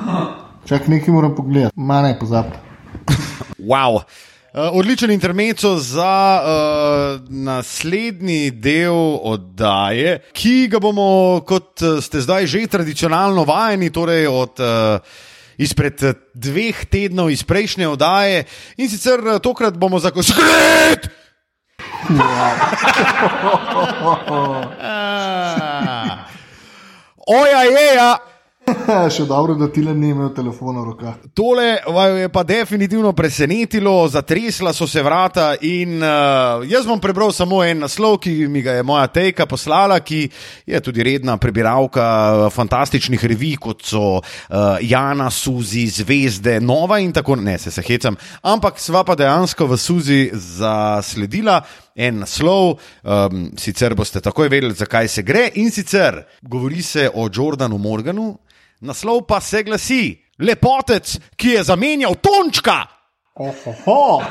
čak 0.64 0.86
nekaj 0.88 1.12
moram 1.12 1.34
pogledati, 1.34 1.72
ma 1.76 2.02
ne 2.02 2.18
pozabi. 2.18 2.56
wow. 3.58 4.00
Uh, 4.54 4.60
odličen 4.72 5.10
intermezzo 5.10 5.76
za 5.76 6.42
uh, 6.42 7.20
naslednji 7.28 8.50
del 8.50 9.18
oddaje, 9.22 10.20
ki 10.32 10.68
ga 10.70 10.78
bomo, 10.78 11.40
kot 11.42 11.82
eh, 11.82 11.98
ste 11.98 12.22
zdaj 12.22 12.46
že 12.46 12.62
tradicionalno 12.70 13.42
vajeni, 13.44 13.90
torej 13.90 14.30
od 14.30 14.62
uh, 14.62 15.02
izpred 15.58 16.02
eh, 16.02 16.14
dveh 16.34 16.84
tednov 16.86 17.30
iz 17.30 17.42
prejšnje 17.42 17.88
oddaje. 17.88 18.44
In 18.76 18.90
sicer 18.90 19.20
eh, 19.26 19.38
tokrat 19.42 19.74
bomo 19.74 19.98
za 19.98 20.10
skrit! 20.14 21.08
Oja, 27.24 27.64
je, 27.64 27.94
ja. 27.96 28.33
Še 29.14 29.24
dobro, 29.28 29.54
da 29.58 29.68
ti 29.72 29.82
le 29.84 29.92
ne 29.96 30.10
imajo 30.12 30.30
telefona 30.36 30.80
v 30.80 30.84
rokah. 30.88 31.16
Tole 31.36 31.66
vaju 31.92 32.16
je 32.16 32.28
pa 32.32 32.42
definitivno 32.48 33.12
presenetilo, 33.12 33.92
zatresla 34.08 34.72
so 34.72 34.86
se 34.88 35.02
vrata. 35.04 35.54
In, 35.68 35.98
uh, 36.00 36.64
jaz 36.68 36.88
bom 36.88 37.00
prebral 37.00 37.32
samo 37.32 37.60
en 37.64 37.84
naslov, 37.84 38.18
ki 38.24 38.48
mi 38.48 38.62
ga 38.64 38.78
je 38.78 38.86
moja 38.86 39.06
tejka 39.12 39.46
poslala, 39.50 39.98
ki 40.00 40.22
je 40.66 40.80
tudi 40.80 41.04
redna 41.04 41.36
prebiralka 41.40 42.04
eh, 42.04 42.46
fantastičnih 42.54 43.24
revij, 43.24 43.56
kot 43.60 43.84
so 43.84 44.04
uh, 44.18 44.80
Jana, 44.80 45.30
Suzi, 45.30 45.86
Zvezde, 45.92 46.58
Nova 46.60 47.00
in 47.04 47.12
tako 47.12 47.36
naprej. 47.36 47.42
Ne, 47.44 47.58
se, 47.60 47.68
se 47.70 47.82
hecam. 47.84 48.16
Ampak 48.48 48.78
sva 48.80 49.02
pa 49.04 49.12
dejansko 49.18 49.66
v 49.68 49.76
Suzi 49.76 50.20
zasledila. 50.32 51.58
En 51.94 52.22
naslov, 52.24 52.78
um, 53.04 53.42
sicer 53.60 53.94
boste 53.94 54.22
takoj 54.24 54.48
vedeli, 54.50 54.74
zakaj 54.74 55.10
se 55.12 55.22
gre, 55.22 55.44
in 55.60 55.68
sicer 55.70 56.24
govori 56.42 56.82
se 56.82 57.04
o 57.12 57.28
Jordanu 57.30 57.78
Morganu, 57.78 58.32
naslov 58.84 59.24
pa 59.28 59.40
se 59.40 59.64
glasi: 59.64 60.18
Lepotec, 60.38 61.16
ki 61.36 61.56
je 61.56 61.64
zamenjal 61.70 62.18
Tončka. 62.20 62.82
Ohoho! 63.34 64.22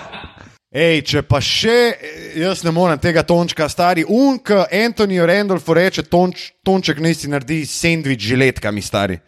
Ej, 0.74 1.04
če 1.06 1.22
pa 1.30 1.38
še, 1.38 1.94
jaz 2.42 2.64
ne 2.66 2.72
morem 2.74 2.98
tega 2.98 3.22
Tončka, 3.22 3.68
stari 3.70 4.02
unk, 4.02 4.50
Antonijo 4.74 5.28
Randolfu 5.30 5.76
reče: 5.78 6.08
tonč, 6.10 6.50
Tonček 6.66 6.98
naj 7.04 7.20
si 7.20 7.30
naredi 7.30 7.60
sendvič 7.70 8.18
z 8.18 8.34
žiletkami, 8.34 8.82
stari. 8.82 9.20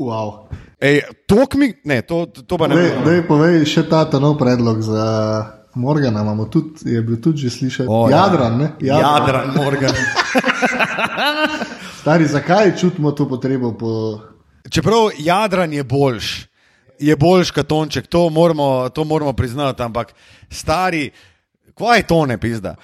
Wow. 0.00 0.48
Ej, 0.80 1.02
to 1.28 1.44
mi, 1.60 1.68
ne, 1.84 2.00
to, 2.02 2.24
to 2.26 2.56
pa 2.56 2.66
ne 2.66 2.78
Dej, 2.78 2.88
dej, 3.04 3.20
povej 3.28 3.60
še 3.68 3.84
ta 3.86 4.08
nov 4.16 4.40
predlog 4.40 4.80
za 4.80 5.04
Morgana. 5.76 6.24
Imamo 6.24 6.48
Tudi, 6.48 6.88
je 6.88 7.04
bil 7.04 7.20
tudi 7.20 7.44
že 7.44 7.52
slišati. 7.52 7.92
O, 7.92 8.08
ja. 8.08 8.24
Jadran, 8.24 8.58
ne? 8.58 8.68
Jadran, 8.80 9.52
Morgan. 9.52 9.94
Stari, 12.00 12.24
zakaj 12.26 12.72
čutimo 12.80 13.12
to 13.12 13.28
potrebo 13.28 13.76
po. 13.76 13.92
Čeprav 14.70 15.10
Jadran 15.18 15.72
je 15.72 15.84
boljš, 15.84 16.46
je 16.98 17.16
boljš 17.16 17.50
kot 17.50 17.66
Tonček, 17.66 18.06
to 18.06 18.30
moramo, 18.30 18.88
to 18.88 19.04
moramo 19.04 19.32
priznati, 19.32 19.82
ampak 19.82 20.14
stari, 20.50 21.10
kva 21.74 21.96
je 21.96 22.06
to 22.06 22.26
ne 22.26 22.38
pizda? 22.38 22.76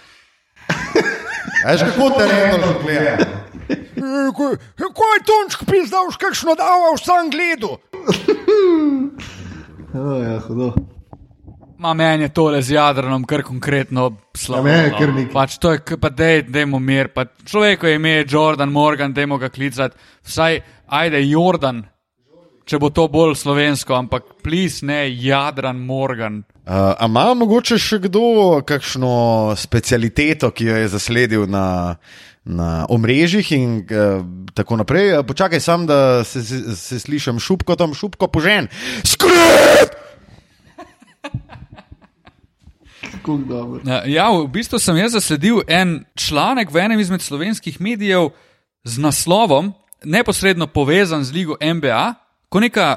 Veš, 1.66 1.80
kako 1.80 2.10
te 2.18 2.26
reko 2.26 2.74
gleda? 2.82 3.16
Kaj 4.78 5.14
je 5.16 5.24
Tonček 5.26 5.64
pizda, 5.70 6.02
už 6.08 6.16
kakšno 6.16 6.54
dava, 6.54 6.92
už 6.94 7.04
sam 7.04 7.30
gledu? 7.30 7.78
Oh, 9.94 10.22
ja, 10.22 10.38
hudo. 10.40 10.97
Ma 11.78 11.94
meni 11.94 12.26
je 12.26 12.28
tole 12.34 12.62
z 12.62 12.74
Jadranom 12.74 13.22
kar 13.24 13.44
konkretno 13.46 14.10
slabo. 14.34 14.68
Ja, 14.68 14.82
je 14.82 14.90
no. 14.90 14.98
kar 14.98 15.12
nekaj. 15.14 15.32
Pač 15.32 15.58
to 15.62 15.72
je, 15.72 15.98
pa 16.00 16.10
dej, 16.10 16.42
dejmo 16.50 16.80
mir. 16.82 17.12
Pa 17.14 17.28
človeku 17.30 17.86
je 17.86 17.94
ime 17.94 18.24
Jordan 18.26 18.72
Morgan, 18.74 19.14
dejmo 19.14 19.38
ga 19.38 19.48
klicati. 19.48 19.94
Vsaj, 20.26 20.58
ajde, 20.90 21.22
Jordan, 21.28 21.84
če 22.66 22.80
bo 22.82 22.90
to 22.90 23.06
bolj 23.12 23.36
slovensko, 23.38 23.94
ampak 23.94 24.26
plis 24.42 24.80
ne 24.82 25.04
Jadran 25.06 25.78
Morgan. 25.78 26.42
Uh, 26.66 26.98
a 26.98 27.06
ima 27.06 27.30
mogoče 27.38 27.78
še 27.78 28.00
kdo 28.08 28.58
kakšno 28.66 29.54
specialiteto, 29.56 30.50
ki 30.50 30.66
jo 30.66 30.80
je 30.82 30.90
zasledil 30.96 31.46
na, 31.46 31.94
na 32.42 32.72
omrežjih 32.90 33.52
in 33.54 33.78
uh, 33.86 34.26
tako 34.50 34.82
naprej? 34.82 35.14
Počakaj, 35.30 35.62
sam 35.62 35.86
da 35.86 36.26
se, 36.26 36.42
se, 36.42 36.74
se 36.74 36.98
slišim 37.06 37.38
šupko 37.38 37.78
tam, 37.78 37.94
šupko 37.94 38.26
požen. 38.34 38.66
Skrit! 39.06 40.07
Kako 43.28 43.44
dobro. 43.44 43.80
Ja, 44.06 44.30
v 44.32 44.48
bistvu 44.48 44.78
sem 44.80 44.96
jaz 44.96 45.12
zasledil 45.12 45.60
en 45.68 46.04
članek 46.16 46.70
v 46.72 46.80
enem 46.80 47.00
izmed 47.00 47.20
slovenskih 47.20 47.80
medijev 47.80 48.30
z 48.84 48.98
naslovom, 48.98 49.72
neposredno 50.04 50.66
povezan 50.66 51.24
z 51.24 51.32
ligo 51.32 51.56
NBA, 51.60 52.14
ko 52.48 52.60
neka. 52.60 52.96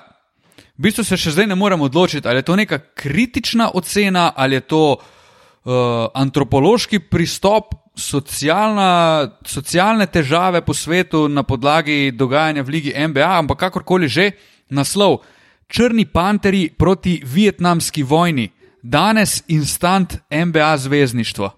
V 0.79 0.87
bistvu 0.87 1.03
se 1.03 1.17
še 1.19 1.33
zdaj 1.35 1.49
ne 1.51 1.57
morem 1.59 1.81
odločiti, 1.83 2.27
ali 2.27 2.39
je 2.39 2.47
to 2.47 2.55
neka 2.55 2.79
kritična 2.95 3.71
ocena, 3.75 4.31
ali 4.35 4.55
je 4.55 4.61
to 4.61 4.83
uh, 4.95 6.07
antropološki 6.15 6.99
pristop, 7.11 7.75
socialna, 7.95 9.27
socialne 9.43 10.07
težave 10.07 10.63
po 10.63 10.73
svetu 10.73 11.27
na 11.27 11.43
podlagi 11.43 12.15
dogajanja 12.15 12.63
v 12.63 12.69
Ligi 12.69 12.95
NBA, 12.95 13.35
ampak 13.43 13.67
kakorkoli 13.67 14.07
že, 14.07 14.31
naslov 14.71 15.27
Črni 15.71 16.05
panteri 16.05 16.69
proti 16.77 17.21
vietnamski 17.23 18.03
vojni, 18.03 18.49
danes 18.81 19.43
instant 19.47 20.17
NBA 20.31 20.77
zvezdništvo. 20.77 21.51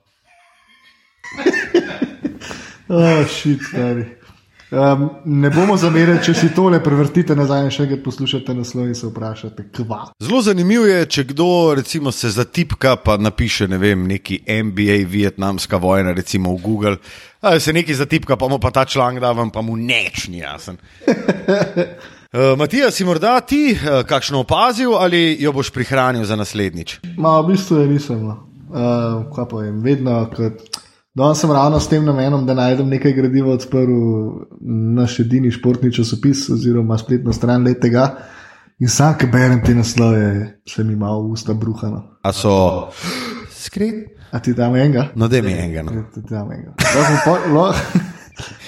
Oh, 2.88 3.28
shit. 3.36 3.61
Um, 4.74 5.09
ne 5.26 5.49
bomo 5.53 5.76
zamerali, 5.78 6.17
če 6.26 6.34
si 6.34 6.47
tole 6.55 6.80
prevrtite 6.82 7.36
nazaj 7.38 7.67
in 7.67 7.74
še 7.74 7.84
enkrat 7.86 7.99
poslušate 8.01 8.55
naslov 8.57 8.88
in 8.89 8.95
se 8.97 9.05
vprašate, 9.05 9.67
kva. 9.69 9.99
Zelo 10.17 10.39
zanimivo 10.41 10.88
je, 10.89 11.03
če 11.13 11.26
kdo 11.30 11.47
recimo, 11.78 12.09
se 12.11 12.32
zatipka 12.34 12.95
pa 12.97 13.19
napiše 13.21 13.67
ne 13.69 13.78
vem, 13.78 14.07
neki 14.09 14.39
NBA, 14.47 15.03
vietnamska 15.11 15.78
vojna, 15.78 16.15
recimo 16.17 16.55
v 16.57 16.61
Google. 16.65 16.95
A, 17.45 17.59
se 17.61 17.74
neki 17.74 17.93
zatipka, 17.93 18.34
pa 18.39 18.49
mu 18.49 18.57
pa 18.57 18.74
ta 18.74 18.88
članek 18.89 19.21
da 19.21 19.36
vam, 19.38 19.53
pa 19.53 19.61
mu 19.61 19.78
neč 19.78 20.26
ni 20.34 20.41
jasen. 20.41 20.82
Uh, 22.34 22.57
Matija, 22.57 22.91
si 22.91 23.05
morda 23.05 23.39
ti 23.45 23.75
uh, 23.77 24.01
kakšno 24.09 24.39
opazil 24.39 24.95
ali 24.97 25.38
jo 25.39 25.51
boš 25.53 25.69
prihranil 25.69 26.25
za 26.25 26.36
naslednjič? 26.36 26.95
Ma, 27.17 27.36
v 27.41 27.51
bistvu 27.51 27.77
je 27.77 27.88
nisem. 27.88 28.23
No. 28.25 28.38
Uh, 28.73 29.27
kaj 29.36 29.45
pa 29.51 29.59
vem, 29.61 29.75
vedno, 29.86 30.15
kot. 30.34 30.79
Danes 31.13 31.43
sem 31.43 31.51
ravno 31.53 31.77
s 31.79 31.91
tem 31.91 32.05
namenom, 32.05 32.47
da 32.49 32.55
najdem 32.57 32.89
nekaj 32.89 33.13
gradiva 33.13 33.53
odprl 33.53 33.99
naš 34.97 35.19
edini 35.21 35.51
športni 35.53 35.91
časopis 35.93 36.47
oziroma 36.49 36.97
spletno 36.97 37.34
stran 37.38 37.69
letega. 37.69 38.07
In 38.81 38.89
vsak, 38.89 39.19
ki 39.21 39.29
berem 39.29 39.61
te 39.61 39.75
naslove, 39.77 40.25
se 40.65 40.84
mi 40.84 40.95
malo 40.95 41.29
usta 41.36 41.53
bruhano. 41.53 42.01
A 42.25 42.34
so 42.34 42.89
skrit? 43.53 44.09
A 44.34 44.41
ti 44.41 44.55
dam 44.57 44.73
enega? 44.73 45.11
No, 45.15 45.29
da 45.29 45.41
mi 45.45 45.53
enega. 45.53 45.86
No. 45.86 46.07
Ti 46.15 46.25
dam 46.34 46.49
enega. 46.49 46.73
Lahko 46.97 47.69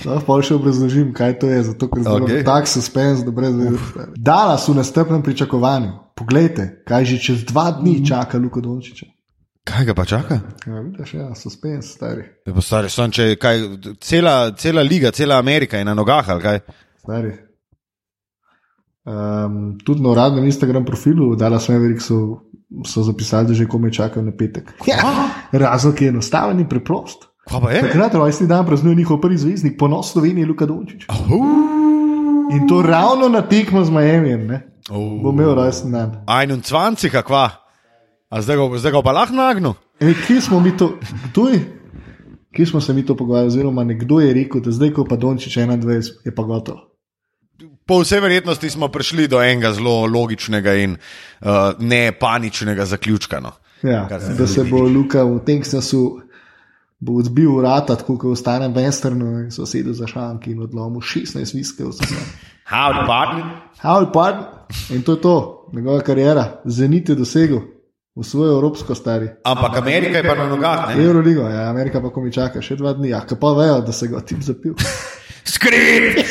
lahko- 0.05 0.41
še 0.41 0.55
obrazložim, 0.55 1.13
kaj 1.13 1.39
to 1.39 1.47
je, 1.47 1.63
zato 1.63 1.89
ker 1.89 2.03
okay. 2.03 2.43
tak 2.45 2.68
suspenz, 2.68 3.24
da 3.26 3.32
brez 3.32 3.55
veze. 3.55 3.78
Dalas 4.16 4.68
v 4.68 4.76
nestrpnem 4.76 5.24
pričakovanju. 5.24 5.91
Poglejte, 6.16 6.84
kaj 6.88 7.05
že 7.05 7.18
čez 7.20 7.43
dva 7.45 7.72
dni 7.72 8.05
čaka 8.07 8.38
Luko 8.38 8.61
Dončiča. 8.61 9.05
Kaj 9.66 9.86
ga 9.86 9.93
pa 9.97 10.05
čaka? 10.05 10.36
Ja, 10.68 10.80
vidiš, 10.80 11.13
ja, 11.13 11.36
suspenz, 11.36 11.89
stari. 11.97 12.24
Je 12.45 12.53
pa 12.53 12.61
Stari, 12.61 12.89
sam, 12.89 13.11
če, 13.11 13.36
kaj, 13.41 13.63
cela, 13.99 14.53
cela 14.53 14.82
liga, 14.86 15.11
cela 15.11 15.39
Amerika 15.41 15.78
je 15.78 15.86
na 15.86 15.93
nogah 15.97 16.30
ali 16.30 16.41
kaj? 16.41 16.59
stari. 17.01 17.34
Um, 19.05 19.78
tudi 19.86 20.01
na 20.01 20.09
uradnem 20.09 20.45
Instagram 20.45 20.86
profilu 20.86 21.36
Dallas 21.36 21.70
Maverick 21.70 22.01
so, 22.01 22.41
so 22.86 23.03
zapisali, 23.03 23.47
da 23.47 23.53
že 23.53 23.68
komaj 23.70 23.91
čakajo 23.91 24.26
na 24.26 24.34
petek. 24.38 24.74
Ja, 24.88 25.30
razlog 25.51 26.01
je 26.01 26.09
enostaven 26.09 26.59
in 26.59 26.70
preprost. 26.70 27.30
Kva 27.50 27.62
pa 27.62 27.72
je? 27.72 27.82
Takrat 27.82 28.14
rojstni 28.14 28.48
dan 28.48 28.66
praznuje 28.66 28.96
njihov 28.96 29.22
prvi 29.22 29.38
zvezdnik, 29.38 29.78
ponos 29.80 30.12
Slovenije, 30.12 30.48
Luka 30.48 30.66
Dončić. 30.66 31.06
In 32.52 32.68
to 32.68 32.82
ravno 32.82 33.30
na 33.30 33.41
tekmo 33.41 33.86
z 33.86 33.89
Miami, 33.89 34.38
ne? 34.38 34.62
uh. 34.89 35.22
Bo 35.24 35.30
imel 35.30 35.56
rojstni 35.56 35.91
dan. 35.91 36.24
Ajnun 36.28 36.62
cvanci, 36.62 37.10
kakva? 37.10 37.50
A 38.30 38.41
zdaj 38.41 38.58
ga, 38.58 38.78
zdaj 38.78 38.91
ga 38.91 39.02
pa 39.02 39.12
lahko 39.12 39.36
nagnu? 39.36 39.74
Ej, 40.00 40.14
kje 40.28 40.41
smo 40.41 40.60
mi 40.60 40.78
to? 40.78 40.98
Kdo 41.32 41.48
je? 41.48 41.62
Kje 42.56 42.66
smo 42.66 42.82
se 42.82 42.93
mi 42.93 43.06
to 43.06 43.16
pogovarjali, 43.16 43.48
oziroma 43.48 43.84
nekdo 43.84 44.20
je 44.20 44.34
rekel, 44.34 44.62
da 44.62 44.72
zdaj, 44.72 44.93
ko 44.93 45.06
pa 45.06 45.16
Dončič 45.16 45.58
21, 45.58 46.12
je 46.26 46.36
pa 46.36 46.43
gotovo. 46.43 46.96
Po 47.86 48.00
vsej 48.02 48.20
verjetnosti 48.20 48.70
smo 48.70 48.88
prišli 48.88 49.28
do 49.28 49.38
enega 49.43 49.70
zelo 49.74 50.06
logičnega 50.06 50.74
in 50.74 50.96
uh, 50.98 51.48
ne 51.80 52.12
paničnega 52.12 52.86
zaključka. 52.86 53.39
No. 53.39 53.52
Ja, 53.84 54.20
se 54.20 54.34
da 54.34 54.48
se 54.48 54.64
bo 54.64 54.82
Luka 54.82 55.24
v 55.24 55.39
Texasu 55.46 56.22
bo 57.06 57.20
odbil 57.22 57.51
vrata, 57.60 57.95
tako 57.95 58.18
kot 58.18 58.34
v 58.34 58.39
starem 58.39 58.74
westernu, 58.74 59.43
in 59.43 59.51
sosedu 59.53 59.93
za 59.93 60.08
šanki 60.10 60.51
in 60.56 60.64
odlomil 60.66 61.01
16 61.06 61.53
viskev. 61.56 61.93
Howdy, 62.66 63.06
partner. 63.06 63.45
Howdy, 63.84 64.12
partner. 64.14 64.45
In 64.89 65.03
to 65.06 65.12
je 65.12 65.22
to, 65.22 65.36
njegova 65.74 66.01
karijera, 66.01 66.62
zenit 66.66 67.10
je 67.10 67.16
dosegel 67.16 67.60
v 68.16 68.24
svojo 68.24 68.58
evropsko 68.58 68.95
stari. 68.95 69.30
Ampak 69.43 69.78
Amerika 69.78 70.18
je 70.18 70.24
pa 70.24 70.36
na 70.36 70.47
nogah. 70.49 70.97
Euroligo, 70.97 71.41
ja, 71.41 71.70
Amerika 71.70 72.01
pa 72.01 72.10
ko 72.10 72.22
mi 72.22 72.32
čaka 72.32 72.62
še 72.62 72.76
dva 72.80 72.93
dni, 72.93 73.10
ja, 73.10 73.22
pa 73.39 73.53
vejo, 73.53 73.82
da 73.86 73.91
se 73.91 74.08
ga 74.08 74.22
tip 74.26 74.41
zapil. 74.41 74.74
Skrit! 75.45 76.26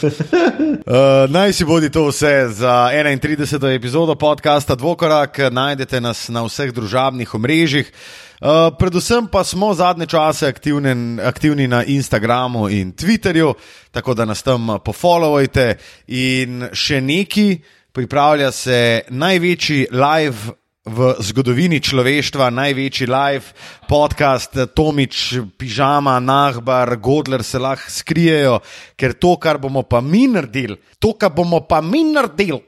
Uh, 0.05 1.31
naj 1.31 1.53
si 1.53 1.65
bodi 1.65 1.91
to 1.91 2.07
vse 2.09 2.49
za 2.49 2.91
31. 2.93 3.75
epizodo 3.77 4.15
podcasta 4.15 4.75
Dvokorak. 4.75 5.39
Najdete 5.51 6.01
nas 6.01 6.29
na 6.29 6.43
vseh 6.45 6.73
družabnih 6.73 7.35
omrežjih. 7.35 7.93
Uh, 8.41 8.69
predvsem 8.79 9.27
pa 9.27 9.45
smo 9.45 9.75
zadnje 9.75 10.07
čase 10.07 10.49
aktivni, 10.49 11.23
aktivni 11.23 11.69
na 11.69 11.85
Instagramu 11.85 12.69
in 12.69 12.93
Twitterju, 12.93 13.55
tako 13.91 14.15
da 14.15 14.25
nas 14.25 14.43
tam 14.43 14.77
pofollowajte. 14.85 15.75
In 16.07 16.69
še 16.73 17.01
neki, 17.01 17.63
pripravlja 17.93 18.53
se 18.53 19.03
največji 19.09 19.87
live 19.91 20.64
v 20.85 21.17
zgodovini 21.25 21.81
človeštva, 21.81 22.53
največji 22.53 23.09
live 23.09 23.57
podcast, 23.89 24.53
Tomič, 24.77 25.41
Pižama, 25.57 26.21
Nahbar, 26.21 27.01
Godler 27.01 27.41
se 27.41 27.57
lahko 27.59 27.89
skrijejo, 27.89 28.61
ker 28.93 29.17
to, 29.17 29.37
kar 29.41 29.57
bomo 29.57 29.83
pa 29.89 30.05
mi 30.05 30.29
naredili, 30.29 30.77
to, 31.01 31.17
kar 31.17 31.33
bomo 31.33 31.65
pa 31.65 31.81
mi 31.81 32.05
naredili, 32.05 32.61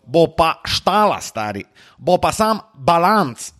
bo 0.00 0.32
pa 0.32 0.64
štala, 0.64 1.20
stari, 1.20 1.60
bo 2.00 2.16
pa 2.16 2.32
sam 2.32 2.56
balans, 2.72 3.52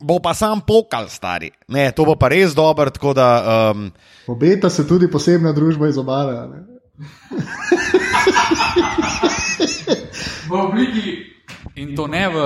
bo 0.00 0.16
pa 0.24 0.32
sam 0.32 0.64
pokal, 0.64 1.12
stari. 1.12 1.52
Ne, 1.68 1.92
to 1.92 2.08
bo 2.08 2.16
pa 2.16 2.32
res 2.32 2.56
dobro, 2.56 2.88
tako 2.88 3.12
da. 3.12 3.28
Um, 3.76 3.92
Obeta 4.32 4.72
se 4.72 4.88
tudi 4.88 5.12
posebna 5.12 5.52
družba 5.52 5.92
iz 5.92 6.00
obale. 6.00 6.40
V 10.48 10.52
obliki, 10.56 11.31
in 11.76 11.94
to 11.96 12.06
ne 12.06 12.28
v 12.28 12.36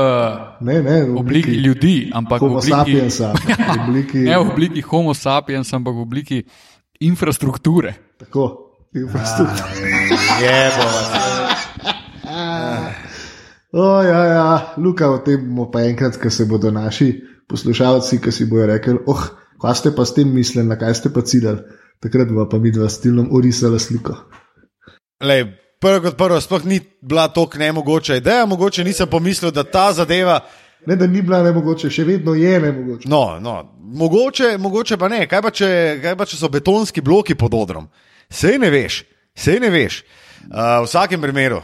Ne, 0.60 0.82
ne, 0.82 1.04
v 1.04 1.16
obliki 1.18 1.54
ljudi, 1.60 2.10
ampak 2.14 2.40
v 2.40 2.44
Homo 2.44 2.58
obliki, 2.58 2.72
sapiensa, 2.72 3.32
v 3.76 3.80
obliki, 3.88 4.18
ne 4.18 4.36
v 4.38 4.42
obliki 4.46 4.80
Homo 4.86 5.14
sapiens, 5.14 5.72
ampak 5.74 5.94
v 5.94 6.00
obliki 6.00 6.38
infrastrukture. 7.00 7.94
tako, 8.18 8.72
infrastruktura. 8.94 9.68
je, 10.40 10.60
bo, 10.76 10.86
O, 13.76 14.02
ja, 14.02 14.24
ja, 14.24 14.74
Luka, 14.76 15.10
o 15.10 15.18
tem 15.18 15.42
bomo 15.42 15.66
pa 15.68 15.82
enkrat, 15.84 16.16
ko 16.16 16.30
se 16.30 16.46
bodo 16.48 16.70
naši 16.72 17.10
poslušalci, 17.48 18.22
ki 18.24 18.32
si 18.32 18.46
bojo 18.48 18.70
rekli, 18.70 18.94
oh, 19.04 19.26
kaj 19.60 19.74
ste 19.76 19.92
pa 19.92 20.06
s 20.06 20.14
tem 20.16 20.30
mislili, 20.32 20.64
na 20.64 20.78
kaj 20.80 20.94
ste 20.96 21.12
pa 21.12 21.20
ciljali. 21.20 21.60
Takrat 22.00 22.32
bo 22.32 22.46
pa 22.48 22.56
mi 22.56 22.72
dva 22.72 22.88
stilom 22.88 23.28
urisala 23.32 23.78
sliko. 23.78 24.16
Lej, 25.20 25.44
prvo 25.86 26.02
kot 26.02 26.16
prvo, 26.18 26.40
sploh 26.40 26.64
ni 26.64 26.80
bila 27.00 27.28
tako 27.28 27.58
nemogoča 27.58 28.16
ideja, 28.18 28.46
mogoče 28.46 28.84
nisem 28.84 29.08
pomislil, 29.10 29.52
da 29.54 29.64
ta 29.64 29.92
zadeva. 29.92 30.40
Ne, 30.86 30.96
da 30.96 31.06
ni 31.06 31.22
bila 31.22 31.42
ne 31.42 31.52
mogoče, 31.54 31.90
še 31.90 32.04
vedno 32.04 32.34
je 32.34 32.58
ne 32.60 32.72
mogoče. 32.72 33.08
No, 33.10 33.38
no, 33.40 33.56
mogoče, 33.78 34.56
mogoče 34.58 34.98
pa 34.98 35.08
ne. 35.08 35.24
Kaj 35.30 35.42
pa, 35.42 35.50
če, 35.54 35.70
kaj 36.02 36.18
pa 36.18 36.26
če 36.26 36.38
so 36.40 36.50
betonski 36.50 37.02
bloki 37.02 37.34
pod 37.38 37.54
odrom? 37.54 37.88
Sej 38.30 38.58
ne 38.62 38.70
veš, 38.70 39.04
sej 39.34 39.62
ne 39.62 39.70
veš. 39.70 40.02
Uh, 40.46 40.82
v 40.82 40.86
vsakem 40.86 41.22
primeru. 41.22 41.62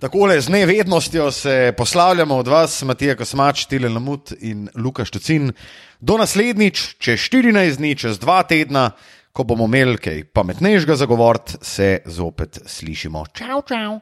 Takole 0.00 0.36
z 0.40 0.52
nevednostjo 0.52 1.30
se 1.32 1.72
poslavljamo 1.76 2.36
od 2.36 2.48
vas, 2.48 2.82
Matija 2.84 3.16
Kosmač, 3.16 3.64
Tile 3.64 3.88
Lamut 3.88 4.32
in 4.40 4.68
Luka 4.76 5.04
Štucin. 5.08 5.52
Do 6.00 6.18
naslednjič, 6.20 6.82
čez 7.00 7.24
14 7.32 7.80
dni, 7.80 7.94
čez 7.96 8.18
dva 8.20 8.42
tedna, 8.44 8.90
ko 9.36 9.44
bomo 9.44 9.66
imeli 9.68 9.98
kaj 10.00 10.22
pametnejšega 10.32 10.96
za 10.96 11.06
govoriti, 11.06 11.58
se 11.60 11.98
zopet 12.06 12.58
slišimo. 12.66 13.26
Čau, 13.36 13.60
čau. 13.68 13.98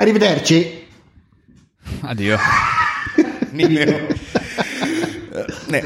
Arrivederci. 0.00 0.60
Adijo. 2.08 2.38
Ni 3.52 3.68
imel. 3.68 3.92
Ne. 5.68 5.82